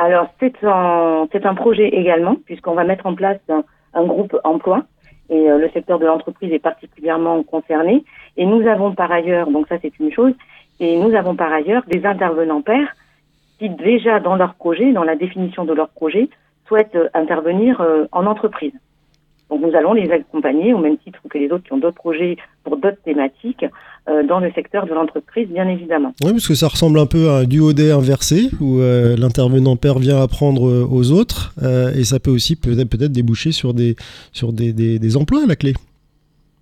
Alors, 0.03 0.29
c'est 0.39 0.55
un, 0.63 1.27
un 1.31 1.53
projet 1.53 1.89
également, 1.89 2.35
puisqu'on 2.47 2.73
va 2.73 2.83
mettre 2.83 3.05
en 3.05 3.13
place 3.13 3.37
un, 3.93 4.03
groupe 4.03 4.35
emploi, 4.43 4.83
et 5.29 5.47
le 5.47 5.69
secteur 5.75 5.99
de 5.99 6.07
l'entreprise 6.07 6.51
est 6.51 6.57
particulièrement 6.57 7.43
concerné. 7.43 8.03
Et 8.35 8.47
nous 8.47 8.67
avons 8.67 8.95
par 8.95 9.11
ailleurs, 9.11 9.51
donc 9.51 9.67
ça 9.67 9.75
c'est 9.79 9.99
une 9.99 10.11
chose, 10.11 10.33
et 10.79 10.97
nous 10.97 11.13
avons 11.13 11.35
par 11.35 11.53
ailleurs 11.53 11.83
des 11.87 12.03
intervenants 12.03 12.63
pairs 12.63 12.95
qui 13.59 13.69
déjà 13.69 14.19
dans 14.19 14.35
leur 14.35 14.55
projet, 14.55 14.91
dans 14.91 15.03
la 15.03 15.15
définition 15.15 15.65
de 15.65 15.73
leur 15.73 15.89
projet, 15.89 16.29
souhaitent 16.67 16.95
euh, 16.95 17.09
intervenir 17.13 17.79
euh, 17.81 18.05
en 18.11 18.25
entreprise. 18.25 18.73
Donc 19.51 19.61
nous 19.61 19.75
allons 19.75 19.93
les 19.93 20.09
accompagner 20.09 20.73
au 20.73 20.79
même 20.79 20.97
titre 20.97 21.19
que 21.29 21.37
les 21.37 21.51
autres 21.51 21.63
qui 21.63 21.73
ont 21.73 21.77
d'autres 21.77 21.97
projets 21.97 22.37
pour 22.63 22.77
d'autres 22.77 23.01
thématiques 23.05 23.65
euh, 24.09 24.23
dans 24.23 24.39
le 24.39 24.51
secteur 24.53 24.87
de 24.87 24.93
l'entreprise, 24.93 25.47
bien 25.49 25.67
évidemment. 25.67 26.13
Oui, 26.23 26.31
parce 26.31 26.47
que 26.47 26.55
ça 26.55 26.67
ressemble 26.67 26.97
un 26.97 27.05
peu 27.05 27.29
à 27.29 27.39
un 27.39 27.43
duodé 27.43 27.91
inversé 27.91 28.49
où 28.59 28.79
l'intervenant 28.79 29.75
père 29.75 29.99
vient 29.99 30.21
apprendre 30.21 30.63
aux 30.63 31.11
autres 31.11 31.53
et 31.95 32.03
ça 32.03 32.19
peut 32.19 32.31
aussi 32.31 32.55
peut-être 32.55 32.89
peut 32.89 32.97
déboucher 32.97 33.51
sur 33.51 33.73
des 33.73 33.95
sur 34.31 34.53
des, 34.53 34.73
des, 34.73 34.97
des 34.97 35.17
emplois 35.17 35.43
à 35.43 35.47
la 35.47 35.55
clé. 35.55 35.73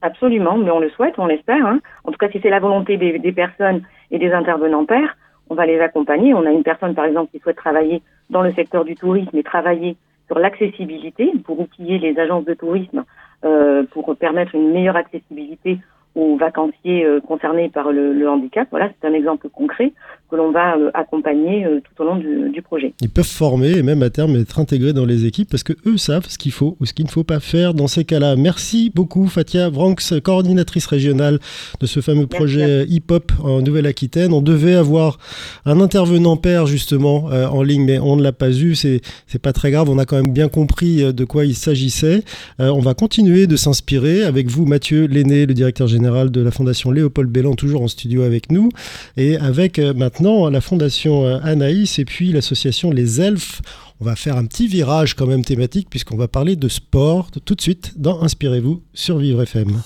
Absolument, 0.01 0.57
mais 0.57 0.71
on 0.71 0.79
le 0.79 0.89
souhaite, 0.91 1.15
on 1.17 1.25
l'espère. 1.25 1.65
Hein. 1.65 1.79
En 2.05 2.11
tout 2.11 2.17
cas, 2.17 2.29
si 2.29 2.39
c'est 2.41 2.49
la 2.49 2.59
volonté 2.59 2.97
des, 2.97 3.19
des, 3.19 3.31
personnes 3.33 3.81
et 4.11 4.17
des 4.17 4.31
intervenants 4.31 4.85
pairs, 4.85 5.17
on 5.49 5.55
va 5.55 5.65
les 5.65 5.79
accompagner. 5.79 6.33
On 6.33 6.45
a 6.45 6.51
une 6.51 6.63
personne, 6.63 6.95
par 6.95 7.05
exemple, 7.05 7.31
qui 7.31 7.39
souhaite 7.39 7.57
travailler 7.57 8.01
dans 8.29 8.41
le 8.41 8.53
secteur 8.53 8.85
du 8.85 8.95
tourisme 8.95 9.35
et 9.37 9.43
travailler 9.43 9.97
sur 10.29 10.39
l'accessibilité 10.39 11.31
pour 11.43 11.59
outiller 11.59 11.97
les 11.97 12.17
agences 12.19 12.45
de 12.45 12.53
tourisme 12.53 13.03
euh, 13.43 13.83
pour 13.91 14.15
permettre 14.15 14.53
une 14.53 14.71
meilleure 14.71 14.95
accessibilité 14.95 15.79
aux 16.19 16.37
vacanciers 16.37 17.05
euh, 17.05 17.21
concernés 17.21 17.69
par 17.69 17.91
le, 17.91 18.27
handicap. 18.29 18.67
Voilà, 18.71 18.91
c'est 18.99 19.07
un 19.07 19.13
exemple 19.13 19.47
concret 19.49 19.93
que 20.29 20.35
l'on 20.35 20.51
va 20.51 20.75
euh, 20.75 20.91
accompagner 20.93 21.65
euh, 21.65 21.79
tout 21.79 22.03
au 22.03 22.05
long 22.05 22.17
du, 22.17 22.61
projet. 22.61 22.93
Ils 23.01 23.09
peuvent 23.09 23.25
former 23.25 23.77
et 23.77 23.83
même 23.83 24.03
à 24.03 24.09
terme 24.09 24.35
être 24.35 24.59
intégrés 24.59 24.91
dans 24.91 25.05
les 25.05 25.25
équipes 25.25 25.49
parce 25.49 25.63
que 25.63 25.73
eux 25.85 25.95
savent 25.95 26.25
ce 26.27 26.37
qu'il 26.37 26.51
faut 26.51 26.75
ou 26.79 26.85
ce 26.85 26.93
qu'il 26.93 27.05
ne 27.05 27.09
faut 27.09 27.23
pas 27.23 27.39
faire 27.39 27.73
dans 27.73 27.87
ces 27.87 28.03
cas-là. 28.03 28.35
Merci 28.35 28.91
beaucoup 28.93 29.27
Fatia 29.27 29.69
Vranx, 29.69 30.13
coordinatrice 30.21 30.85
régionale 30.87 31.39
de 31.79 31.85
ce 31.85 32.01
fameux 32.01 32.27
projet 32.27 32.85
hip-hop 32.85 33.31
en 33.41 33.61
Nouvelle-Aquitaine. 33.61 34.33
On 34.33 34.41
devait 34.41 34.75
avoir 34.75 35.17
un 35.65 35.79
intervenant 35.79 36.35
père 36.35 36.67
justement 36.67 37.25
en 37.27 37.63
ligne, 37.63 37.85
mais 37.85 37.97
on 37.97 38.17
ne 38.17 38.23
l'a 38.23 38.33
pas 38.33 38.51
eu. 38.51 38.75
C'est 38.75 38.99
c'est 39.25 39.41
pas 39.41 39.53
très 39.53 39.71
grave. 39.71 39.89
On 39.89 39.97
a 39.97 40.05
quand 40.05 40.17
même 40.17 40.33
bien 40.33 40.49
compris 40.49 41.13
de 41.13 41.25
quoi 41.25 41.45
il 41.45 41.55
s'agissait. 41.55 42.23
on 42.59 42.79
va 42.79 42.93
continuer 42.93 43.47
de 43.47 43.55
s'inspirer 43.55 44.23
avec 44.23 44.47
vous, 44.47 44.65
Mathieu 44.65 45.07
Lenné, 45.07 45.45
le 45.45 45.53
directeur 45.53 45.87
général 45.87 46.08
de 46.09 46.41
la 46.41 46.51
Fondation 46.51 46.91
Léopold 46.91 47.29
Bellan, 47.29 47.53
toujours 47.53 47.83
en 47.83 47.87
studio 47.87 48.23
avec 48.23 48.51
nous, 48.51 48.69
et 49.17 49.37
avec 49.37 49.79
euh, 49.79 49.93
maintenant 49.93 50.49
la 50.49 50.61
Fondation 50.61 51.25
euh, 51.25 51.39
Anaïs 51.43 51.99
et 51.99 52.05
puis 52.05 52.31
l'association 52.31 52.91
Les 52.91 53.21
Elfes. 53.21 53.61
On 54.01 54.05
va 54.05 54.15
faire 54.15 54.37
un 54.37 54.45
petit 54.45 54.67
virage 54.67 55.13
quand 55.13 55.27
même 55.27 55.43
thématique 55.43 55.87
puisqu'on 55.89 56.17
va 56.17 56.27
parler 56.27 56.55
de 56.55 56.67
sport 56.67 57.29
tout 57.45 57.55
de 57.55 57.61
suite 57.61 57.93
dans 57.97 58.21
Inspirez-vous 58.21 58.81
sur 58.93 59.17
Vivre 59.17 59.43
FM. 59.43 59.81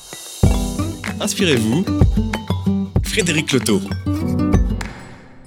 Inspirez-vous, 1.19 1.85
Frédéric 3.03 3.51
Loto. 3.51 3.81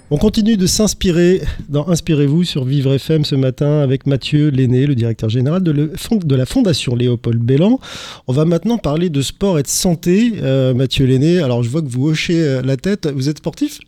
On 0.08 0.18
continue 0.18 0.56
de 0.56 0.68
s'inspirer 0.68 1.42
dans 1.68 1.88
Inspirez-vous 1.88 2.44
sur 2.44 2.64
Vivre 2.64 2.94
FM 2.94 3.24
ce 3.24 3.34
matin 3.34 3.80
avec 3.80 4.06
Mathieu 4.06 4.50
Lenné, 4.50 4.86
le 4.86 4.94
directeur 4.94 5.28
général 5.28 5.64
de, 5.64 6.36
la 6.36 6.46
Fondation 6.46 6.94
Léopold 6.94 7.42
Bellan. 7.42 7.80
On 8.28 8.32
va 8.32 8.44
maintenant 8.44 8.78
parler 8.78 9.10
de 9.10 9.20
sport 9.20 9.58
et 9.58 9.64
de 9.64 9.68
santé. 9.68 10.34
Euh, 10.42 10.74
Mathieu 10.74 11.06
Lenné, 11.06 11.40
alors 11.40 11.64
je 11.64 11.70
vois 11.70 11.82
que 11.82 11.88
vous 11.88 12.06
hochez 12.06 12.40
euh, 12.40 12.62
la 12.62 12.76
tête. 12.76 13.08
Vous 13.08 13.28
êtes 13.28 13.38
sportif? 13.38 13.80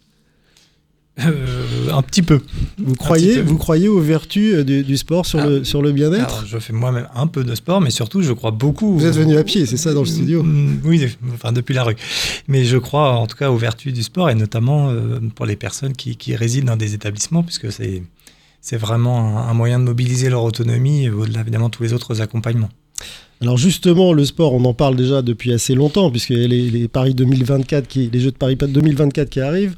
Euh, 1.21 1.93
un 1.93 2.03
petit 2.03 2.23
peu. 2.23 2.41
Vous 2.79 2.95
croyez, 2.95 3.41
vous 3.41 3.57
croyez 3.57 3.89
aux 3.89 4.01
vertus 4.01 4.55
euh, 4.55 4.65
du, 4.65 4.97
sport 4.97 5.27
sur, 5.27 5.45
le, 5.45 5.61
ah, 5.63 5.65
sur 5.65 5.83
le 5.83 5.93
bien-être 5.93 6.45
Je 6.47 6.59
fais 6.59 6.73
moi-même 6.73 7.09
un 7.15 7.27
peu 7.27 7.45
de 7.45 7.55
sport, 7.55 7.81
mais 7.81 7.91
surtout, 7.91 8.23
je 8.23 8.33
crois 8.33 8.51
beaucoup. 8.51 8.97
Vous 8.97 9.07
êtes 9.07 9.17
venu 9.17 9.37
à 9.37 9.45
pied, 9.45 9.67
c'est 9.67 9.77
ça, 9.77 9.95
dans 9.95 10.01
le 10.01 10.07
studio 10.07 10.43
mm, 10.43 10.81
Oui, 10.85 11.07
enfin, 11.35 11.53
depuis 11.53 11.75
la 11.75 11.85
rue. 11.85 11.97
Mais 12.47 12.65
je 12.65 12.77
crois 12.77 13.13
en 13.13 13.27
tout 13.27 13.37
cas 13.37 13.51
aux 13.51 13.57
vertus 13.57 13.93
du 13.93 14.03
sport, 14.03 14.31
et 14.31 14.35
notamment 14.35 14.91
euh, 14.91 15.19
pour 15.35 15.47
les 15.47 15.57
personnes 15.57 15.95
qui, 15.95 16.17
qui, 16.17 16.37
résident 16.37 16.73
dans 16.73 16.77
des 16.77 16.95
établissements, 16.95 17.43
puisque 17.43 17.73
c'est, 17.73 18.03
c'est 18.61 18.77
vraiment 18.77 19.39
un, 19.39 19.49
un, 19.49 19.55
moyen 19.55 19.79
de 19.79 19.85
mobiliser 19.85 20.31
leur 20.31 20.45
autonomie, 20.45 21.09
au-delà 21.09 21.41
évidemment 21.41 21.71
tous 21.71 21.83
les 21.83 21.93
autres 21.93 22.21
accompagnements. 22.21 22.71
Alors 23.41 23.57
justement, 23.57 24.13
le 24.13 24.25
sport, 24.25 24.53
on 24.53 24.65
en 24.65 24.75
parle 24.75 24.97
déjà 24.97 25.23
depuis 25.23 25.53
assez 25.53 25.77
longtemps, 25.77 26.11
puisque 26.11 26.31
les, 26.31 26.49
les 26.49 26.89
Paris 26.89 27.15
2024, 27.15 27.87
qui, 27.87 28.11
les 28.13 28.19
Jeux 28.19 28.33
de 28.33 28.37
Paris 28.37 28.57
2024 28.57 29.31
qui 29.31 29.41
arrivent, 29.41 29.77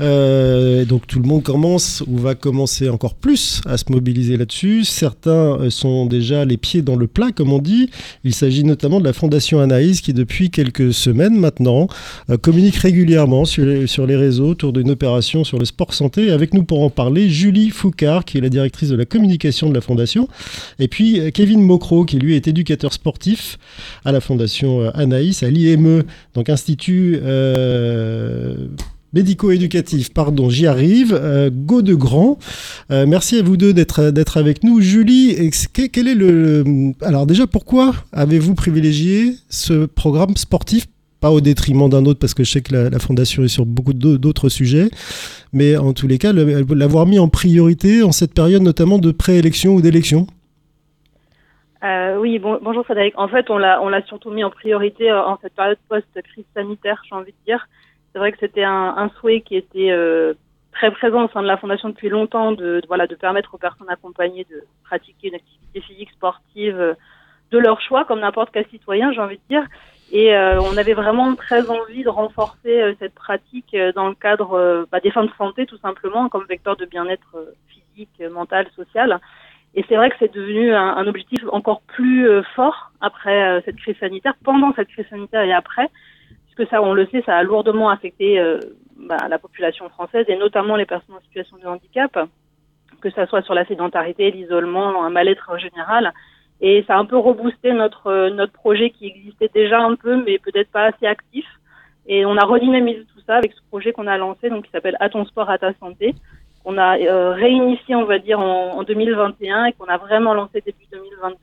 euh, 0.00 0.86
donc 0.86 1.06
tout 1.06 1.20
le 1.20 1.28
monde 1.28 1.42
commence 1.42 2.02
ou 2.06 2.16
va 2.16 2.34
commencer 2.34 2.88
encore 2.88 3.14
plus 3.14 3.60
à 3.66 3.76
se 3.76 3.84
mobiliser 3.90 4.38
là-dessus. 4.38 4.84
Certains 4.84 5.60
euh, 5.60 5.68
sont 5.68 6.06
déjà 6.06 6.46
les 6.46 6.56
pieds 6.56 6.80
dans 6.80 6.96
le 6.96 7.06
plat, 7.06 7.30
comme 7.30 7.52
on 7.52 7.58
dit. 7.58 7.90
Il 8.24 8.34
s'agit 8.34 8.64
notamment 8.64 9.00
de 9.00 9.04
la 9.04 9.12
Fondation 9.12 9.60
Anaïs, 9.60 10.00
qui 10.00 10.14
depuis 10.14 10.48
quelques 10.48 10.94
semaines 10.94 11.38
maintenant 11.38 11.88
euh, 12.30 12.38
communique 12.38 12.76
régulièrement 12.76 13.44
sur 13.44 13.66
les, 13.66 13.86
sur 13.86 14.06
les 14.06 14.16
réseaux 14.16 14.48
autour 14.48 14.72
d'une 14.72 14.90
opération 14.90 15.44
sur 15.44 15.58
le 15.58 15.66
sport 15.66 15.92
santé. 15.92 16.30
Avec 16.30 16.54
nous 16.54 16.64
pour 16.64 16.82
en 16.82 16.88
parler, 16.88 17.28
Julie 17.28 17.68
Foucard, 17.68 18.24
qui 18.24 18.38
est 18.38 18.40
la 18.40 18.48
directrice 18.48 18.88
de 18.88 18.96
la 18.96 19.04
communication 19.04 19.68
de 19.68 19.74
la 19.74 19.82
Fondation, 19.82 20.26
et 20.78 20.88
puis 20.88 21.20
Kevin 21.34 21.60
Mocro, 21.60 22.06
qui 22.06 22.18
lui 22.18 22.34
est 22.34 22.48
éducateur 22.48 22.93
sportif 22.94 23.58
à 24.04 24.12
la 24.12 24.20
Fondation 24.20 24.82
euh, 24.82 24.90
Anaïs, 24.94 25.42
à 25.42 25.50
l'IME, 25.50 26.02
donc 26.34 26.48
Institut. 26.48 27.18
Euh, 27.22 28.68
médico-éducatif, 29.14 30.12
pardon, 30.12 30.50
j'y 30.50 30.66
arrive. 30.66 31.18
Euh, 31.18 31.48
Go 31.50 31.80
de 31.80 31.94
Grand. 31.94 32.38
Euh, 32.90 33.06
merci 33.06 33.38
à 33.38 33.42
vous 33.42 33.56
deux 33.56 33.72
d'être 33.72 34.36
avec 34.36 34.64
nous. 34.64 34.80
Julie, 34.80 35.36
quel 35.92 36.08
est 36.08 36.14
le 36.14 36.64
alors 37.00 37.26
déjà 37.26 37.46
pourquoi 37.46 37.94
avez-vous 38.12 38.54
privilégié 38.54 39.36
ce 39.48 39.86
programme 39.86 40.36
sportif? 40.36 40.86
Pas 41.20 41.30
au 41.30 41.40
détriment 41.40 41.88
d'un 41.88 42.04
autre 42.04 42.18
parce 42.18 42.34
que 42.34 42.44
je 42.44 42.50
sais 42.50 42.60
que 42.60 42.74
la, 42.74 42.98
fondation 42.98 43.44
est 43.44 43.48
sur 43.48 43.64
beaucoup 43.64 43.94
d'autres 43.94 44.50
sujets, 44.50 44.90
mais 45.54 45.74
en 45.74 45.94
tous 45.94 46.06
les 46.06 46.18
cas 46.18 46.34
l'avoir 46.34 47.06
mis 47.06 47.18
en 47.18 47.28
priorité 47.28 48.02
en 48.02 48.12
cette 48.12 48.34
période 48.34 48.60
notamment 48.60 48.98
de 48.98 49.10
préélection 49.10 49.74
ou 49.74 49.80
d'élection. 49.80 50.26
Euh, 51.84 52.16
oui, 52.16 52.38
bon, 52.38 52.58
bonjour 52.62 52.84
Frédéric. 52.84 53.14
En 53.18 53.28
fait, 53.28 53.50
on 53.50 53.58
l'a, 53.58 54.02
surtout 54.06 54.30
mis 54.30 54.42
en 54.42 54.50
priorité 54.50 55.12
en 55.12 55.38
cette 55.42 55.54
période 55.54 55.78
post-crise 55.88 56.46
sanitaire, 56.54 57.02
j'ai 57.08 57.14
envie 57.14 57.32
de 57.32 57.44
dire. 57.46 57.66
C'est 58.12 58.18
vrai 58.18 58.32
que 58.32 58.38
c'était 58.38 58.64
un, 58.64 58.94
un, 58.96 59.10
souhait 59.20 59.42
qui 59.42 59.56
était 59.56 59.90
euh, 59.90 60.34
très 60.72 60.90
présent 60.90 61.24
au 61.24 61.28
sein 61.28 61.42
de 61.42 61.46
la 61.46 61.56
Fondation 61.56 61.88
depuis 61.88 62.08
longtemps, 62.08 62.52
de, 62.52 62.82
voilà, 62.88 63.06
de 63.06 63.14
permettre 63.14 63.54
aux 63.54 63.58
personnes 63.58 63.90
accompagnées 63.90 64.46
de 64.50 64.64
pratiquer 64.84 65.28
une 65.28 65.34
activité 65.34 65.80
physique 65.80 66.10
sportive 66.12 66.80
euh, 66.80 66.94
de 67.50 67.58
leur 67.58 67.80
choix, 67.82 68.04
comme 68.04 68.20
n'importe 68.20 68.50
quel 68.52 68.66
citoyen, 68.68 69.12
j'ai 69.12 69.20
envie 69.20 69.36
de 69.36 69.48
dire. 69.48 69.64
Et 70.10 70.34
euh, 70.34 70.60
on 70.60 70.76
avait 70.76 70.94
vraiment 70.94 71.34
très 71.34 71.68
envie 71.70 72.02
de 72.02 72.08
renforcer 72.08 72.80
euh, 72.80 72.94
cette 72.98 73.14
pratique 73.14 73.76
dans 73.94 74.08
le 74.08 74.14
cadre 74.14 74.86
bah, 74.90 75.00
des 75.00 75.10
fins 75.10 75.24
de 75.24 75.30
santé, 75.38 75.66
tout 75.66 75.78
simplement, 75.78 76.28
comme 76.28 76.44
vecteur 76.46 76.76
de 76.76 76.84
bien-être 76.84 77.36
physique, 77.68 78.22
mental, 78.30 78.66
social. 78.74 79.20
Et 79.74 79.84
c'est 79.88 79.96
vrai 79.96 80.10
que 80.10 80.16
c'est 80.18 80.32
devenu 80.32 80.72
un, 80.72 80.96
un, 80.96 81.06
objectif 81.06 81.40
encore 81.50 81.82
plus 81.82 82.28
fort 82.54 82.92
après 83.00 83.60
cette 83.64 83.76
crise 83.76 83.96
sanitaire, 83.98 84.34
pendant 84.44 84.72
cette 84.74 84.88
crise 84.88 85.06
sanitaire 85.08 85.42
et 85.42 85.52
après, 85.52 85.90
que 86.54 86.66
ça, 86.66 86.82
on 86.82 86.94
le 86.94 87.06
sait, 87.06 87.22
ça 87.26 87.36
a 87.36 87.42
lourdement 87.42 87.90
affecté 87.90 88.38
euh, 88.38 88.58
bah, 88.96 89.28
la 89.28 89.38
population 89.38 89.88
française 89.88 90.24
et 90.28 90.36
notamment 90.36 90.76
les 90.76 90.86
personnes 90.86 91.16
en 91.16 91.20
situation 91.20 91.56
de 91.58 91.66
handicap, 91.66 92.18
que 93.00 93.10
ça 93.10 93.26
soit 93.26 93.42
sur 93.42 93.54
la 93.54 93.66
sédentarité, 93.66 94.30
l'isolement, 94.30 95.04
un 95.04 95.10
mal-être 95.10 95.58
général. 95.58 96.12
Et 96.60 96.84
ça 96.86 96.94
a 96.94 96.98
un 96.98 97.04
peu 97.04 97.18
reboosté 97.18 97.72
notre 97.72 98.06
euh, 98.06 98.30
notre 98.30 98.52
projet 98.52 98.90
qui 98.90 99.06
existait 99.06 99.50
déjà 99.52 99.80
un 99.80 99.96
peu, 99.96 100.22
mais 100.24 100.38
peut-être 100.38 100.70
pas 100.70 100.84
assez 100.86 101.06
actif. 101.06 101.44
Et 102.06 102.24
on 102.24 102.36
a 102.36 102.44
redynamisé 102.44 103.04
tout 103.14 103.20
ça 103.26 103.36
avec 103.36 103.52
ce 103.52 103.60
projet 103.70 103.92
qu'on 103.92 104.06
a 104.06 104.16
lancé, 104.16 104.50
donc 104.50 104.64
qui 104.64 104.70
s'appelle 104.70 104.96
À 105.00 105.08
ton 105.08 105.24
sport, 105.24 105.50
à 105.50 105.58
ta 105.58 105.72
santé, 105.74 106.14
qu'on 106.64 106.78
a 106.78 106.98
euh, 106.98 107.32
réinitié, 107.32 107.94
on 107.94 108.06
va 108.06 108.18
dire, 108.18 108.40
en, 108.40 108.78
en 108.78 108.82
2021 108.82 109.66
et 109.66 109.72
qu'on 109.72 109.86
a 109.86 109.98
vraiment 109.98 110.34
lancé 110.34 110.62
début 110.64 110.86
2022. 110.90 111.36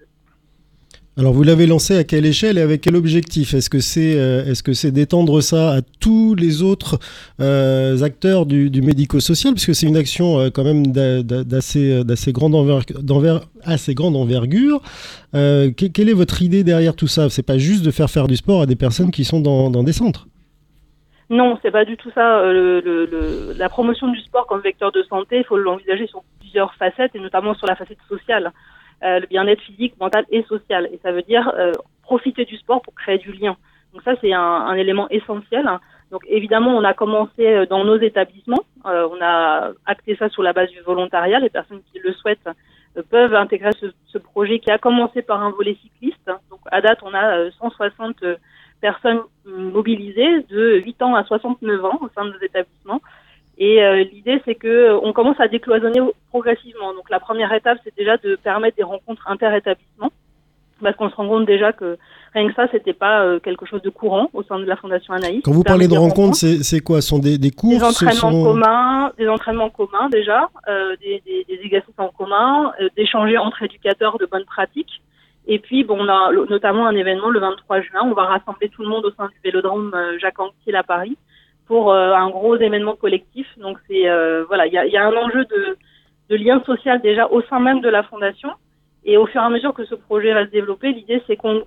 Alors 1.18 1.34
vous 1.34 1.44
l'avez 1.44 1.68
lancé 1.68 1.98
à 1.98 2.06
quelle 2.06 2.26
échelle 2.26 2.58
et 2.58 2.62
avec 2.62 2.80
quel 2.80 2.96
objectif? 2.96 3.54
Est-ce 3.54 3.70
que 3.70 3.82
c'est 3.82 4.16
euh, 4.16 4.46
est-ce 4.46 4.64
que 4.64 4.88
d'étendre 4.88 5.42
ça 5.42 5.74
à 5.74 5.82
tous 6.00 6.36
les 6.36 6.62
autres 6.62 7.00
euh, 7.42 8.02
acteurs 8.02 8.46
du, 8.46 8.82
médico-social? 8.82 9.54
Puisque 9.54 9.76
c'est 9.76 9.88
une 9.88 9.98
action 9.98 10.40
euh, 10.40 10.50
quand 10.50 10.64
même 10.64 10.88
d'assez 10.88 12.32
grande 12.32 12.56
envergure, 12.56 14.82
quelle 15.34 16.10
est 16.10 16.14
votre 16.14 16.42
idée 16.42 16.64
derrière 16.64 16.96
tout 16.96 17.08
ça? 17.08 17.30
C'est 17.30 17.44
pas 17.44 17.58
juste 17.58 17.84
de 17.84 17.92
faire 17.92 18.10
faire 18.10 18.30
du 18.30 18.38
sport 18.38 18.62
à 18.62 18.66
des 18.66 18.78
personnes 18.78 19.12
qui 19.12 19.26
sont 19.26 19.42
dans 19.42 19.84
des 19.84 19.94
centres. 19.94 20.28
Non, 21.32 21.58
c'est 21.62 21.72
pas 21.72 21.86
du 21.86 21.96
tout 21.96 22.12
ça. 22.12 22.44
Le, 22.44 23.54
la 23.56 23.70
promotion 23.70 24.10
du 24.10 24.20
sport 24.20 24.46
comme 24.48 24.60
vecteur 24.60 24.92
de 24.92 25.02
santé, 25.04 25.38
il 25.38 25.46
faut 25.46 25.56
l'envisager 25.56 26.06
sur 26.06 26.24
plusieurs 26.42 26.74
facettes 26.76 27.16
et 27.16 27.20
notamment 27.20 27.54
sur 27.54 27.68
la 27.68 27.76
facette 27.78 28.02
sociale. 28.10 28.52
Euh, 29.04 29.22
le 29.22 29.28
bien-être 29.28 29.62
physique, 29.62 29.98
mental 29.98 30.26
et 30.30 30.44
social. 30.44 30.90
Et 30.92 31.00
ça 31.02 31.14
veut 31.14 31.22
dire 31.22 31.50
euh, 31.58 31.72
profiter 32.04 32.44
du 32.44 32.58
sport 32.58 32.82
pour 32.82 32.94
créer 32.96 33.18
du 33.18 33.32
lien. 33.32 33.56
Donc 33.94 34.04
ça, 34.04 34.16
c'est 34.20 34.34
un, 34.34 34.42
un, 34.42 34.76
élément 34.76 35.08
essentiel. 35.08 35.66
Donc 36.12 36.22
évidemment, 36.28 36.76
on 36.76 36.84
a 36.84 36.94
commencé 36.94 37.48
euh, 37.48 37.66
dans 37.66 37.86
nos 37.86 37.98
établissements. 37.98 38.66
on 38.84 39.18
a 39.22 39.72
acté 39.86 40.18
ça 40.18 40.28
sur 40.28 40.44
la 40.44 40.52
base 40.52 40.70
du 40.72 40.82
volontariat. 40.82 41.40
Les 41.40 41.50
personnes 41.50 41.82
qui 41.94 42.00
le 42.00 42.12
souhaitent 42.12 42.50
peuvent 43.10 43.36
intégrer 43.36 43.72
ce, 43.80 43.86
ce, 44.08 44.18
projet 44.18 44.60
qui 44.60 44.70
a 44.70 44.78
commencé 44.78 45.22
par 45.22 45.42
un 45.42 45.52
volet 45.52 45.78
cycliste. 45.82 46.30
Donc 46.50 46.60
à 46.74 46.82
date, 46.82 47.00
on 47.04 47.14
a 47.14 47.50
160 47.52 48.18
personnes 48.82 49.22
mobilisées 49.46 50.42
de 50.50 50.82
8 50.84 51.02
ans 51.04 51.16
à 51.16 51.24
69 51.24 51.86
ans 51.86 52.00
au 52.02 52.10
sein 52.16 52.26
de 52.26 52.32
nos 52.32 52.40
établissements. 52.42 53.02
Et 53.58 53.84
euh, 53.84 54.04
l'idée, 54.12 54.42
c'est 54.46 54.56
que 54.56 54.68
euh, 54.68 55.00
on 55.04 55.14
commence 55.14 55.40
à 55.40 55.48
décloisonner 55.48 56.02
progressivement. 56.30 56.94
Donc 56.94 57.10
la 57.10 57.20
première 57.20 57.54
étape, 57.54 57.78
c'est 57.84 57.96
déjà 57.96 58.18
de 58.18 58.36
permettre 58.36 58.78
des 58.78 58.84
rencontres 58.84 59.28
inter-établissements, 59.28 60.12
parce 60.82 60.96
qu'on 60.96 61.10
se 61.12 61.16
rend 61.16 61.28
compte 61.28 61.46
déjà 61.46 61.72
que 61.72 61.98
rien 62.34 62.48
que 62.48 62.56
ça, 62.56 62.68
c'était 62.72 62.94
pas 62.94 63.22
euh, 63.22 63.40
quelque 63.40 63.68
chose 63.68 63.84
de 63.84 63.90
courant 63.90 64.30
au 64.34 64.42
sein 64.42 64.58
de 64.58 64.66
la 64.66 64.78
Fondation 64.78 65.14
Anaïs. 65.14 65.42
Quand 65.44 65.52
vous 65.52 65.64
parlez 65.64 65.88
de 65.88 65.96
rencontres, 65.96 66.38
c'est 66.38 66.80
quoi? 66.80 67.02
Ce 67.02 67.10
sont 67.10 67.20
des, 67.20 67.38
des 67.38 67.52
cours 67.52 67.70
Des 67.70 67.84
entraînements 67.84 68.44
communs, 68.44 69.12
des 69.18 69.28
entraînements 69.28 69.70
communs 69.70 70.10
déjà, 70.10 70.50
euh, 70.68 70.96
des, 71.00 71.22
des, 71.26 71.46
des, 71.48 71.62
exercices 71.64 71.94
en 72.00 72.08
commun, 72.08 72.72
d'échanger 72.98 73.38
entre 73.38 73.62
éducateurs 73.62 74.18
de 74.18 74.26
bonnes 74.26 74.46
pratiques. 74.46 75.02
Et 75.48 75.60
puis, 75.60 75.84
bon, 75.84 75.98
on 76.00 76.08
a 76.08 76.32
notamment 76.50 76.88
un 76.88 76.96
événement 76.96 77.30
le 77.30 77.40
23 77.40 77.82
juin. 77.82 78.02
On 78.04 78.14
va 78.14 78.26
rassembler 78.26 78.70
tout 78.70 78.84
le 78.84 78.90
monde 78.90 79.06
au 79.06 79.12
sein 79.12 79.28
du 79.28 79.36
Vélodrome 79.44 79.96
Jacques 80.20 80.40
Anquetil 80.40 80.76
à 80.76 80.84
Paris 80.84 81.18
pour 81.72 81.94
euh, 81.94 82.14
un 82.14 82.30
gros 82.30 82.58
événement 82.58 82.98
collectif. 82.98 83.48
Donc 83.58 83.78
c'est 83.88 84.10
euh, 84.10 84.44
voilà, 84.44 84.68
il 84.68 84.74
y 84.74 84.78
a, 84.78 84.86
y 84.86 84.98
a, 84.98 85.08
un 85.08 85.16
enjeu 85.16 85.46
de, 85.46 85.78
de 86.30 86.36
lien 86.36 86.62
social 86.66 87.02
déjà 87.02 87.28
au 87.28 87.42
sein 87.44 87.62
même 87.62 87.80
de 87.80 87.88
la 87.88 88.04
fondation. 88.04 88.50
Et 89.06 89.16
au 89.16 89.26
fur 89.26 89.42
et 89.42 89.46
à 89.46 89.50
mesure 89.50 89.74
que 89.74 89.86
ce 89.86 89.96
projet 89.96 90.34
va 90.34 90.46
se 90.46 90.52
développer, 90.52 90.92
l'idée 90.92 91.24
c'est 91.28 91.38
qu'on 91.38 91.64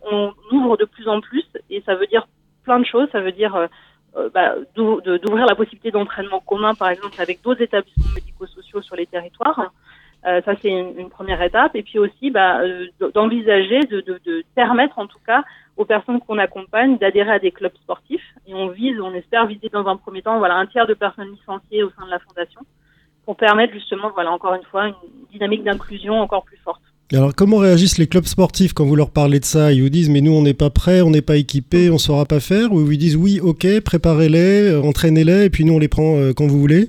ouvre 0.53 0.77
de 0.77 0.85
plus 0.85 1.09
en 1.09 1.23
plus, 1.23 1.47
et 1.71 1.83
ça 1.87 1.95
veut 1.95 2.07
dire 2.07 2.29
plein 2.65 2.79
de 2.81 2.85
choses. 2.85 3.09
Ça 3.13 3.21
veut 3.21 3.33
dire 3.33 3.57
euh, 3.57 4.29
bah, 4.35 4.57
d'ouvrir 4.77 5.47
la 5.47 5.55
possibilité 5.55 5.91
d'entraînement 5.91 6.41
commun, 6.41 6.75
par 6.75 6.91
exemple, 6.91 7.15
avec 7.19 7.43
d'autres 7.43 7.63
établissements 7.63 8.15
médico-sociaux 8.15 8.83
sur 8.83 8.97
les 8.97 9.07
territoires. 9.07 9.73
Euh, 10.27 10.41
ça, 10.45 10.53
c'est 10.63 10.71
une, 10.71 11.11
première 11.11 11.43
étape. 11.43 11.77
Et 11.77 11.83
puis 11.83 11.99
aussi, 11.99 12.31
bah, 12.31 12.61
d'envisager, 13.15 13.81
de, 13.81 14.45
permettre 14.55 14.99
en 14.99 15.07
tout 15.07 15.19
cas 15.27 15.45
aux 15.77 15.85
personnes 15.85 16.21
qu'on 16.21 16.39
accompagne 16.39 16.99
d'adhérer 16.99 17.33
à 17.33 17.39
des 17.39 17.51
clubs 17.51 17.77
sportifs. 17.83 18.25
Et 18.47 18.55
on 18.55 18.69
vise, 18.69 19.01
on 19.01 19.13
espère 19.15 19.47
viser 19.47 19.69
dans 19.73 19.87
un 19.87 19.97
premier 19.97 20.23
temps, 20.23 20.39
voilà, 20.39 20.57
un 20.57 20.67
tiers 20.67 20.87
de 20.87 20.95
personnes 20.95 21.31
licenciées 21.31 21.83
au 21.83 21.91
sein 21.91 22.07
de 22.07 22.11
la 22.11 22.19
fondation 22.21 22.61
pour 23.25 23.37
permettre 23.37 23.73
justement, 23.73 24.11
voilà, 24.15 24.31
encore 24.31 24.55
une 24.55 24.65
fois, 24.65 24.89
une 24.89 24.95
dynamique 25.33 25.65
d'inclusion 25.65 26.21
encore 26.21 26.45
plus 26.45 26.59
forte. 26.59 26.83
Alors, 27.13 27.35
comment 27.35 27.59
réagissent 27.59 27.99
les 27.99 28.07
clubs 28.07 28.25
sportifs 28.25 28.73
quand 28.73 28.85
vous 28.85 28.97
leur 28.97 29.11
parlez 29.11 29.39
de 29.39 29.45
ça? 29.45 29.73
Ils 29.73 29.83
vous 29.83 29.89
disent, 29.89 30.09
mais 30.09 30.21
nous, 30.21 30.33
on 30.33 30.43
n'est 30.43 30.55
pas 30.55 30.71
prêts, 30.71 31.03
on 31.03 31.11
n'est 31.11 31.23
pas 31.23 31.37
équipés, 31.37 31.91
on 31.91 31.95
ne 31.95 31.99
saura 31.99 32.25
pas 32.25 32.41
faire? 32.41 32.73
Ou 32.73 32.81
ils 32.81 32.87
vous 32.87 32.97
disent, 32.97 33.17
oui, 33.17 33.41
ok, 33.41 33.81
préparez-les, 33.81 34.73
euh, 34.73 34.83
entraînez-les, 34.83 35.45
et 35.45 35.51
puis 35.51 35.65
nous, 35.65 35.75
on 35.75 35.79
les 35.79 35.89
prend 35.89 36.17
euh, 36.17 36.33
quand 36.33 36.47
vous 36.47 36.59
voulez? 36.59 36.89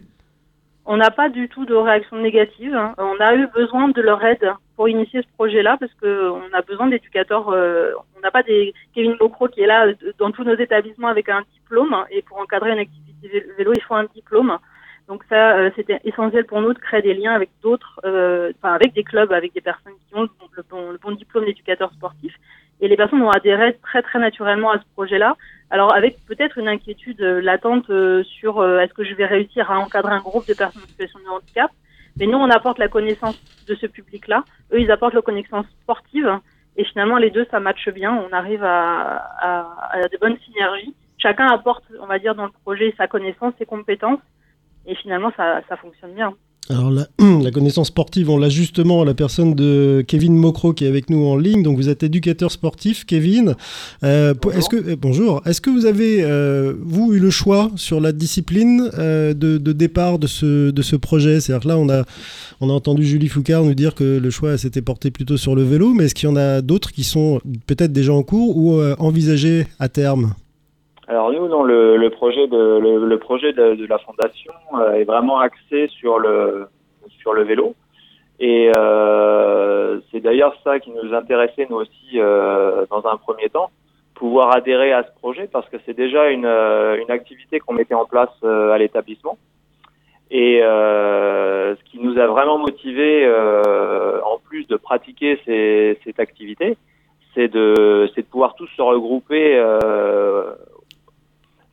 On 0.85 0.97
n'a 0.97 1.11
pas 1.11 1.29
du 1.29 1.49
tout 1.49 1.65
de 1.65 1.73
réaction 1.73 2.17
négative. 2.17 2.75
Hein. 2.75 2.93
On 2.97 3.19
a 3.19 3.35
eu 3.35 3.47
besoin 3.47 3.89
de 3.89 4.01
leur 4.01 4.23
aide 4.23 4.51
pour 4.75 4.87
initier 4.87 5.21
ce 5.21 5.27
projet-là 5.35 5.77
parce 5.79 5.93
que 5.95 6.29
on 6.29 6.53
a 6.53 6.61
besoin 6.61 6.87
d'éducateurs. 6.87 7.49
Euh, 7.49 7.93
on 8.15 8.19
n'a 8.19 8.31
pas 8.31 8.43
des 8.43 8.73
Kevin 8.93 9.15
Bocro 9.17 9.47
qui 9.47 9.61
est 9.61 9.67
là 9.67 9.87
dans 10.19 10.31
tous 10.31 10.43
nos 10.43 10.55
établissements 10.55 11.07
avec 11.07 11.29
un 11.29 11.43
diplôme 11.53 11.95
et 12.11 12.21
pour 12.21 12.37
encadrer 12.37 12.71
une 12.71 12.79
activité 12.79 13.45
vélo, 13.57 13.73
il 13.75 13.81
faut 13.81 13.95
un 13.95 14.05
diplôme. 14.13 14.57
Donc 15.07 15.23
ça, 15.29 15.57
euh, 15.57 15.69
c'était 15.75 15.99
essentiel 16.03 16.45
pour 16.45 16.61
nous 16.61 16.73
de 16.73 16.79
créer 16.79 17.01
des 17.01 17.13
liens 17.13 17.33
avec 17.33 17.49
d'autres, 17.61 17.99
euh, 18.05 18.51
enfin 18.57 18.73
avec 18.73 18.93
des 18.93 19.03
clubs, 19.03 19.31
avec 19.31 19.53
des 19.53 19.61
personnes 19.61 19.93
qui 20.07 20.15
ont 20.15 20.23
le 20.23 20.63
bon, 20.69 20.91
le 20.91 20.97
bon 20.97 21.11
diplôme 21.11 21.45
d'éducateur 21.45 21.91
sportif. 21.93 22.33
Et 22.81 22.87
les 22.87 22.97
personnes 22.97 23.21
ont 23.21 23.29
adhéré 23.29 23.77
très 23.81 24.01
très 24.01 24.19
naturellement 24.19 24.71
à 24.71 24.79
ce 24.79 24.85
projet-là. 24.93 25.35
Alors 25.69 25.93
avec 25.93 26.17
peut-être 26.27 26.57
une 26.57 26.67
inquiétude 26.67 27.21
latente 27.21 27.89
sur 28.23 28.63
est-ce 28.79 28.93
que 28.93 29.03
je 29.03 29.13
vais 29.15 29.25
réussir 29.25 29.71
à 29.71 29.79
encadrer 29.79 30.13
un 30.13 30.19
groupe 30.19 30.47
de 30.47 30.53
personnes 30.53 30.83
en 30.83 30.87
situation 30.87 31.19
de 31.19 31.29
handicap? 31.29 31.71
Mais 32.17 32.27
nous, 32.27 32.37
on 32.37 32.49
apporte 32.49 32.79
la 32.79 32.87
connaissance 32.87 33.37
de 33.67 33.75
ce 33.75 33.87
public-là. 33.87 34.43
Eux, 34.71 34.79
ils 34.79 34.91
apportent 34.91 35.13
la 35.13 35.21
connaissance 35.21 35.65
sportive. 35.81 36.39
Et 36.77 36.85
finalement, 36.85 37.17
les 37.17 37.29
deux, 37.29 37.45
ça 37.51 37.59
matche 37.59 37.89
bien. 37.89 38.13
On 38.13 38.31
arrive 38.33 38.63
à, 38.63 39.17
à, 39.39 39.89
à 39.91 40.07
de 40.07 40.17
bonnes 40.17 40.37
synergies. 40.45 40.93
Chacun 41.17 41.47
apporte, 41.47 41.83
on 41.99 42.05
va 42.05 42.19
dire, 42.19 42.35
dans 42.35 42.45
le 42.45 42.51
projet 42.63 42.93
sa 42.97 43.07
connaissance, 43.07 43.53
ses 43.57 43.65
compétences. 43.65 44.19
Et 44.85 44.95
finalement, 44.95 45.31
ça, 45.35 45.61
ça 45.67 45.75
fonctionne 45.77 46.13
bien. 46.13 46.33
Alors 46.69 46.89
la, 46.89 47.07
la, 47.43 47.51
connaissance 47.51 47.87
sportive, 47.87 48.29
on 48.29 48.37
l'a 48.37 48.49
justement 48.49 49.03
à 49.03 49.05
la 49.05 49.13
personne 49.13 49.53
de 49.53 50.03
Kevin 50.07 50.35
Mocro 50.35 50.73
qui 50.73 50.85
est 50.85 50.87
avec 50.87 51.09
nous 51.09 51.25
en 51.25 51.37
ligne. 51.37 51.61
Donc 51.61 51.77
vous 51.77 51.89
êtes 51.89 52.03
éducateur 52.03 52.51
sportif, 52.51 53.05
Kevin. 53.05 53.55
Euh, 54.03 54.33
est-ce 54.53 54.69
que 54.69 54.83
eh, 54.89 54.95
bonjour, 54.95 55.41
est-ce 55.45 55.61
que 55.61 55.69
vous 55.69 55.85
avez 55.85 56.23
euh, 56.23 56.73
vous 56.81 57.13
eu 57.13 57.19
le 57.19 57.29
choix 57.29 57.71
sur 57.75 58.01
la 58.01 58.11
discipline 58.11 58.89
euh, 58.97 59.33
de, 59.33 59.57
de, 59.57 59.73
départ 59.73 60.17
de 60.17 60.27
ce 60.27 60.71
de 60.71 60.81
ce 60.81 60.95
projet? 60.95 61.39
C'est-à-dire 61.39 61.63
que 61.63 61.67
là 61.67 61.77
on 61.77 61.89
a 61.89 62.03
on 62.61 62.69
a 62.69 62.73
entendu 62.73 63.05
Julie 63.05 63.27
Foucard 63.27 63.63
nous 63.63 63.75
dire 63.75 63.93
que 63.93 64.17
le 64.17 64.29
choix 64.29 64.57
s'était 64.57 64.81
porté 64.81 65.11
plutôt 65.11 65.37
sur 65.37 65.55
le 65.55 65.63
vélo, 65.63 65.93
mais 65.93 66.05
est-ce 66.05 66.15
qu'il 66.15 66.29
y 66.29 66.31
en 66.31 66.35
a 66.35 66.61
d'autres 66.61 66.91
qui 66.91 67.03
sont 67.03 67.41
peut-être 67.67 67.93
déjà 67.93 68.13
en 68.13 68.23
cours 68.23 68.57
ou 68.57 68.79
euh, 68.79 68.95
envisagés 68.97 69.67
à 69.79 69.89
terme? 69.89 70.33
Alors 71.07 71.31
nous, 71.31 71.47
dans 71.47 71.63
le, 71.63 71.97
le 71.97 72.09
projet 72.09 72.47
de 72.47 72.79
le, 72.79 73.05
le 73.05 73.19
projet 73.19 73.53
de, 73.53 73.75
de, 73.75 73.85
la 73.85 73.99
fondation 73.99 74.53
euh, 74.73 74.93
est 74.93 75.03
vraiment 75.03 75.39
axé 75.39 75.87
sur 75.87 76.17
le 76.17 76.67
sur 77.19 77.33
le 77.33 77.43
vélo, 77.43 77.75
et 78.39 78.71
euh, 78.75 79.99
c'est 80.11 80.19
d'ailleurs 80.19 80.55
ça 80.63 80.79
qui 80.79 80.91
nous 80.91 81.13
intéressait 81.13 81.67
nous 81.69 81.77
aussi 81.77 82.15
euh, 82.15 82.85
dans 82.89 83.05
un 83.05 83.17
premier 83.17 83.49
temps, 83.49 83.69
pouvoir 84.15 84.55
adhérer 84.55 84.93
à 84.93 85.03
ce 85.03 85.11
projet 85.19 85.47
parce 85.51 85.69
que 85.69 85.77
c'est 85.85 85.93
déjà 85.93 86.29
une, 86.29 86.45
une 86.45 87.11
activité 87.11 87.59
qu'on 87.59 87.73
mettait 87.73 87.93
en 87.93 88.05
place 88.05 88.43
à 88.43 88.77
l'établissement. 88.77 89.37
Et 90.31 90.59
ce 90.61 91.83
qui 91.85 91.99
nous 91.99 92.17
a 92.17 92.25
vraiment 92.25 92.57
motivé, 92.57 93.29
en 94.25 94.39
plus 94.39 94.67
de 94.67 94.75
pratiquer 94.75 95.39
ces, 95.45 95.99
cette 96.03 96.19
activité, 96.19 96.77
c'est 97.35 97.47
de, 97.47 98.09
de 98.15 98.21
pouvoir 98.23 98.55
tous 98.55 98.67
se 98.75 98.81
regrouper, 98.81 99.55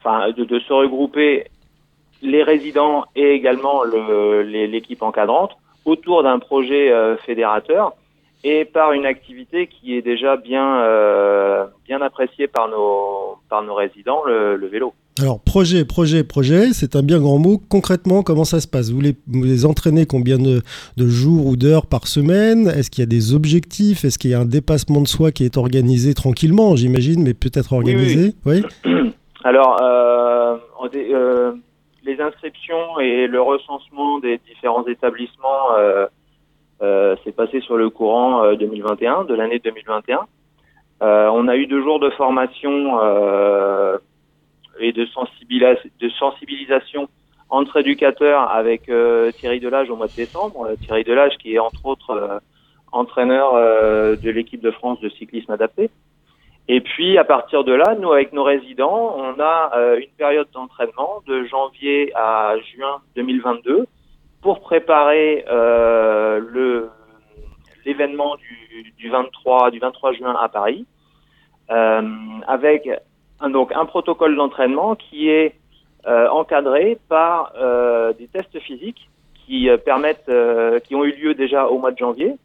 enfin 0.03 0.31
de, 0.33 0.45
de, 0.45 0.59
se 0.61 0.73
regrouper 0.73 1.47
les 2.23 2.43
résidents 2.43 3.05
et 3.17 3.31
également 3.33 3.83
l'équipe 3.85 5.03
encadrante 5.03 5.53
autour 5.85 6.23
d'un 6.23 6.39
projet 6.39 6.93
euh, 6.93 7.17
fédérateur 7.19 7.95
et 8.45 8.65
par 8.65 8.93
une 8.93 9.07
activité 9.07 9.69
qui 9.69 9.95
est 9.95 10.03
déjà 10.03 10.37
bien, 10.37 10.81
euh, 10.81 11.65
bien 11.87 12.01
appréciée 12.03 12.49
par 12.49 12.69
nos, 12.69 13.39
par 13.49 13.63
nos 13.63 13.75
résidents, 13.75 14.23
le, 14.27 14.67
vélo. 14.67 14.95
Alors, 15.21 15.39
projet, 15.39 15.85
projet, 15.85 16.25
projet, 16.25 16.73
c'est 16.73 16.97
un 16.97 17.03
bien 17.03 17.21
grand 17.21 17.39
mot. 17.39 17.61
Concrètement, 17.69 18.23
comment 18.23 18.45
ça 18.45 18.61
se 18.61 18.67
passe? 18.67 18.91
Vous 18.91 19.01
les, 19.01 19.15
vous 19.29 19.45
les 19.45 19.65
entraînez 19.65 20.07
combien 20.07 20.39
de, 20.39 20.61
de 20.97 21.07
jours 21.07 21.47
ou 21.47 21.57
d'heures 21.57 21.87
par 21.87 22.09
semaine? 22.09 22.67
Est-ce 22.67 22.91
qu'il 22.91 23.03
y 23.03 23.07
a 23.07 23.07
des 23.07 23.33
objectifs? 23.33 24.05
Est-ce 24.05 24.19
qu'il 24.19 24.31
y 24.31 24.35
a 24.35 24.41
un 24.41 24.47
dépassement 24.47 25.03
de 25.03 25.09
soi 25.09 25.31
qui 25.31 25.45
est 25.45 25.57
organisé 25.57 26.15
tranquillement, 26.15 26.75
j'imagine, 26.75 27.23
mais 27.23 27.35
peut-être 27.35 27.73
organisé? 27.73 28.35
Oui. 28.45 28.63
Alors, 29.45 29.83
euh, 29.83 30.57
euh 30.95 31.55
les 32.05 32.21
inscriptions 32.21 32.99
et 32.99 33.29
le 33.29 33.41
recensement 33.41 34.19
des 34.19 34.39
différents 34.39 34.85
établissements 34.87 35.77
euh, 35.77 36.07
euh, 36.83 37.15
s'est 37.23 37.33
passé 37.33 37.61
sur 37.61 37.77
le 37.77 37.91
courant 37.91 38.55
2021, 38.55 39.21
euh, 39.21 39.25
de 39.25 39.35
l'année 39.35 39.61
2021. 39.61 40.21
Euh, 41.03 41.31
on 41.33 41.47
a 41.47 41.57
eu 41.57 41.67
deux 41.67 41.81
jours 41.81 42.01
de 42.01 42.11
formation 42.11 42.99
et 44.81 44.93
de, 44.93 45.07
sensibilisation 46.19 47.09
entre 47.51 47.77
éducateurs 47.79 48.51
avec 48.51 48.91
Thierry 49.37 49.61
Delage 49.61 49.91
au 49.91 49.97
mois 49.97 50.09
de 50.09 50.15
décembre. 50.17 50.71
Thierry 50.81 51.05
Delage 51.05 51.37
qui 51.39 51.55
est 51.55 51.61
entre 51.61 51.87
autres 51.87 52.41
entraîneur 52.91 53.55
de 53.55 54.31
l'équipe 54.31 54.61
de 54.61 54.71
France 54.73 55.01
de 55.01 55.09
cyclisme 55.09 55.53
adapté. 55.53 55.89
Et 56.69 56.81
puis 56.81 57.19
à 57.19 57.25
partir 57.25 57.65
de 57.65 57.73
là, 57.73 57.97
nous 57.99 58.13
avec 58.13 58.33
nos 58.33 58.45
résidents, 58.45 59.15
on 59.17 59.41
a 59.41 59.73
euh, 59.77 59.99
une 59.99 60.13
période 60.17 60.49
d'entraînement 60.53 61.23
de 61.27 61.45
janvier 61.45 62.13
à 62.15 62.55
juin 62.75 63.01
2022 63.17 63.87
pour 64.41 64.61
préparer 64.61 65.45
euh, 65.49 66.41
le 66.41 66.89
l'événement 67.85 68.37
du, 68.37 68.93
du 68.97 69.11
23 69.11 69.71
du 69.71 69.79
23 69.79 70.13
juin 70.13 70.37
à 70.41 70.49
Paris, 70.49 70.87
euh, 71.71 72.03
avec 72.47 72.89
un, 73.41 73.51
donc 73.51 73.73
un 73.75 73.85
protocole 73.87 74.37
d'entraînement 74.37 74.95
qui 74.95 75.29
est 75.29 75.55
euh, 76.07 76.29
encadré 76.29 76.99
par 77.09 77.53
euh, 77.57 78.13
des 78.13 78.29
tests 78.29 78.59
physiques 78.61 79.09
qui 79.47 79.69
permettent, 79.85 80.31
qui 80.85 80.95
ont 80.95 81.05
eu 81.05 81.13
lieu 81.13 81.35
déjà 81.35 81.67
au 81.67 81.79
mois 81.79 81.91
de 81.91 81.99
janvier, 81.99 82.37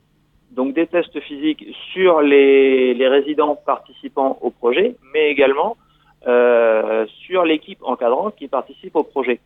donc 0.51 0.73
des 0.73 0.87
tests 0.87 1.19
physiques 1.21 1.65
sur 1.93 2.21
les, 2.21 2.93
les 2.93 3.07
résidents 3.07 3.55
participants 3.55 4.37
au 4.41 4.49
projet, 4.49 4.95
mais 5.13 5.29
également 5.29 5.77
euh, 6.27 7.05
sur 7.25 7.45
l'équipe 7.45 7.79
encadrante 7.83 8.35
qui 8.35 8.47
participe 8.47 8.95
au 8.95 9.03
projet. 9.03 9.39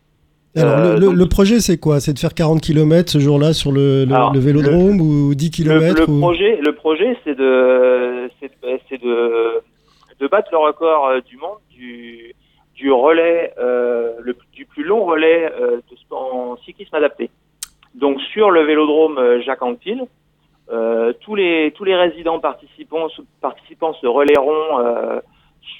Alors, 0.55 0.77
le, 0.77 1.07
euh, 1.07 1.13
le, 1.13 1.25
projet, 1.27 1.59
c'est 1.59 1.77
quoi? 1.77 1.99
C'est 1.99 2.13
de 2.13 2.19
faire 2.19 2.33
40 2.33 2.61
km 2.61 3.11
ce 3.11 3.19
jour-là 3.19 3.53
sur 3.53 3.71
le, 3.71 4.05
le, 4.05 4.39
vélodrome 4.39 4.99
ou 4.99 5.35
10 5.35 5.51
km 5.51 5.99
Le, 5.99 6.19
projet, 6.19 6.59
le 6.61 6.73
projet, 6.73 7.17
c'est 7.23 7.35
de, 7.37 8.29
c'est 8.39 9.01
de, 9.01 9.61
de 10.19 10.27
battre 10.27 10.49
le 10.51 10.57
record 10.57 11.07
euh, 11.07 11.19
du 11.21 11.37
monde 11.37 11.59
du, 11.69 12.33
du 12.75 12.91
relais, 12.91 13.53
euh, 13.59 14.13
le, 14.19 14.35
du 14.51 14.65
plus 14.65 14.83
long 14.83 15.05
relais 15.05 15.51
de, 15.59 16.15
en 16.15 16.57
cyclisme 16.65 16.95
adapté. 16.95 17.29
Donc 17.95 18.19
sur 18.33 18.49
le 18.51 18.63
vélodrome 18.63 19.41
Jacques 19.45 19.61
Anquetil, 19.61 20.01
euh, 20.71 21.11
tous 21.21 21.35
les 21.35 21.73
tous 21.75 21.83
les 21.83 21.95
résidents 21.95 22.39
participants 22.39 23.07
participants 23.41 23.93
se 23.93 24.07
relayeront 24.07 24.79
euh, 24.79 25.19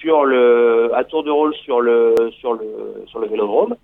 sur 0.02 0.26
le 0.26 0.92
à 0.94 1.04
tour 1.04 1.24
de 1.24 1.32
rôle 1.32 1.56
sur 1.56 1.80
le 1.80 2.16
sur 2.40 2.54
le 2.54 3.04
sur 3.08 3.20
le 3.20 3.28
vélodrome 3.28 3.76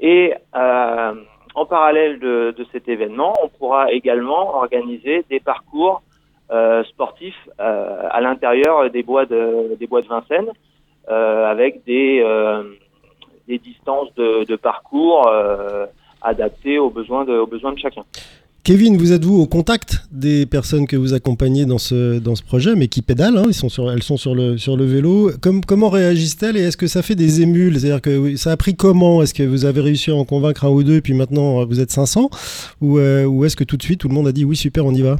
et 0.00 0.34
euh, 0.54 1.14
en 1.54 1.66
parallèle 1.66 2.18
de, 2.20 2.54
de, 2.56 2.66
cet 2.72 2.88
événement, 2.88 3.34
on 3.42 3.48
pourra 3.48 3.92
également 3.92 4.56
organiser 4.56 5.24
des 5.28 5.40
parcours 5.40 6.02
euh, 6.50 6.84
sportifs 6.84 7.48
euh, 7.60 8.08
à 8.10 8.20
l'intérieur 8.20 8.90
des 8.90 9.02
bois 9.02 9.26
de 9.26 9.76
des 9.78 9.86
bois 9.86 10.02
de 10.02 10.08
Vincennes 10.08 10.50
avec 11.08 11.84
des 11.84 12.24
des 13.48 13.58
distances 13.58 14.14
de, 14.14 14.44
de 14.44 14.56
parcours 14.56 15.28
adaptées 16.22 16.78
aux 16.78 16.90
besoins 16.90 17.24
de 17.24 17.32
aux 17.32 17.46
besoins 17.46 17.72
de 17.72 17.78
chacun. 17.78 18.04
Kevin, 18.62 18.98
vous 18.98 19.14
êtes-vous 19.14 19.40
au 19.40 19.46
contact 19.46 20.04
des 20.12 20.44
personnes 20.44 20.86
que 20.86 20.94
vous 20.94 21.14
accompagnez 21.14 21.64
dans 21.64 21.78
ce, 21.78 22.22
dans 22.22 22.34
ce 22.34 22.44
projet, 22.44 22.74
mais 22.76 22.88
qui 22.88 23.00
pédalent, 23.00 23.38
hein, 23.38 23.44
ils 23.46 23.54
sont 23.54 23.70
sur, 23.70 23.90
elles 23.90 24.02
sont 24.02 24.18
sur 24.18 24.34
le, 24.34 24.58
sur 24.58 24.76
le 24.76 24.84
vélo. 24.84 25.30
Comme, 25.42 25.62
comment 25.64 25.88
réagissent-elles 25.88 26.58
et 26.58 26.64
est-ce 26.64 26.76
que 26.76 26.86
ça 26.86 27.00
fait 27.00 27.14
des 27.14 27.40
émules? 27.40 27.78
C'est-à-dire 27.78 28.02
que 28.02 28.36
ça 28.36 28.50
a 28.52 28.58
pris 28.58 28.76
comment? 28.76 29.22
Est-ce 29.22 29.32
que 29.32 29.42
vous 29.42 29.64
avez 29.64 29.80
réussi 29.80 30.10
à 30.10 30.14
en 30.14 30.24
convaincre 30.26 30.66
un 30.66 30.68
ou 30.68 30.82
deux 30.82 30.96
et 30.96 31.00
puis 31.00 31.14
maintenant 31.14 31.64
vous 31.64 31.80
êtes 31.80 31.90
500 31.90 32.28
Ou, 32.82 32.98
euh, 32.98 33.24
ou 33.24 33.46
est-ce 33.46 33.56
que 33.56 33.64
tout 33.64 33.78
de 33.78 33.82
suite 33.82 34.00
tout 34.00 34.08
le 34.08 34.14
monde 34.14 34.28
a 34.28 34.32
dit 34.32 34.44
oui, 34.44 34.56
super, 34.56 34.84
on 34.84 34.92
y 34.92 35.00
va? 35.00 35.16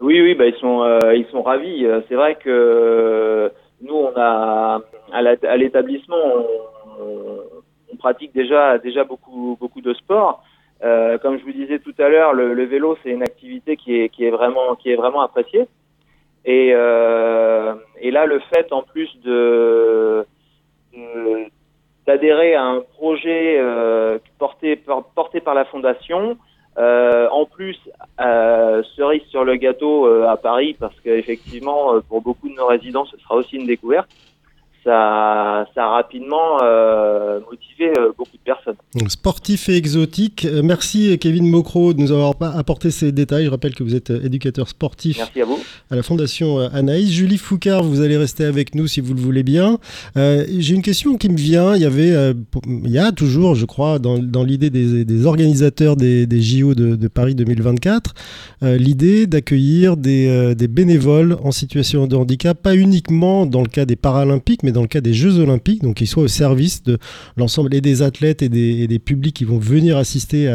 Oui, 0.00 0.20
oui, 0.20 0.36
bah, 0.36 0.46
ils, 0.46 0.54
sont, 0.60 0.82
euh, 0.82 1.16
ils 1.16 1.26
sont 1.32 1.42
ravis. 1.42 1.84
C'est 2.08 2.14
vrai 2.14 2.38
que 2.42 3.50
nous, 3.82 3.94
on 3.94 4.12
a 4.16 4.80
à 5.12 5.56
l'établissement, 5.56 6.16
on, 7.00 7.40
on, 7.92 7.96
pratique 7.96 8.32
déjà, 8.32 8.78
déjà 8.78 9.02
beaucoup, 9.02 9.56
beaucoup 9.58 9.80
de 9.80 9.92
sport. 9.94 10.44
Euh, 10.84 11.18
comme 11.18 11.38
je 11.38 11.44
vous 11.44 11.52
disais 11.52 11.80
tout 11.80 11.94
à 11.98 12.08
l'heure, 12.08 12.32
le, 12.32 12.64
vélo 12.64 12.96
c'est 13.02 13.10
une 13.10 13.22
activité 13.22 13.76
qui 13.76 14.02
est, 14.02 14.30
vraiment 14.30 15.20
appréciée. 15.20 15.66
Et, 16.44 16.70
euh, 16.72 17.74
et 18.00 18.10
là, 18.10 18.26
le 18.26 18.38
fait 18.52 18.72
en 18.72 18.82
plus 18.82 19.10
d'adhérer 22.06 22.54
à 22.54 22.64
un 22.64 22.80
projet 22.80 23.58
euh, 23.58 24.18
porté 24.38 24.76
par 24.76 25.04
porté 25.04 25.40
par 25.40 25.54
la 25.54 25.64
fondation, 25.64 26.38
en 26.76 27.44
plus 27.44 27.76
cerise 28.96 29.24
sur 29.30 29.44
le 29.44 29.56
gâteau 29.56 30.06
à 30.06 30.36
Paris 30.36 30.76
parce 30.78 30.98
qu'effectivement 31.00 32.00
pour 32.08 32.22
beaucoup 32.22 32.48
de 32.48 32.54
nos 32.54 32.66
résidents 32.66 33.04
ce 33.04 33.16
sera 33.18 33.34
aussi 33.34 33.56
une 33.56 33.66
découverte 33.66 34.08
ça, 34.88 35.66
ça 35.74 35.84
a 35.84 35.88
rapidement 35.90 36.62
euh, 36.62 37.40
motivé 37.40 37.92
euh, 37.98 38.12
beaucoup 38.16 38.36
de 38.36 38.42
personnes. 38.42 38.76
sportif 39.08 39.68
et 39.68 39.76
exotique. 39.76 40.46
Euh, 40.46 40.62
merci 40.64 41.18
Kevin 41.18 41.46
Mocro 41.46 41.92
de 41.92 42.00
nous 42.00 42.10
avoir 42.10 42.34
apporté 42.56 42.90
ces 42.90 43.12
détails. 43.12 43.44
Je 43.44 43.50
rappelle 43.50 43.74
que 43.74 43.82
vous 43.82 43.94
êtes 43.94 44.08
éducateur 44.08 44.66
sportif 44.66 45.18
Merci 45.18 45.42
à, 45.42 45.44
vous. 45.44 45.58
à 45.90 45.96
la 45.96 46.02
Fondation 46.02 46.58
Anaïs. 46.58 47.10
Julie 47.10 47.36
Foucard, 47.36 47.82
vous 47.82 48.00
allez 48.00 48.16
rester 48.16 48.44
avec 48.44 48.74
nous 48.74 48.86
si 48.86 49.02
vous 49.02 49.12
le 49.12 49.20
voulez 49.20 49.42
bien. 49.42 49.78
J'ai 50.16 50.74
une 50.74 50.82
question 50.82 51.16
qui 51.16 51.28
me 51.28 51.36
vient. 51.36 51.76
Il 51.76 51.82
y 51.82 51.86
avait, 51.86 52.34
il 52.64 52.90
y 52.90 52.98
a 52.98 53.12
toujours, 53.12 53.54
je 53.54 53.66
crois, 53.66 53.98
dans, 53.98 54.18
dans 54.18 54.44
l'idée 54.44 54.70
des, 54.70 55.04
des, 55.04 55.26
organisateurs 55.26 55.96
des, 55.96 56.26
des 56.26 56.40
JO 56.40 56.74
de, 56.74 56.96
de, 56.96 57.08
Paris 57.08 57.34
2024, 57.34 58.14
l'idée 58.62 59.26
d'accueillir 59.26 59.96
des, 59.96 60.54
des 60.54 60.68
bénévoles 60.68 61.36
en 61.42 61.52
situation 61.52 62.06
de 62.06 62.16
handicap, 62.16 62.60
pas 62.60 62.74
uniquement 62.74 63.44
dans 63.44 63.60
le 63.62 63.68
cas 63.68 63.84
des 63.84 63.96
Paralympiques, 63.96 64.62
mais 64.62 64.72
dans 64.72 64.77
le 64.82 64.88
cas 64.88 65.00
des 65.00 65.14
Jeux 65.14 65.38
Olympiques, 65.38 65.82
donc 65.82 65.96
qu'ils 65.96 66.06
soient 66.06 66.24
au 66.24 66.28
service 66.28 66.82
de 66.82 66.98
l'ensemble 67.36 67.74
et 67.74 67.80
des 67.80 68.02
athlètes 68.02 68.42
et 68.42 68.48
des, 68.48 68.98
publics 68.98 69.36
qui 69.36 69.44
vont 69.44 69.58
venir 69.58 69.96
assister 69.96 70.48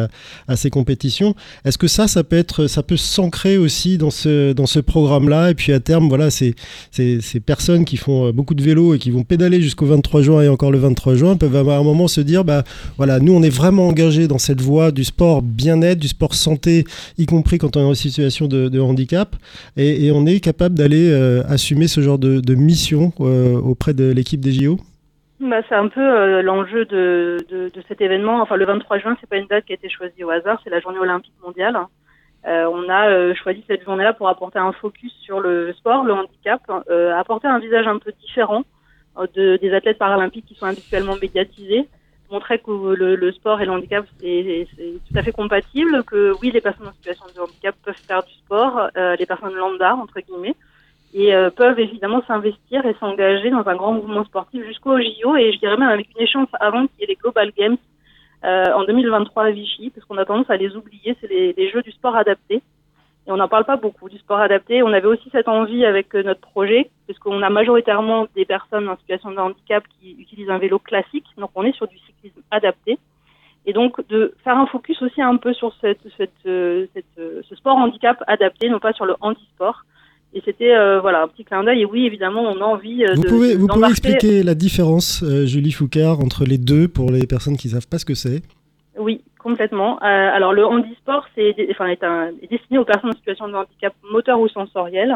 à, 0.48 0.56
ces 0.56 0.70
compétitions. 0.70 1.34
Est-ce 1.66 1.78
que 1.78 1.88
ça, 1.88 2.08
ça 2.08 2.24
peut 2.24 2.36
être, 2.36 2.68
ça 2.68 2.84
peut 2.84 2.98
s'ancrer 2.98 3.58
aussi 3.58 3.98
dans 3.98 4.12
ce, 4.12 4.52
dans 4.54 4.66
ce 4.66 4.80
programme-là? 4.80 5.52
Et 5.52 5.54
puis 5.54 5.72
à 5.72 5.80
terme, 5.80 6.10
voilà, 6.10 6.30
ces, 6.30 6.56
ces, 6.92 7.22
ces, 7.22 7.40
personnes 7.40 7.86
qui 7.86 7.98
font 7.98 8.32
beaucoup 8.32 8.54
de 8.54 8.64
vélo 8.64 8.94
et 8.94 9.00
qui 9.00 9.12
vont 9.12 9.24
pédaler 9.24 9.62
jusqu'au 9.62 9.86
23 9.86 10.22
juin 10.22 10.42
et 10.42 10.50
encore 10.50 10.72
le 10.72 10.78
23 10.78 11.16
juin 11.16 11.38
peuvent 11.38 11.56
à 11.56 11.78
un 11.78 11.84
moment 11.84 12.08
se 12.08 12.22
dire, 12.22 12.44
bah 12.44 12.64
voilà, 12.98 13.20
nous 13.20 13.34
on 13.34 13.44
est 13.44 13.50
vraiment 13.50 13.88
engagés 13.88 14.28
dans 14.28 14.38
cette 14.38 14.62
voie 14.62 14.92
du 14.92 15.04
sport 15.04 15.42
bien-être, 15.42 16.00
du 16.00 16.08
sport 16.08 16.34
santé, 16.36 16.86
y 17.18 17.26
compris 17.26 17.58
quand 17.58 17.78
on 17.78 17.82
est 17.82 17.84
en 17.84 17.94
situation 17.94 18.48
de, 18.48 18.80
handicap, 18.80 19.36
et, 19.78 20.12
on 20.12 20.26
est 20.26 20.40
capable 20.40 20.76
d'aller 20.76 21.10
euh, 21.10 21.44
assumer 21.48 21.88
ce 21.88 22.02
genre 22.02 22.20
de, 22.20 22.40
de 22.40 22.56
mission 22.56 23.14
euh, 23.22 23.56
auprès 23.56 23.94
de 23.94 24.04
l'équipe 24.14 24.40
des 24.40 24.52
JO 24.52 24.78
bah, 25.44 25.62
c'est 25.68 25.76
un 25.76 25.90
peu 25.90 26.00
euh, 26.00 26.42
l'enjeu 26.42 26.86
de, 26.86 27.38
cet 27.88 28.00
événement. 28.02 28.42
Enfin, 28.42 28.56
le 28.56 28.66
23 28.66 29.00
juin, 29.00 29.18
c'est 29.20 29.30
pas 29.30 29.38
une 29.38 29.48
date 29.48 29.66
qui 29.66 29.74
a 29.74 29.76
été 29.76 29.90
choisie 29.90 30.24
au 30.24 30.30
hasard, 30.30 30.60
c'est 30.64 30.70
la 30.70 30.80
journée 30.80 31.00
olympique 31.00 31.34
mondiale. 31.44 31.78
Euh, 32.46 32.66
on 32.72 32.90
a 32.90 33.10
euh, 33.10 33.34
choisi 33.36 33.64
cette 33.68 33.84
journée-là 33.84 34.14
pour 34.14 34.30
apporter 34.30 34.60
un 34.60 34.72
focus 34.72 35.14
sur 35.22 35.40
le 35.40 35.74
sport, 35.74 36.04
le 36.06 36.14
handicap, 36.14 36.62
apporter 37.18 37.48
un 37.48 37.60
visage 37.60 37.88
un 37.88 38.00
peu 38.00 38.14
différent 38.22 38.64
de, 39.36 39.58
des 39.58 39.74
athlètes 39.74 39.98
paralympiques 39.98 40.46
qui 40.46 40.56
sont 40.56 40.66
habituellement 40.66 41.16
médiatisés, 41.22 41.88
montrer 42.32 42.60
que 42.60 42.94
le, 42.94 43.16
le 43.16 43.32
sport 43.32 43.62
et 43.62 43.66
le 43.66 43.72
handicap 43.72 44.06
c'est 44.20 44.68
tout 44.78 45.18
à 45.18 45.24
fait 45.24 45.32
compatible, 45.32 46.04
que 46.04 46.34
oui, 46.42 46.52
les 46.52 46.62
personnes 46.62 46.88
en 46.88 46.94
situation 46.94 47.26
de 47.36 47.42
handicap 47.42 47.76
peuvent 47.84 47.96
faire 47.96 48.24
du 48.24 48.34
sport, 48.34 48.90
les 48.96 49.26
personnes 49.26 49.54
lambda 49.54 49.96
entre 49.96 50.20
guillemets 50.20 50.56
et 51.14 51.34
euh, 51.34 51.50
peuvent 51.50 51.80
évidemment 51.80 52.24
s'investir 52.28 52.86
et 52.86 52.96
s'engager 53.00 53.50
dans 53.52 53.68
un 53.68 53.76
grand 53.76 53.94
mouvement 53.94 54.26
sportif 54.26 54.66
jusqu'au 54.66 55.00
JO 55.00 55.36
et 55.36 55.54
je 55.54 55.60
dirais 55.60 55.78
même 55.78 55.90
avec 55.90 56.08
une 56.16 56.24
échéance 56.24 56.50
avant 56.60 56.88
qu'il 56.88 57.02
y 57.02 57.04
ait 57.04 57.08
les 57.08 57.16
Global 57.16 57.52
Games 57.56 57.78
euh, 58.46 58.74
en 58.74 58.84
2023 58.84 59.46
à 59.46 59.52
Vichy, 59.52 59.90
parce 59.92 60.06
qu'on 60.06 60.18
a 60.18 60.26
tendance 60.26 60.50
à 60.50 60.58
les 60.58 60.76
oublier, 60.76 61.16
c'est 61.22 61.30
les, 61.30 61.70
jeux 61.72 61.82
du 61.82 61.92
sport 61.92 62.16
adapté. 62.16 62.56
Et 63.26 63.32
on 63.32 63.38
n'en 63.38 63.48
parle 63.48 63.64
pas 63.64 63.78
beaucoup 63.78 64.10
du 64.10 64.18
sport 64.18 64.40
adapté. 64.40 64.84
On 64.84 64.92
avait 64.92 65.08
aussi 65.08 65.30
cette 65.32 65.48
envie 65.48 65.86
avec 65.86 66.14
euh, 66.14 66.24
notre 66.24 66.42
projet, 66.42 66.90
parce 67.08 67.18
qu'on 67.20 67.42
a 67.42 67.50
majoritairement 67.50 68.28
des 68.36 68.44
personnes 68.44 68.90
en 68.90 68.98
situation 68.98 69.32
de 69.32 69.38
handicap 69.38 69.86
qui 69.98 70.18
utilisent 70.20 70.50
un 70.50 70.58
vélo 70.58 70.78
classique, 70.78 71.26
donc 71.38 71.52
on 71.56 71.64
est 71.64 71.72
sur 71.72 71.88
du 71.88 71.98
cyclisme 72.00 72.42
adapté. 72.52 72.98
Et 73.66 73.72
donc 73.72 74.06
de 74.10 74.34
faire 74.44 74.58
un 74.58 74.66
focus 74.66 75.02
aussi 75.02 75.22
un 75.22 75.38
peu 75.38 75.54
sur 75.54 75.74
ce 75.82 77.56
sport 77.56 77.78
handicap 77.78 78.22
adapté, 78.28 78.68
non 78.68 78.80
pas 78.80 78.92
sur 78.92 79.06
le 79.06 79.16
handisport. 79.22 79.86
Et 80.36 80.42
c'était 80.44 80.74
euh, 80.74 81.00
voilà 81.00 81.24
un 81.24 81.28
petit 81.28 81.44
clin 81.44 81.64
d'œil. 81.64 81.82
Et 81.82 81.86
oui, 81.86 82.06
évidemment, 82.06 82.42
on 82.42 82.60
a 82.62 82.66
envie 82.66 83.06
vous 83.16 83.22
de. 83.22 83.28
Pouvez, 83.28 83.56
vous 83.56 83.68
pouvez 83.68 83.90
expliquer 83.90 84.44
la 84.44 84.56
différence, 84.56 85.24
Julie 85.46 85.72
Foucard, 85.72 86.20
entre 86.20 86.46
les 86.46 86.58
deux 86.58 86.88
pour 86.88 87.12
les 87.12 87.28
personnes 87.28 87.58
qui 87.58 87.70
savent 87.70 87.88
pas 87.88 88.00
ce 88.00 88.06
que 88.06 88.16
c'est? 88.16 88.42
Oui, 88.98 89.24
complètement. 89.40 89.98
Euh, 90.04 90.06
alors 90.06 90.54
le 90.54 90.66
handisport, 90.66 91.26
c'est 91.36 91.56
enfin 91.72 91.88
est, 91.88 92.04
un, 92.04 92.28
est, 92.42 92.50
destiné 92.50 92.78
aux 92.78 92.86
personnes 92.86 93.10
en 93.10 93.14
situation 93.14 93.48
de 93.48 93.56
handicap 93.56 93.94
moteur 94.12 94.40
ou 94.40 94.48
sensoriel 94.48 95.16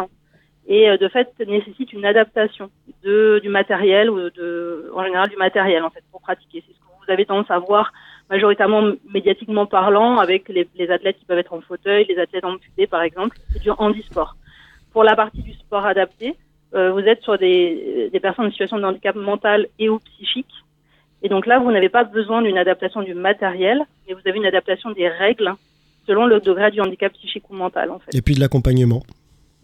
et 0.67 0.89
euh, 0.89 0.97
de 0.97 1.07
fait 1.07 1.29
nécessite 1.47 1.93
une 1.93 2.05
adaptation 2.05 2.69
de 3.03 3.39
du 3.41 3.49
matériel 3.49 4.09
ou 4.09 4.29
de 4.31 4.91
en 4.95 5.03
général 5.03 5.29
du 5.29 5.37
matériel 5.37 5.83
en 5.83 5.89
fait 5.91 6.03
pour 6.11 6.21
pratiquer. 6.21 6.63
C'est 6.65 6.73
ce 6.73 6.79
que 6.79 7.05
vous 7.05 7.11
avez 7.11 7.25
tendance 7.25 7.51
à 7.51 7.59
voir 7.59 7.93
majoritairement 8.29 8.93
médiatiquement 9.13 9.67
parlant 9.67 10.17
avec 10.17 10.49
les, 10.49 10.67
les 10.75 10.89
athlètes 10.89 11.17
qui 11.19 11.25
peuvent 11.25 11.37
être 11.37 11.53
en 11.53 11.61
fauteuil, 11.61 12.05
les 12.09 12.17
athlètes 12.17 12.45
amputés 12.45 12.87
par 12.87 13.03
exemple, 13.03 13.37
c'est 13.51 13.61
du 13.61 13.69
handisport. 13.69 14.35
Pour 14.97 15.03
la 15.03 15.15
partie 15.15 15.43
du 15.43 15.53
sport 15.53 15.85
adapté, 15.85 16.33
euh, 16.73 16.91
vous 16.91 17.01
êtes 17.01 17.21
sur 17.21 17.37
des, 17.37 18.09
des 18.11 18.19
personnes 18.19 18.47
en 18.47 18.49
situation 18.49 18.79
de 18.79 18.83
handicap 18.83 19.15
mental 19.15 19.67
et 19.77 19.89
ou 19.89 19.99
psychique. 19.99 20.49
Et 21.21 21.29
donc 21.29 21.45
là, 21.45 21.59
vous 21.59 21.71
n'avez 21.71 21.89
pas 21.89 22.03
besoin 22.03 22.41
d'une 22.41 22.57
adaptation 22.57 23.03
du 23.03 23.13
matériel, 23.13 23.83
mais 24.07 24.15
vous 24.15 24.27
avez 24.27 24.39
une 24.39 24.47
adaptation 24.47 24.89
des 24.89 25.07
règles 25.07 25.53
selon 26.07 26.25
le 26.25 26.39
degré 26.39 26.71
du 26.71 26.81
handicap 26.81 27.13
psychique 27.13 27.47
ou 27.51 27.53
mental. 27.53 27.91
En 27.91 27.99
fait. 27.99 28.17
Et 28.17 28.23
puis 28.23 28.33
de 28.33 28.39
l'accompagnement. 28.39 29.03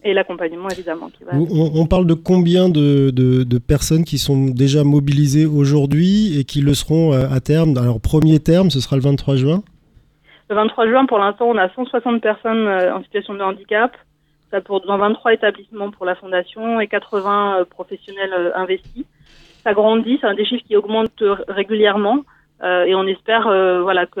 Et 0.04 0.14
l'accompagnement, 0.14 0.68
évidemment. 0.68 1.08
Qui 1.08 1.24
va 1.24 1.32
on, 1.34 1.80
on, 1.80 1.86
parle 1.86 2.06
de 2.06 2.14
combien 2.14 2.68
de, 2.68 3.10
de, 3.10 3.42
de, 3.42 3.58
personnes 3.58 4.04
qui 4.04 4.18
sont 4.18 4.50
déjà 4.50 4.84
mobilisées 4.84 5.46
aujourd'hui 5.46 6.38
et 6.38 6.44
qui 6.44 6.60
le 6.60 6.74
seront 6.74 7.12
euh, 7.12 7.26
à 7.28 7.40
terme? 7.40 7.76
Alors, 7.76 8.00
premier 8.00 8.38
terme, 8.38 8.70
ce 8.70 8.78
sera 8.78 8.94
le 8.94 9.02
23 9.02 9.34
juin? 9.34 9.64
Le 10.48 10.54
23 10.54 10.86
juin, 10.86 11.06
pour 11.06 11.18
l'instant, 11.18 11.46
on 11.46 11.58
a 11.58 11.68
160 11.70 12.22
personnes 12.22 12.68
euh, 12.68 12.94
en 12.94 13.02
situation 13.02 13.34
de 13.34 13.42
handicap 13.42 13.96
pour, 14.60 14.80
dans 14.80 14.98
23 14.98 15.32
établissements 15.32 15.90
pour 15.90 16.06
la 16.06 16.14
fondation 16.14 16.80
et 16.80 16.86
80 16.86 17.60
euh, 17.60 17.64
professionnels 17.64 18.32
euh, 18.32 18.50
investis. 18.54 19.04
Ça 19.62 19.72
grandit, 19.72 20.18
c'est 20.20 20.26
un 20.26 20.34
des 20.34 20.44
chiffres 20.44 20.64
qui 20.66 20.76
augmente 20.76 21.22
euh, 21.22 21.36
régulièrement 21.48 22.20
et 22.86 22.94
on 22.94 23.06
espère 23.06 23.46
euh, 23.46 23.82
voilà 23.82 24.06
que 24.06 24.20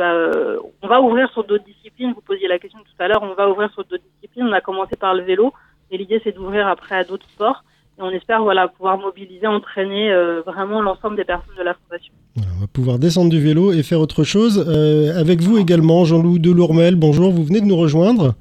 va 0.86 1.00
ouvrir 1.00 1.30
sur 1.30 1.44
d'autres 1.44 1.64
disciplines. 1.64 2.12
Vous 2.12 2.20
posiez 2.20 2.46
la 2.46 2.58
question 2.58 2.78
tout 2.80 3.02
à 3.02 3.08
l'heure, 3.08 3.22
on 3.22 3.32
va 3.32 3.48
ouvrir 3.48 3.72
sur 3.72 3.84
d'autres 3.84 4.04
disciplines. 4.16 4.46
On 4.46 4.52
a 4.52 4.60
commencé 4.60 4.96
par 4.96 5.14
le 5.14 5.22
vélo 5.22 5.54
et 5.90 5.96
l'idée 5.96 6.20
c'est 6.22 6.32
d'ouvrir 6.32 6.68
après 6.68 6.94
à 6.94 7.04
d'autres 7.04 7.26
sports. 7.30 7.64
Et 7.98 8.02
on 8.02 8.10
espère 8.10 8.42
voilà 8.42 8.68
pouvoir 8.68 8.98
mobiliser, 8.98 9.46
entraîner 9.46 10.12
vraiment 10.44 10.82
l'ensemble 10.82 11.16
des 11.16 11.24
personnes 11.24 11.54
de 11.56 11.62
la 11.62 11.72
fondation. 11.72 12.12
On 12.36 12.60
va 12.60 12.66
pouvoir 12.66 12.98
descendre 12.98 13.30
du 13.30 13.40
vélo 13.40 13.72
et 13.72 13.82
faire 13.82 14.00
autre 14.00 14.24
chose. 14.24 14.58
avec 15.16 15.40
vous 15.40 15.56
également, 15.56 16.04
Jean-Loup 16.04 16.38
Delourmel. 16.38 16.96
Bonjour, 16.96 17.30
vous 17.30 17.44
venez 17.44 17.62
de 17.62 17.66
nous 17.66 17.78
rejoindre. 17.78 18.34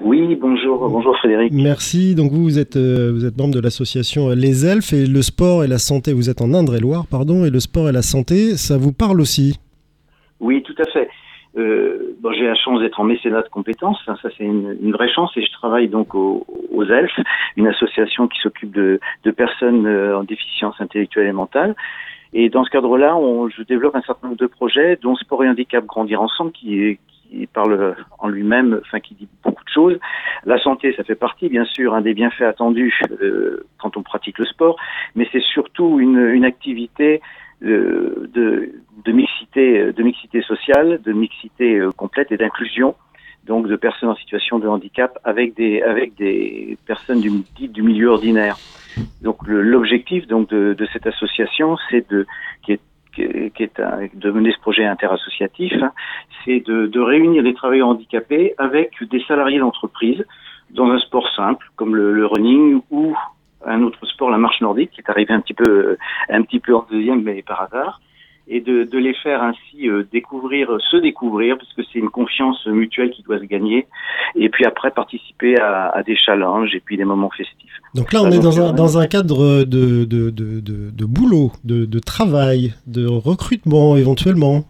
Oui, 0.00 0.34
bonjour, 0.34 0.88
bonjour 0.88 1.16
Frédéric. 1.18 1.52
Merci. 1.52 2.14
Donc 2.14 2.32
vous, 2.32 2.42
vous 2.42 2.58
êtes, 2.58 2.76
euh, 2.76 3.12
vous 3.12 3.26
êtes 3.26 3.36
membre 3.36 3.54
de 3.54 3.60
l'association 3.60 4.30
Les 4.30 4.64
Elfes 4.66 4.92
et 4.92 5.06
le 5.06 5.22
sport 5.22 5.62
et 5.62 5.68
la 5.68 5.78
santé. 5.78 6.12
Vous 6.12 6.30
êtes 6.30 6.40
en 6.40 6.54
Indre-et-Loire, 6.54 7.04
pardon, 7.10 7.44
et 7.44 7.50
le 7.50 7.60
sport 7.60 7.88
et 7.88 7.92
la 7.92 8.02
santé, 8.02 8.56
ça 8.56 8.78
vous 8.78 8.92
parle 8.92 9.20
aussi? 9.20 9.58
Oui, 10.40 10.62
tout 10.62 10.74
à 10.78 10.90
fait. 10.90 11.08
Euh, 11.58 12.16
bon, 12.20 12.32
j'ai 12.32 12.46
la 12.46 12.54
chance 12.54 12.80
d'être 12.80 12.98
en 13.00 13.04
mécénat 13.04 13.42
de 13.42 13.48
compétences, 13.48 13.98
ça, 14.06 14.16
ça 14.22 14.28
c'est 14.38 14.44
une, 14.44 14.78
une, 14.80 14.92
vraie 14.92 15.12
chance, 15.12 15.32
et 15.36 15.42
je 15.42 15.52
travaille 15.52 15.88
donc 15.88 16.14
au, 16.14 16.46
aux 16.72 16.84
Elfes, 16.84 17.18
une 17.56 17.66
association 17.66 18.28
qui 18.28 18.38
s'occupe 18.40 18.72
de, 18.72 19.00
de, 19.24 19.30
personnes 19.32 19.84
euh, 19.84 20.18
en 20.18 20.22
déficience 20.22 20.76
intellectuelle 20.80 21.26
et 21.26 21.32
mentale. 21.32 21.74
Et 22.32 22.48
dans 22.48 22.64
ce 22.64 22.70
cadre-là, 22.70 23.18
je 23.56 23.64
développe 23.64 23.96
un 23.96 24.02
certain 24.02 24.28
nombre 24.28 24.38
de 24.38 24.46
projets, 24.46 24.96
dont 25.02 25.16
Sport 25.16 25.42
et 25.42 25.48
Handicap 25.48 25.84
Grandir 25.84 26.22
Ensemble, 26.22 26.52
qui 26.52 26.80
est, 26.80 27.00
qui 27.08 27.19
parle 27.52 27.96
en 28.18 28.28
lui-même, 28.28 28.80
enfin 28.84 29.00
qui 29.00 29.14
dit 29.14 29.28
beaucoup 29.42 29.64
de 29.64 29.70
choses. 29.70 29.98
La 30.44 30.58
santé, 30.58 30.94
ça 30.96 31.04
fait 31.04 31.14
partie, 31.14 31.48
bien 31.48 31.64
sûr, 31.64 32.00
des 32.02 32.14
bienfaits 32.14 32.42
attendus 32.42 32.98
euh, 33.22 33.66
quand 33.78 33.96
on 33.96 34.02
pratique 34.02 34.38
le 34.38 34.46
sport, 34.46 34.76
mais 35.14 35.28
c'est 35.32 35.42
surtout 35.42 36.00
une, 36.00 36.18
une 36.18 36.44
activité 36.44 37.20
euh, 37.62 38.28
de, 38.32 38.72
de, 39.04 39.12
mixité, 39.12 39.92
de 39.92 40.02
mixité 40.02 40.42
sociale, 40.42 41.00
de 41.02 41.12
mixité 41.12 41.78
euh, 41.78 41.90
complète 41.90 42.32
et 42.32 42.36
d'inclusion, 42.36 42.94
donc 43.44 43.68
de 43.68 43.76
personnes 43.76 44.08
en 44.08 44.16
situation 44.16 44.58
de 44.58 44.66
handicap 44.66 45.18
avec 45.24 45.54
des 45.54 45.82
avec 45.82 46.14
des 46.16 46.78
personnes 46.86 47.20
du, 47.20 47.30
du 47.68 47.82
milieu 47.82 48.08
ordinaire. 48.08 48.56
Donc 49.22 49.46
l'objectif 49.46 50.26
donc 50.26 50.48
de, 50.48 50.74
de, 50.74 50.86
cette 50.92 51.06
association, 51.06 51.76
c'est 51.90 52.08
de 52.10 52.26
qui 52.62 52.72
est 52.72 52.80
qui 53.54 53.62
est 53.62 53.80
de 54.14 54.30
mener 54.30 54.52
ce 54.52 54.60
projet 54.60 54.84
interassociatif, 54.84 55.72
c'est 56.44 56.60
de, 56.60 57.00
réunir 57.00 57.42
les 57.42 57.54
travailleurs 57.54 57.88
handicapés 57.88 58.54
avec 58.58 58.92
des 59.02 59.22
salariés 59.24 59.58
d'entreprise 59.58 60.24
dans 60.70 60.90
un 60.90 60.98
sport 60.98 61.28
simple 61.34 61.66
comme 61.76 61.96
le, 61.96 62.26
running 62.26 62.80
ou 62.90 63.16
un 63.66 63.82
autre 63.82 64.06
sport, 64.06 64.30
la 64.30 64.38
marche 64.38 64.60
nordique, 64.60 64.90
qui 64.92 65.00
est 65.00 65.10
arrivé 65.10 65.34
un 65.34 65.40
petit 65.40 65.54
peu, 65.54 65.96
un 66.28 66.42
petit 66.42 66.60
peu 66.60 66.74
en 66.74 66.86
deuxième, 66.90 67.22
mais 67.22 67.42
par 67.42 67.62
hasard, 67.62 68.00
et 68.52 68.60
de, 68.60 68.82
de 68.82 68.98
les 68.98 69.14
faire 69.14 69.42
ainsi 69.42 69.88
euh, 69.88 70.02
découvrir, 70.12 70.76
se 70.90 70.96
découvrir, 70.96 71.56
parce 71.56 71.72
que 71.72 71.82
c'est 71.84 72.00
une 72.00 72.10
confiance 72.10 72.66
mutuelle 72.66 73.10
qui 73.10 73.22
doit 73.22 73.38
se 73.38 73.44
gagner, 73.44 73.86
et 74.34 74.48
puis 74.48 74.64
après 74.66 74.90
participer 74.90 75.58
à, 75.58 75.88
à 75.88 76.02
des 76.02 76.16
challenges 76.16 76.74
et 76.74 76.80
puis 76.80 76.96
des 76.96 77.04
moments 77.04 77.30
festifs. 77.30 77.76
Donc 77.94 78.12
là, 78.12 78.20
on 78.22 78.30
est 78.30 78.40
dans 78.40 78.60
un, 78.60 78.72
dans 78.72 78.98
un 78.98 79.06
cadre 79.06 79.64
de, 79.64 80.04
de, 80.04 80.30
de, 80.30 80.60
de, 80.60 80.90
de 80.90 81.04
boulot, 81.04 81.52
de, 81.64 81.84
de 81.84 81.98
travail, 82.00 82.74
de 82.86 83.06
recrutement 83.06 83.96
éventuellement. 83.96 84.64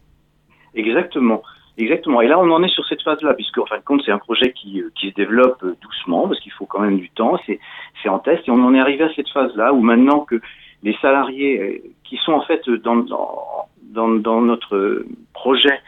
Exactement. 0.74 1.42
Exactement. 1.78 2.20
Et 2.20 2.28
là, 2.28 2.38
on 2.38 2.50
en 2.50 2.62
est 2.62 2.68
sur 2.68 2.84
cette 2.86 3.02
phase-là, 3.02 3.32
puisque 3.32 3.56
en 3.56 3.64
fin 3.64 3.78
de 3.78 3.82
compte, 3.82 4.02
c'est 4.04 4.12
un 4.12 4.18
projet 4.18 4.52
qui, 4.52 4.82
qui 4.94 5.08
se 5.08 5.14
développe 5.14 5.64
doucement, 5.80 6.28
parce 6.28 6.38
qu'il 6.40 6.52
faut 6.52 6.66
quand 6.66 6.80
même 6.80 6.98
du 6.98 7.08
temps. 7.08 7.38
C'est, 7.46 7.58
c'est 8.02 8.10
en 8.10 8.18
test, 8.18 8.46
et 8.46 8.50
on 8.50 8.62
en 8.62 8.74
est 8.74 8.80
arrivé 8.80 9.04
à 9.04 9.12
cette 9.16 9.30
phase-là 9.30 9.72
où 9.72 9.80
maintenant 9.80 10.20
que 10.20 10.38
les 10.82 10.94
salariés 11.00 11.82
qui 12.04 12.16
sont 12.24 12.32
en 12.32 12.42
fait 12.42 12.62
dans, 12.68 12.96
dans, 12.96 13.68
dans, 13.90 14.08
dans 14.08 14.40
notre 14.40 15.04
projet 15.32 15.78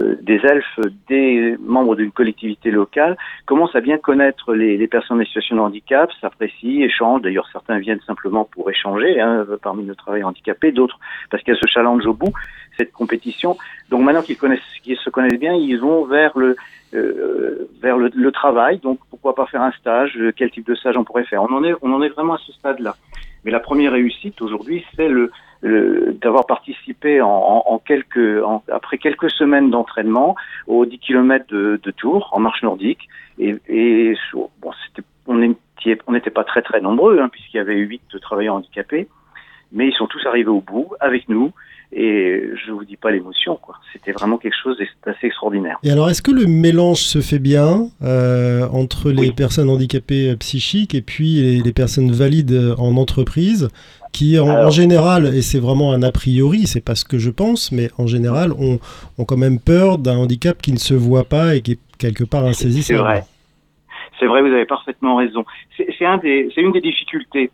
euh, 0.00 0.16
des 0.20 0.40
elfes, 0.44 0.80
des 1.08 1.56
membres 1.60 1.96
d'une 1.96 2.12
collectivité 2.12 2.70
locale, 2.70 3.16
commencent 3.46 3.74
à 3.74 3.80
bien 3.80 3.98
connaître 3.98 4.54
les, 4.54 4.76
les 4.76 4.88
personnes 4.88 5.20
en 5.20 5.24
situation 5.24 5.56
de 5.56 5.60
handicap, 5.60 6.10
s'apprécient, 6.20 6.82
échangent. 6.82 7.22
D'ailleurs, 7.22 7.48
certains 7.52 7.78
viennent 7.78 8.00
simplement 8.06 8.44
pour 8.44 8.70
échanger 8.70 9.20
hein, 9.20 9.46
parmi 9.62 9.84
nos 9.84 9.94
travailleurs 9.94 10.28
handicapés, 10.28 10.72
d'autres 10.72 10.98
parce 11.30 11.42
qu'il 11.42 11.54
y 11.54 11.56
a 11.56 11.60
ce 11.60 11.66
challenge 11.66 12.06
au 12.06 12.14
bout, 12.14 12.32
cette 12.76 12.92
compétition. 12.92 13.56
Donc 13.90 14.02
maintenant 14.02 14.22
qu'ils 14.22 14.38
connaissent, 14.38 14.60
qu'ils 14.82 14.96
se 14.96 15.10
connaissent 15.10 15.40
bien, 15.40 15.54
ils 15.54 15.78
vont 15.78 16.04
vers 16.04 16.36
le 16.38 16.56
euh, 16.92 17.68
vers 17.80 17.96
le, 17.96 18.10
le, 18.12 18.32
travail. 18.32 18.78
Donc 18.78 18.98
pourquoi 19.10 19.34
pas 19.34 19.46
faire 19.46 19.62
un 19.62 19.72
stage? 19.72 20.18
Quel 20.36 20.50
type 20.50 20.66
de 20.66 20.74
stage 20.74 20.96
on 20.96 21.04
pourrait 21.04 21.24
faire? 21.24 21.42
On 21.42 21.52
en 21.52 21.62
est 21.64 21.74
on 21.82 21.92
en 21.92 22.02
est 22.02 22.08
vraiment 22.08 22.34
à 22.34 22.38
ce 22.38 22.52
stade-là. 22.52 22.96
Mais 23.44 23.50
la 23.50 23.60
première 23.60 23.92
réussite 23.92 24.40
aujourd'hui, 24.42 24.84
c'est 24.96 25.08
le, 25.08 25.30
le 25.62 26.12
d'avoir 26.20 26.46
participé 26.46 27.20
en, 27.20 27.28
en, 27.28 27.64
en 27.66 27.78
quelques, 27.78 28.42
en, 28.44 28.62
après 28.72 28.98
quelques 28.98 29.30
semaines 29.30 29.70
d'entraînement 29.70 30.36
aux 30.66 30.86
10 30.86 30.98
km 30.98 31.46
de, 31.48 31.80
de 31.82 31.90
Tours 31.90 32.30
en 32.32 32.40
marche 32.40 32.62
nordique. 32.62 33.08
Et, 33.38 33.56
et 33.68 34.14
bon, 34.60 34.70
c'était, 34.86 35.06
on 35.26 36.12
n'était 36.12 36.30
pas 36.30 36.44
très 36.44 36.62
très 36.62 36.80
nombreux, 36.80 37.20
hein, 37.20 37.28
puisqu'il 37.28 37.56
y 37.56 37.60
avait 37.60 37.76
huit 37.76 38.02
travailleurs 38.20 38.56
handicapés, 38.56 39.08
mais 39.72 39.88
ils 39.88 39.94
sont 39.94 40.06
tous 40.06 40.24
arrivés 40.26 40.50
au 40.50 40.60
bout 40.60 40.88
avec 41.00 41.28
nous. 41.28 41.52
Et 41.92 42.44
je 42.64 42.70
vous 42.70 42.84
dis 42.84 42.96
pas 42.96 43.10
l'émotion, 43.10 43.56
quoi. 43.56 43.74
C'était 43.92 44.12
vraiment 44.12 44.38
quelque 44.38 44.56
chose 44.62 44.78
d'assez 45.04 45.26
extraordinaire. 45.26 45.76
Et 45.82 45.90
alors, 45.90 46.08
est-ce 46.08 46.22
que 46.22 46.30
le 46.30 46.46
mélange 46.46 47.00
se 47.00 47.20
fait 47.20 47.40
bien 47.40 47.88
euh, 48.02 48.68
entre 48.68 49.10
les 49.10 49.22
oui. 49.22 49.32
personnes 49.32 49.68
handicapées 49.68 50.36
psychiques 50.36 50.94
et 50.94 51.02
puis 51.02 51.42
les, 51.42 51.58
les, 51.60 51.72
personnes 51.72 52.12
valides 52.12 52.76
en 52.78 52.96
entreprise, 52.96 53.70
qui 54.12 54.38
en, 54.38 54.48
alors, 54.48 54.68
en 54.68 54.70
général, 54.70 55.34
et 55.34 55.42
c'est 55.42 55.58
vraiment 55.58 55.92
un 55.92 56.04
a 56.04 56.12
priori, 56.12 56.68
c'est 56.68 56.84
pas 56.84 56.94
ce 56.94 57.04
que 57.04 57.18
je 57.18 57.30
pense, 57.30 57.72
mais 57.72 57.90
en 57.98 58.06
général, 58.06 58.52
ont, 58.52 58.78
ont 59.18 59.24
quand 59.24 59.36
même 59.36 59.58
peur 59.58 59.98
d'un 59.98 60.16
handicap 60.16 60.62
qui 60.62 60.72
ne 60.72 60.78
se 60.78 60.94
voit 60.94 61.24
pas 61.24 61.56
et 61.56 61.60
qui 61.60 61.72
est 61.72 61.78
quelque 61.98 62.22
part 62.22 62.44
insaisissable. 62.44 62.98
C'est 62.98 63.02
vrai. 63.02 63.24
C'est 64.20 64.26
vrai, 64.26 64.42
vous 64.42 64.54
avez 64.54 64.66
parfaitement 64.66 65.16
raison. 65.16 65.44
C'est 65.76 66.04
un 66.04 66.18
des, 66.18 66.50
c'est 66.54 66.60
une 66.60 66.72
des 66.72 66.82
difficultés 66.82 67.50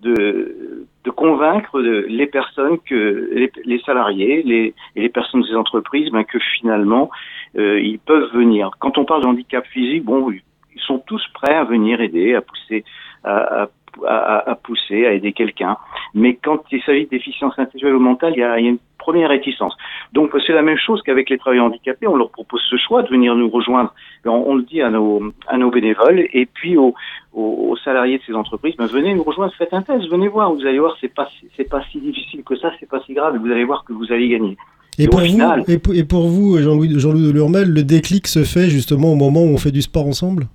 de, 0.00 0.86
de 1.04 1.10
convaincre 1.10 1.80
les 1.80 2.26
personnes 2.26 2.78
que 2.84 3.30
les, 3.32 3.50
les 3.64 3.80
salariés 3.80 4.42
les, 4.42 4.74
et 4.96 5.00
les 5.02 5.08
personnes 5.08 5.42
des 5.42 5.54
entreprises 5.54 6.10
ben, 6.10 6.24
que 6.24 6.38
finalement 6.58 7.10
euh, 7.58 7.80
ils 7.80 7.98
peuvent 7.98 8.30
venir. 8.32 8.70
Quand 8.78 8.98
on 8.98 9.04
parle 9.04 9.22
de 9.22 9.28
handicap 9.28 9.66
physique, 9.66 10.04
bon, 10.04 10.30
ils 10.30 10.80
sont 10.80 10.98
tous 10.98 11.22
prêts 11.34 11.54
à 11.54 11.64
venir 11.64 12.00
aider, 12.00 12.34
à 12.34 12.40
pousser, 12.40 12.84
à, 13.24 13.62
à 13.62 13.66
à, 14.06 14.58
pousser, 14.62 15.06
à 15.06 15.12
aider 15.12 15.32
quelqu'un. 15.32 15.76
Mais 16.14 16.34
quand 16.34 16.62
il 16.70 16.82
s'agit 16.82 17.04
de 17.04 17.10
déficience 17.10 17.54
intellectuelle 17.58 17.94
ou 17.94 18.00
mentale, 18.00 18.32
il 18.36 18.40
y 18.40 18.42
a, 18.42 18.58
une 18.58 18.78
première 18.98 19.30
réticence. 19.30 19.74
Donc 20.12 20.30
c'est 20.46 20.52
la 20.52 20.62
même 20.62 20.76
chose 20.76 21.00
qu'avec 21.02 21.30
les 21.30 21.38
travailleurs 21.38 21.66
handicapés, 21.66 22.06
on 22.06 22.16
leur 22.16 22.30
propose 22.30 22.60
ce 22.68 22.76
choix 22.76 23.02
de 23.02 23.08
venir 23.08 23.34
nous 23.34 23.48
rejoindre. 23.48 23.94
On, 24.26 24.54
le 24.54 24.62
dit 24.62 24.82
à 24.82 24.90
nos, 24.90 25.22
à 25.46 25.56
nos 25.56 25.70
bénévoles 25.70 26.26
et 26.32 26.46
puis 26.46 26.76
aux, 26.76 26.94
aux, 27.32 27.76
salariés 27.82 28.18
de 28.18 28.22
ces 28.26 28.34
entreprises, 28.34 28.74
ben, 28.76 28.86
venez 28.86 29.14
nous 29.14 29.22
rejoindre, 29.22 29.54
faites 29.56 29.72
un 29.72 29.82
test, 29.82 30.06
venez 30.10 30.28
voir, 30.28 30.52
vous 30.52 30.66
allez 30.66 30.78
voir, 30.78 30.96
c'est 31.00 31.14
pas 31.14 31.28
c'est 31.56 31.68
pas 31.68 31.82
si 31.90 31.98
difficile 31.98 32.42
que 32.44 32.56
ça, 32.56 32.72
c'est 32.78 32.88
pas 32.88 33.00
si 33.06 33.14
grave, 33.14 33.38
vous 33.38 33.50
allez 33.50 33.64
voir 33.64 33.84
que 33.84 33.94
vous 33.94 34.12
allez 34.12 34.28
gagner. 34.28 34.56
Et, 34.98 35.08
pour, 35.08 35.20
vous, 35.20 35.94
et, 35.94 36.04
pour, 36.04 36.26
vous, 36.26 36.58
Jean-Louis 36.58 36.98
Jean 36.98 37.14
de 37.14 37.30
Lurmel, 37.30 37.72
le 37.72 37.82
déclic 37.82 38.26
se 38.26 38.44
fait 38.44 38.68
justement 38.68 39.12
au 39.12 39.14
moment 39.14 39.40
où 39.40 39.54
on 39.54 39.56
fait 39.56 39.70
du 39.70 39.80
sport 39.80 40.06
ensemble? 40.06 40.46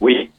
Oui, 0.00 0.30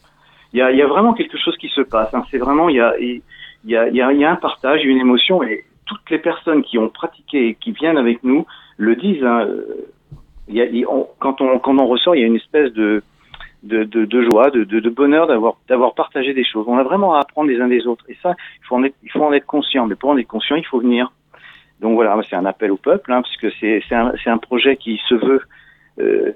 il 0.53 0.59
y 0.59 0.61
a, 0.61 0.71
y 0.71 0.81
a, 0.81 0.87
vraiment 0.87 1.13
quelque 1.13 1.37
chose 1.37 1.52
se 1.73 1.81
passe. 1.81 2.13
Hein. 2.13 2.23
C'est 2.31 2.37
vraiment, 2.37 2.69
il 2.69 2.77
y 2.77 2.81
a, 2.81 2.97
il 2.99 3.21
y, 3.65 3.75
a, 3.75 3.89
y, 3.89 4.23
a, 4.23 4.31
un 4.31 4.35
partage, 4.35 4.83
une 4.83 4.99
émotion, 4.99 5.43
et 5.43 5.65
toutes 5.85 6.09
les 6.09 6.19
personnes 6.19 6.63
qui 6.63 6.77
ont 6.77 6.89
pratiqué 6.89 7.49
et 7.49 7.55
qui 7.55 7.71
viennent 7.71 7.97
avec 7.97 8.23
nous 8.23 8.45
le 8.77 8.95
disent. 8.95 9.23
Hein, 9.23 9.47
quand, 11.19 11.41
on, 11.41 11.59
quand 11.59 11.77
on 11.77 11.87
ressort, 11.87 12.15
il 12.15 12.21
y 12.21 12.23
a 12.23 12.27
une 12.27 12.35
espèce 12.35 12.73
de, 12.73 13.01
de, 13.63 14.21
joie, 14.23 14.49
de, 14.49 14.63
de, 14.63 14.89
bonheur 14.89 15.27
d'avoir 15.27 15.93
partagé 15.93 16.33
des 16.33 16.43
choses. 16.43 16.65
On 16.67 16.77
a 16.77 16.83
vraiment 16.83 17.15
à 17.15 17.21
apprendre 17.21 17.49
les 17.49 17.61
uns 17.61 17.67
des 17.67 17.87
autres. 17.87 18.05
Et 18.09 18.17
ça, 18.21 18.35
il 18.61 18.65
faut 18.67 18.75
en 18.75 18.83
être, 18.83 18.95
il 19.03 19.11
faut 19.11 19.23
en 19.23 19.33
être 19.33 19.45
conscient. 19.45 19.87
Mais 19.87 19.95
pour 19.95 20.09
en 20.09 20.17
être 20.17 20.27
conscient, 20.27 20.55
il 20.55 20.65
faut 20.65 20.79
venir. 20.79 21.11
Donc 21.79 21.95
voilà, 21.95 22.17
c'est 22.29 22.35
un 22.35 22.45
appel 22.45 22.71
au 22.71 22.77
peuple, 22.77 23.11
hein, 23.11 23.21
puisque 23.21 23.55
c'est 23.59 23.83
un, 23.91 24.13
un 24.25 24.37
projet 24.37 24.77
qui 24.77 25.01
se 25.07 25.15
veut 25.15 25.41
euh, 25.99 26.31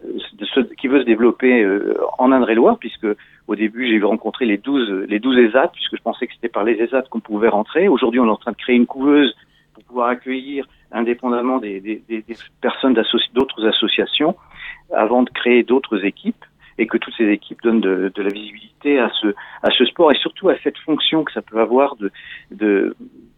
qui 0.78 0.88
veut 0.88 1.00
se 1.00 1.06
développer 1.06 1.64
euh, 1.64 1.98
en 2.18 2.32
Indre-et-Loire, 2.32 2.78
puisque 2.78 3.08
au 3.48 3.56
début 3.56 3.88
j'ai 3.88 4.04
rencontré 4.04 4.46
les 4.46 4.58
12 4.58 5.06
les 5.08 5.20
12 5.20 5.38
ESAT, 5.38 5.70
puisque 5.74 5.96
je 5.96 6.02
pensais 6.02 6.28
que 6.28 6.34
c'était 6.34 6.50
par 6.50 6.64
les 6.64 6.74
ESAT 6.74 7.04
qu'on 7.10 7.20
pouvait 7.20 7.48
rentrer. 7.48 7.88
Aujourd'hui, 7.88 8.20
on 8.20 8.28
est 8.28 8.30
en 8.30 8.38
train 8.38 8.52
de 8.52 8.58
créer 8.58 8.76
une 8.76 8.86
couveuse 8.86 9.36
pour 9.74 9.84
pouvoir 9.84 10.10
accueillir 10.10 10.68
indépendamment 10.92 11.58
des, 11.58 11.80
des, 11.80 12.02
des, 12.08 12.24
personnes 12.62 12.96
d'autres 13.34 13.66
associations, 13.68 14.36
avant 14.94 15.24
de 15.24 15.30
créer 15.30 15.64
d'autres 15.64 16.06
équipes 16.06 16.46
et 16.78 16.88
que 16.88 16.98
toutes 16.98 17.16
ces 17.18 17.30
équipes 17.30 17.62
donnent 17.64 17.82
de, 17.82 18.12
de, 18.14 18.22
la 18.22 18.30
visibilité 18.30 19.00
à 19.00 19.10
ce, 19.22 19.34
à 19.64 19.72
ce 19.72 19.86
sport 19.86 20.12
et 20.12 20.18
surtout 20.18 20.50
à 20.50 20.56
cette 20.64 20.78
fonction 20.78 21.24
que 21.24 21.32
ça 21.32 21.42
peut 21.42 21.60
avoir 21.60 21.96
de, 21.96 22.12
de, 22.52 22.96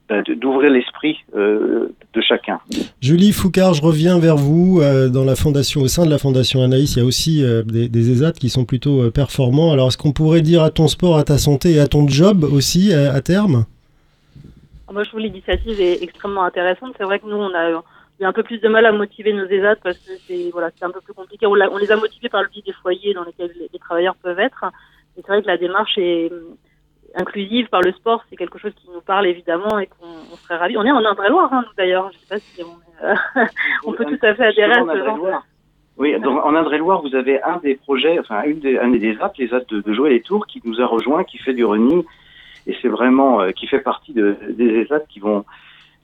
d'ouvrir 0.09 0.71
l'esprit 0.71 1.17
euh, 1.35 1.93
de 2.13 2.21
chacun. 2.21 2.59
Julie 3.01 3.31
Foucard, 3.31 3.73
je 3.73 3.81
reviens 3.81 4.19
vers 4.19 4.37
vous. 4.37 4.81
Euh, 4.81 5.07
dans 5.07 5.23
la 5.23 5.35
fondation, 5.35 5.81
au 5.81 5.87
sein 5.87 6.05
de 6.05 6.09
la 6.09 6.17
fondation 6.17 6.63
Anaïs, 6.63 6.95
il 6.95 6.99
y 6.99 7.01
a 7.01 7.05
aussi 7.05 7.43
euh, 7.43 7.61
des, 7.63 7.89
des 7.89 8.11
ESAT 8.11 8.33
qui 8.33 8.49
sont 8.49 8.65
plutôt 8.65 9.11
performants. 9.11 9.71
Alors, 9.71 9.89
est-ce 9.89 9.97
qu'on 9.97 10.11
pourrait 10.11 10.41
dire 10.41 10.63
à 10.63 10.71
ton 10.71 10.87
sport, 10.87 11.17
à 11.17 11.23
ta 11.23 11.37
santé 11.37 11.73
et 11.73 11.79
à 11.79 11.87
ton 11.87 12.07
job 12.07 12.43
aussi 12.43 12.93
à 12.93 13.21
terme? 13.21 13.65
Moi, 14.91 15.03
je 15.03 15.09
trouve 15.09 15.21
l'initiative 15.21 15.79
est 15.79 16.01
extrêmement 16.01 16.43
intéressante. 16.43 16.95
C'est 16.97 17.03
vrai 17.03 17.19
que 17.19 17.27
nous, 17.27 17.37
on 17.37 17.53
a 17.53 17.69
eu 18.19 18.25
un 18.25 18.33
peu 18.33 18.41
plus 18.41 18.59
de 18.59 18.67
mal 18.67 18.85
à 18.85 18.91
motiver 18.91 19.31
nos 19.33 19.45
ESAT 19.45 19.75
parce 19.83 19.97
que 19.99 20.11
c'est 20.27 20.49
voilà, 20.51 20.71
c'est 20.75 20.85
un 20.85 20.91
peu 20.91 21.01
plus 21.01 21.13
compliqué. 21.13 21.45
On, 21.45 21.51
on, 21.51 21.77
les 21.77 21.91
a 21.91 21.95
motivés 21.95 22.29
par 22.29 22.41
le 22.41 22.49
biais 22.49 22.63
des 22.65 22.73
foyers 22.73 23.13
dans 23.13 23.23
lesquels 23.23 23.51
les, 23.59 23.69
les 23.71 23.79
travailleurs 23.79 24.15
peuvent 24.15 24.39
être. 24.39 24.65
Et 25.17 25.21
c'est 25.21 25.27
vrai 25.27 25.41
que 25.41 25.47
la 25.47 25.57
démarche 25.57 25.97
est 25.97 26.31
inclusive 27.15 27.67
par 27.69 27.81
le 27.81 27.91
sport, 27.93 28.23
c'est 28.29 28.35
quelque 28.35 28.57
chose 28.57 28.73
qui 28.75 28.89
nous 28.93 29.01
parle 29.01 29.27
évidemment 29.27 29.79
et 29.79 29.87
qu'on 29.87 30.35
serait 30.37 30.57
ravis. 30.57 30.77
On 30.77 30.85
est 30.85 30.91
en 30.91 31.03
Indre-et-Loire, 31.03 31.53
hein, 31.53 31.63
nous 31.65 31.73
d'ailleurs. 31.77 32.11
Je 32.13 32.17
sais 32.17 32.27
pas 32.27 32.39
si 32.39 32.63
on, 32.63 33.05
euh, 33.05 33.15
on 33.85 33.93
peut 33.93 34.05
tout 34.05 34.25
à 34.25 34.35
fait 34.35 34.45
adhérer 34.45 34.73
à 34.73 34.85
ce 34.85 35.05
genre. 35.05 35.43
Oui, 35.97 36.15
en 36.15 36.55
Indre-et-Loire, 36.55 37.01
vous 37.01 37.13
avez 37.13 37.41
un 37.43 37.57
des 37.57 37.75
projets, 37.75 38.19
enfin 38.19 38.43
une 38.43 38.59
des, 38.59 38.77
un 38.77 38.89
des 38.89 39.17
apps, 39.19 39.37
les 39.37 39.53
apps 39.53 39.67
de, 39.67 39.81
de 39.81 39.93
Joël 39.93 40.13
Les 40.13 40.21
Tours, 40.21 40.47
qui 40.47 40.61
nous 40.63 40.79
a 40.79 40.85
rejoint, 40.85 41.25
qui 41.25 41.37
fait 41.37 41.53
du 41.53 41.65
running, 41.65 42.05
et 42.67 42.75
c'est 42.81 42.87
vraiment, 42.87 43.41
euh, 43.41 43.51
qui 43.51 43.67
fait 43.67 43.81
partie 43.81 44.13
de, 44.13 44.37
des 44.49 44.81
ESAT 44.81 45.01
qui 45.09 45.19
vont 45.19 45.43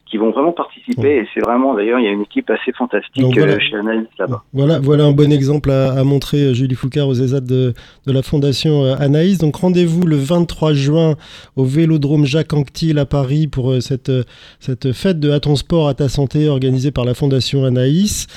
qui 0.06 0.18
vont 0.18 0.32
vraiment 0.32 0.52
participer. 0.52 1.18
Et 1.18 1.28
c'est 1.34 1.40
vraiment, 1.40 1.74
d'ailleurs, 1.74 2.00
il 2.00 2.06
y 2.06 2.08
a 2.08 2.12
une 2.12 2.22
équipe 2.22 2.50
assez 2.50 2.72
fantastique 2.74 3.38
euh, 3.38 3.60
chez 3.60 3.76
Anaïs 3.76 4.08
là-bas. 4.20 4.44
Voilà, 4.54 4.80
voilà 4.80 5.06
un 5.06 5.12
bon 5.12 5.32
exemple 5.32 5.72
à, 5.72 5.92
à 5.94 6.04
montrer, 6.04 6.38
euh, 6.38 6.54
Julie 6.54 6.76
Foucard, 6.76 7.08
aux 7.08 7.14
ESAT 7.14 7.42
de, 7.42 7.74
de 8.06 8.12
la 8.12 8.22
Fondation 8.22 8.84
euh, 8.84 8.96
Anaïs. 9.00 9.40
Donc 9.40 9.56
rendez-vous 9.56 10.06
le 10.06 10.16
23 10.16 10.74
juin 10.74 11.16
au 11.56 11.64
Vélodrome 11.64 12.26
Jacques 12.26 12.54
Anquetil 12.54 13.00
à 13.00 13.06
Paris 13.06 13.48
pour 13.48 13.82
cette, 13.82 14.12
cette 14.60 14.94
fête 14.94 15.20
de 15.20 15.32
À 15.32 15.40
ton 15.40 15.56
sport, 15.56 15.88
à 15.88 15.94
ta 15.94 16.08
santé 16.08 16.48
organisée 16.50 16.92
par 16.92 17.06
la 17.06 17.14
Fondation 17.14 17.66
Anaïs. 17.66 18.28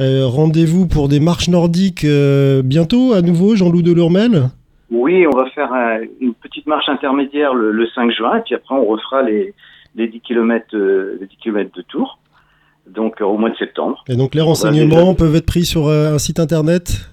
Euh, 0.00 0.26
rendez-vous 0.26 0.86
pour 0.86 1.08
des 1.08 1.20
marches 1.20 1.48
nordiques 1.48 2.04
euh, 2.04 2.62
bientôt, 2.62 3.12
à 3.12 3.22
nouveau, 3.22 3.54
Jean-Loup 3.56 3.82
Delormel 3.82 4.44
Oui, 4.90 5.26
on 5.26 5.36
va 5.36 5.46
faire 5.50 5.70
une 6.20 6.34
petite 6.34 6.66
marche 6.66 6.88
intermédiaire 6.88 7.54
le, 7.54 7.72
le 7.72 7.86
5 7.94 8.10
juin, 8.12 8.38
et 8.38 8.42
puis 8.42 8.54
après 8.54 8.74
on 8.74 8.84
refera 8.86 9.22
les 9.22 9.54
les 9.94 10.08
10 10.08 10.20
km, 10.20 10.76
les 11.20 11.26
10 11.26 11.36
km 11.36 11.70
de 11.74 11.82
tour, 11.82 12.18
donc 12.86 13.20
euh, 13.20 13.24
au 13.24 13.36
mois 13.36 13.50
de 13.50 13.56
septembre. 13.56 14.04
Et 14.08 14.16
donc 14.16 14.34
les 14.34 14.40
renseignements 14.40 15.14
peuvent 15.14 15.34
être 15.36 15.46
pris 15.46 15.64
sur 15.64 15.88
euh, 15.88 16.14
un 16.14 16.18
site 16.18 16.40
internet? 16.40 17.10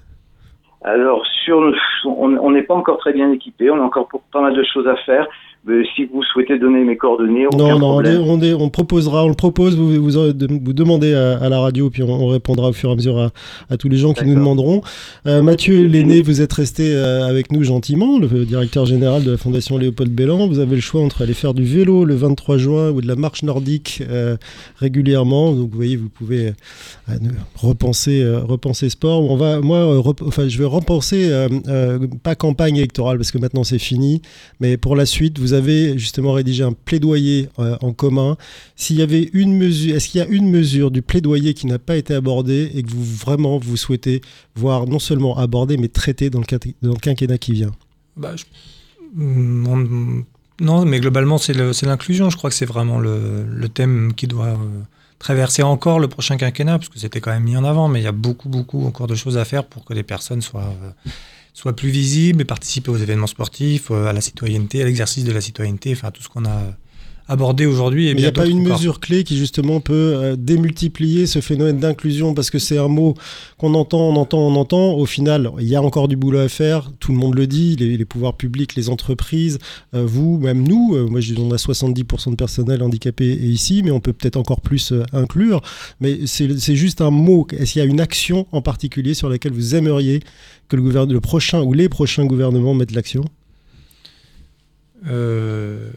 Alors, 0.82 1.24
sur, 1.44 1.72
on 2.04 2.50
n'est 2.50 2.62
pas 2.62 2.74
encore 2.74 2.98
très 2.98 3.12
bien 3.12 3.32
équipé, 3.32 3.70
on 3.70 3.76
a 3.76 3.82
encore 3.82 4.08
pas 4.32 4.40
mal 4.40 4.54
de 4.54 4.62
choses 4.62 4.86
à 4.86 4.96
faire 4.98 5.26
si 5.94 6.04
vous 6.06 6.22
souhaitez 6.22 6.58
donner 6.58 6.84
mes 6.84 6.96
coordonnées, 6.96 7.46
non, 7.56 7.78
non, 7.78 7.98
on, 7.98 8.40
on, 8.60 8.68
proposera, 8.68 9.24
on 9.24 9.28
le 9.28 9.34
propose, 9.34 9.76
vous, 9.76 10.00
vous, 10.00 10.10
vous 10.10 10.72
demandez 10.72 11.12
à, 11.12 11.48
la 11.48 11.58
radio, 11.58 11.90
puis 11.90 12.02
on, 12.04 12.28
répondra 12.28 12.68
au 12.68 12.72
fur 12.72 12.90
et 12.90 12.92
à 12.92 12.96
mesure 12.96 13.30
à, 13.68 13.76
tous 13.76 13.88
les 13.88 13.96
gens 13.96 14.12
qui 14.12 14.24
nous 14.26 14.34
demanderont. 14.34 14.82
Euh, 15.26 15.42
Mathieu 15.42 15.86
Lenné, 15.86 16.22
vous 16.22 16.40
êtes 16.40 16.52
resté 16.52 16.94
euh, 16.94 17.26
avec 17.26 17.50
nous 17.50 17.64
gentiment, 17.64 18.18
le 18.18 18.28
directeur 18.44 18.86
général 18.86 19.24
de 19.24 19.32
la 19.32 19.36
Fondation 19.36 19.76
Léopold 19.76 20.12
Bellan. 20.12 20.46
Vous 20.46 20.60
avez 20.60 20.76
le 20.76 20.80
choix 20.80 21.02
entre 21.02 21.22
aller 21.22 21.34
faire 21.34 21.52
du 21.52 21.64
vélo 21.64 22.04
le 22.04 22.14
23 22.14 22.58
juin 22.58 22.90
ou 22.90 23.00
de 23.00 23.08
la 23.08 23.16
marche 23.16 23.42
nordique 23.42 24.02
euh, 24.08 24.36
régulièrement. 24.76 25.52
Donc 25.52 25.70
vous 25.70 25.76
voyez, 25.76 25.96
vous 25.96 26.08
pouvez 26.08 26.52
repenser, 27.56 28.24
repenser 28.46 28.88
sport. 28.88 29.28
On 29.28 29.36
va, 29.36 29.60
moi, 29.60 30.00
enfin, 30.24 30.46
je 30.46 30.58
vais 30.58 30.64
repenser 30.64 31.28
pas 32.22 32.34
campagne 32.36 32.76
électorale 32.76 33.16
parce 33.16 33.32
que 33.32 33.38
maintenant 33.38 33.64
c'est 33.64 33.78
fini, 33.78 34.22
mais 34.60 34.76
pour 34.76 34.94
la 34.94 35.06
suite, 35.06 35.38
vous 35.38 35.55
avez 35.56 35.98
justement 35.98 36.32
rédigé 36.32 36.62
un 36.62 36.72
plaidoyer 36.72 37.48
euh, 37.58 37.76
en 37.80 37.92
commun. 37.92 38.36
S'il 38.76 38.96
y 38.96 39.02
avait 39.02 39.28
une 39.32 39.56
mesure, 39.56 39.96
est-ce 39.96 40.08
qu'il 40.08 40.20
y 40.20 40.24
a 40.24 40.28
une 40.28 40.48
mesure 40.48 40.92
du 40.92 41.02
plaidoyer 41.02 41.54
qui 41.54 41.66
n'a 41.66 41.80
pas 41.80 41.96
été 41.96 42.14
abordée 42.14 42.70
et 42.74 42.82
que 42.84 42.90
vous 42.90 43.04
vraiment 43.04 43.58
vous 43.58 43.76
souhaitez 43.76 44.20
voir 44.54 44.86
non 44.86 45.00
seulement 45.00 45.36
abordée 45.36 45.76
mais 45.76 45.88
traitée 45.88 46.30
dans 46.30 46.40
le, 46.40 46.94
quinquennat 46.94 47.38
qui 47.38 47.52
vient? 47.52 47.72
Bah, 48.16 48.34
mm, 49.14 50.22
Non, 50.60 50.84
mais 50.84 51.00
globalement 51.00 51.38
c'est 51.38 51.54
l'inclusion. 51.54 52.30
Je 52.30 52.36
crois 52.36 52.50
que 52.50 52.56
c'est 52.56 52.66
vraiment 52.66 53.00
le, 53.00 53.44
le, 53.44 53.68
thème 53.68 54.12
qui 54.14 54.28
doit 54.28 54.46
euh, 54.46 54.82
traverser 55.18 55.62
encore 55.62 55.98
le 55.98 56.08
prochain 56.08 56.36
quinquennat 56.36 56.78
parce 56.78 56.88
que 56.88 56.98
c'était 56.98 57.20
quand 57.20 57.32
même 57.32 57.44
mis 57.44 57.56
en 57.56 57.64
avant, 57.64 57.88
mais 57.88 58.00
il 58.00 58.04
y 58.04 58.08
a 58.08 58.12
beaucoup 58.12 58.48
beaucoup 58.48 58.86
encore 58.86 59.08
de 59.08 59.14
choses 59.14 59.38
à 59.38 59.44
faire 59.44 59.64
pour 59.64 59.84
que 59.84 59.94
les 59.94 60.02
personnes 60.04 60.42
soient 60.42 60.72
euh, 60.84 61.10
soit 61.56 61.74
plus 61.74 61.88
visible 61.88 62.42
et 62.42 62.44
participer 62.44 62.90
aux 62.90 62.98
événements 62.98 63.26
sportifs, 63.26 63.90
euh, 63.90 64.08
à 64.08 64.12
la 64.12 64.20
citoyenneté, 64.20 64.82
à 64.82 64.84
l'exercice 64.84 65.24
de 65.24 65.32
la 65.32 65.40
citoyenneté, 65.40 65.90
enfin 65.92 66.10
tout 66.10 66.22
ce 66.22 66.28
qu'on 66.28 66.44
a 66.44 66.60
abordé 67.28 67.66
aujourd'hui. 67.66 68.10
Il 68.10 68.16
n'y 68.16 68.26
a 68.26 68.32
pas 68.32 68.46
une 68.46 68.62
mesure 68.62 69.00
clé 69.00 69.24
qui 69.24 69.36
justement 69.36 69.80
peut 69.80 69.94
euh, 69.94 70.36
démultiplier 70.36 71.26
ce 71.26 71.40
phénomène 71.40 71.78
d'inclusion 71.78 72.34
parce 72.34 72.50
que 72.50 72.58
c'est 72.58 72.78
un 72.78 72.88
mot 72.88 73.14
qu'on 73.58 73.74
entend, 73.74 74.00
on 74.00 74.16
entend, 74.16 74.38
on 74.38 74.54
entend. 74.56 74.94
Au 74.94 75.06
final, 75.06 75.50
il 75.58 75.66
y 75.66 75.76
a 75.76 75.82
encore 75.82 76.08
du 76.08 76.16
boulot 76.16 76.38
à 76.38 76.48
faire. 76.48 76.90
Tout 77.00 77.12
le 77.12 77.18
monde 77.18 77.34
le 77.34 77.46
dit, 77.46 77.76
les, 77.76 78.04
pouvoirs 78.04 78.36
publics, 78.36 78.74
les 78.74 78.88
entreprises, 78.88 79.58
euh, 79.94 80.04
vous, 80.06 80.38
même 80.38 80.66
nous. 80.66 81.08
moi, 81.08 81.20
je, 81.20 81.34
on 81.38 81.50
a 81.50 81.56
70% 81.56 82.30
de 82.30 82.36
personnel 82.36 82.82
handicapé 82.82 83.26
ici, 83.26 83.82
mais 83.84 83.90
on 83.90 84.00
peut 84.00 84.12
peut-être 84.12 84.36
encore 84.36 84.60
plus 84.60 84.92
inclure. 85.12 85.60
Mais 86.00 86.26
c'est 86.26 86.76
juste 86.76 87.00
un 87.00 87.10
mot. 87.10 87.46
Est-ce 87.52 87.72
qu'il 87.72 87.82
y 87.82 87.84
a 87.84 87.88
une 87.88 88.00
action 88.00 88.46
en 88.52 88.62
particulier 88.62 89.14
sur 89.14 89.28
laquelle 89.28 89.52
vous 89.52 89.74
aimeriez 89.74 90.20
que 90.68 90.76
le, 90.76 91.04
le 91.04 91.20
prochain 91.20 91.62
ou 91.62 91.72
les 91.72 91.88
prochains 91.88 92.24
gouvernements 92.24 92.74
mettent 92.74 92.92
l'action? 92.92 93.24
Euh, 95.08 95.90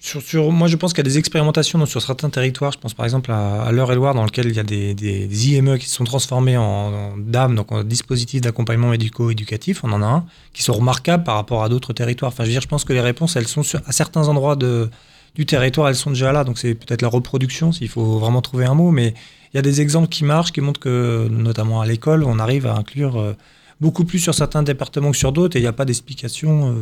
sur, 0.00 0.52
moi, 0.52 0.68
je 0.68 0.76
pense 0.76 0.92
qu'il 0.92 0.98
y 0.98 1.06
a 1.06 1.10
des 1.10 1.18
expérimentations 1.18 1.84
sur 1.84 2.00
certains 2.00 2.30
territoires. 2.30 2.72
Je 2.72 2.78
pense 2.78 2.94
par 2.94 3.04
exemple 3.04 3.32
à, 3.32 3.62
à 3.62 3.72
l'Eure-et-Loire, 3.72 4.14
dans 4.14 4.24
lequel 4.24 4.46
il 4.46 4.54
y 4.54 4.60
a 4.60 4.62
des, 4.62 5.48
IME 5.48 5.76
qui 5.78 5.88
se 5.88 5.96
sont 5.96 6.04
transformés 6.04 6.56
en, 6.56 7.16
DAM, 7.18 7.56
donc 7.56 7.72
en 7.72 7.82
dispositifs 7.82 8.40
d'accompagnement 8.40 8.90
médico-éducatif. 8.90 9.82
On 9.82 9.92
en 9.92 10.02
a 10.02 10.06
un 10.06 10.24
qui 10.52 10.62
sont 10.62 10.72
remarquables 10.72 11.24
par 11.24 11.34
rapport 11.34 11.64
à 11.64 11.68
d'autres 11.68 11.92
territoires. 11.92 12.30
Enfin, 12.32 12.44
je 12.44 12.48
veux 12.48 12.54
dire, 12.54 12.60
je 12.60 12.68
pense 12.68 12.84
que 12.84 12.92
les 12.92 13.00
réponses, 13.00 13.34
elles 13.36 13.48
sont 13.48 13.62
à 13.86 13.92
certains 13.92 14.28
endroits 14.28 14.54
de, 14.54 14.88
du 15.34 15.46
territoire, 15.46 15.88
elles 15.88 15.96
sont 15.96 16.10
déjà 16.10 16.32
là. 16.32 16.44
Donc 16.44 16.58
c'est 16.58 16.74
peut-être 16.74 17.02
la 17.02 17.08
reproduction, 17.08 17.72
s'il 17.72 17.88
faut 17.88 18.18
vraiment 18.18 18.40
trouver 18.40 18.66
un 18.66 18.74
mot. 18.74 18.92
Mais 18.92 19.14
il 19.52 19.56
y 19.56 19.58
a 19.58 19.62
des 19.62 19.80
exemples 19.80 20.08
qui 20.08 20.24
marchent, 20.24 20.52
qui 20.52 20.60
montrent 20.60 20.80
que, 20.80 21.26
notamment 21.28 21.80
à 21.80 21.86
l'école, 21.86 22.22
on 22.22 22.38
arrive 22.38 22.66
à 22.66 22.74
inclure 22.76 23.18
euh, 23.18 23.32
beaucoup 23.80 24.04
plus 24.04 24.18
sur 24.18 24.34
certains 24.34 24.62
départements 24.62 25.10
que 25.10 25.16
sur 25.16 25.32
d'autres 25.32 25.56
et 25.56 25.60
il 25.60 25.62
n'y 25.62 25.68
a 25.68 25.72
pas 25.72 25.84
d'explication 25.84 26.74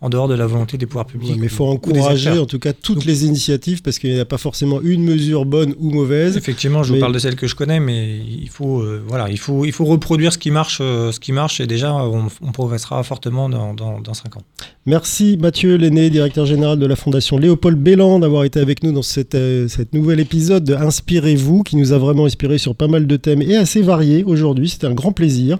en 0.00 0.08
dehors 0.08 0.28
de 0.28 0.34
la 0.34 0.46
volonté 0.46 0.78
des 0.78 0.86
pouvoirs 0.86 1.06
publics. 1.06 1.36
mais 1.38 1.46
il 1.46 1.50
faut 1.50 1.66
encourager 1.66 2.38
en 2.38 2.46
tout 2.46 2.58
cas 2.58 2.72
toutes 2.72 3.04
les 3.04 3.24
initiatives 3.24 3.82
parce 3.82 3.98
qu'il 3.98 4.12
n'y 4.12 4.20
a 4.20 4.24
pas 4.24 4.38
forcément 4.38 4.80
une 4.80 5.04
mesure 5.04 5.44
bonne 5.44 5.74
ou 5.78 5.90
mauvaise. 5.90 6.36
Effectivement, 6.36 6.82
je 6.82 6.94
vous 6.94 7.00
parle 7.00 7.12
de 7.12 7.18
celles 7.18 7.36
que 7.36 7.46
je 7.46 7.54
connais, 7.54 7.80
mais 7.80 8.18
il 8.18 8.48
faut, 8.48 8.84
voilà, 9.06 9.30
il 9.30 9.38
faut, 9.38 9.64
il 9.64 9.72
faut 9.72 9.84
reproduire 9.84 10.32
ce 10.32 10.38
qui 10.38 10.50
marche, 10.50 10.78
ce 10.78 11.18
qui 11.20 11.32
marche 11.32 11.60
et 11.60 11.66
déjà 11.66 11.94
on, 11.94 12.28
progressera 12.52 13.02
fortement 13.02 13.48
dans, 13.48 13.74
dans, 13.74 14.00
dans 14.00 14.14
5 14.14 14.36
ans. 14.36 14.42
Merci 14.86 15.36
Mathieu 15.40 15.76
Lenné, 15.76 16.10
directeur 16.10 16.46
général 16.46 16.78
de 16.78 16.86
la 16.86 16.96
Fondation 16.96 17.38
Léopold 17.38 17.78
Bélan, 17.78 18.18
d'avoir 18.18 18.44
été 18.44 18.60
avec 18.60 18.82
nous 18.82 18.92
dans 18.92 19.02
cette, 19.02 19.34
euh, 19.34 19.68
cette 19.68 19.92
nouvel 19.92 20.20
épisode 20.20 20.64
de 20.64 20.74
Inspirez-vous, 20.74 21.62
qui 21.62 21.76
nous 21.76 21.92
a 21.92 21.98
vraiment 21.98 22.24
inspiré 22.24 22.58
sur 22.58 22.74
pas 22.74 22.88
mal 22.88 23.06
de 23.06 23.16
thèmes 23.16 23.42
et 23.42 23.56
assez 23.56 23.82
variés 23.82 24.24
aujourd'hui. 24.24 24.68
C'était 24.68 24.86
un 24.86 24.94
grand 24.94 25.12
plaisir. 25.12 25.58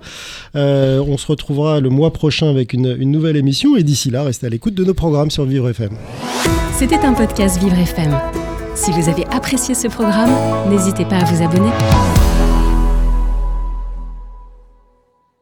Euh, 0.81 1.05
on 1.07 1.19
se 1.19 1.27
retrouvera 1.27 1.79
le 1.79 1.91
mois 1.91 2.11
prochain 2.11 2.49
avec 2.49 2.73
une, 2.73 2.97
une 2.99 3.11
nouvelle 3.11 3.37
émission 3.37 3.77
et 3.77 3.83
d'ici 3.83 4.11
là, 4.11 4.23
restez 4.23 4.47
à 4.47 4.49
l'écoute 4.49 4.75
de 4.75 4.83
nos 4.83 4.95
programmes 4.95 5.31
sur 5.31 5.45
Vivre 5.45 5.69
FM. 5.69 5.91
C'était 6.73 7.05
un 7.05 7.13
podcast 7.13 7.63
Vivre 7.63 7.79
FM. 7.79 8.19
Si 8.75 8.91
vous 8.93 9.11
avez 9.11 9.27
apprécié 9.27 9.75
ce 9.75 9.89
programme, 9.89 10.31
n'hésitez 10.71 11.05
pas 11.05 11.17
à 11.17 11.25
vous 11.25 11.43
abonner. 11.43 11.71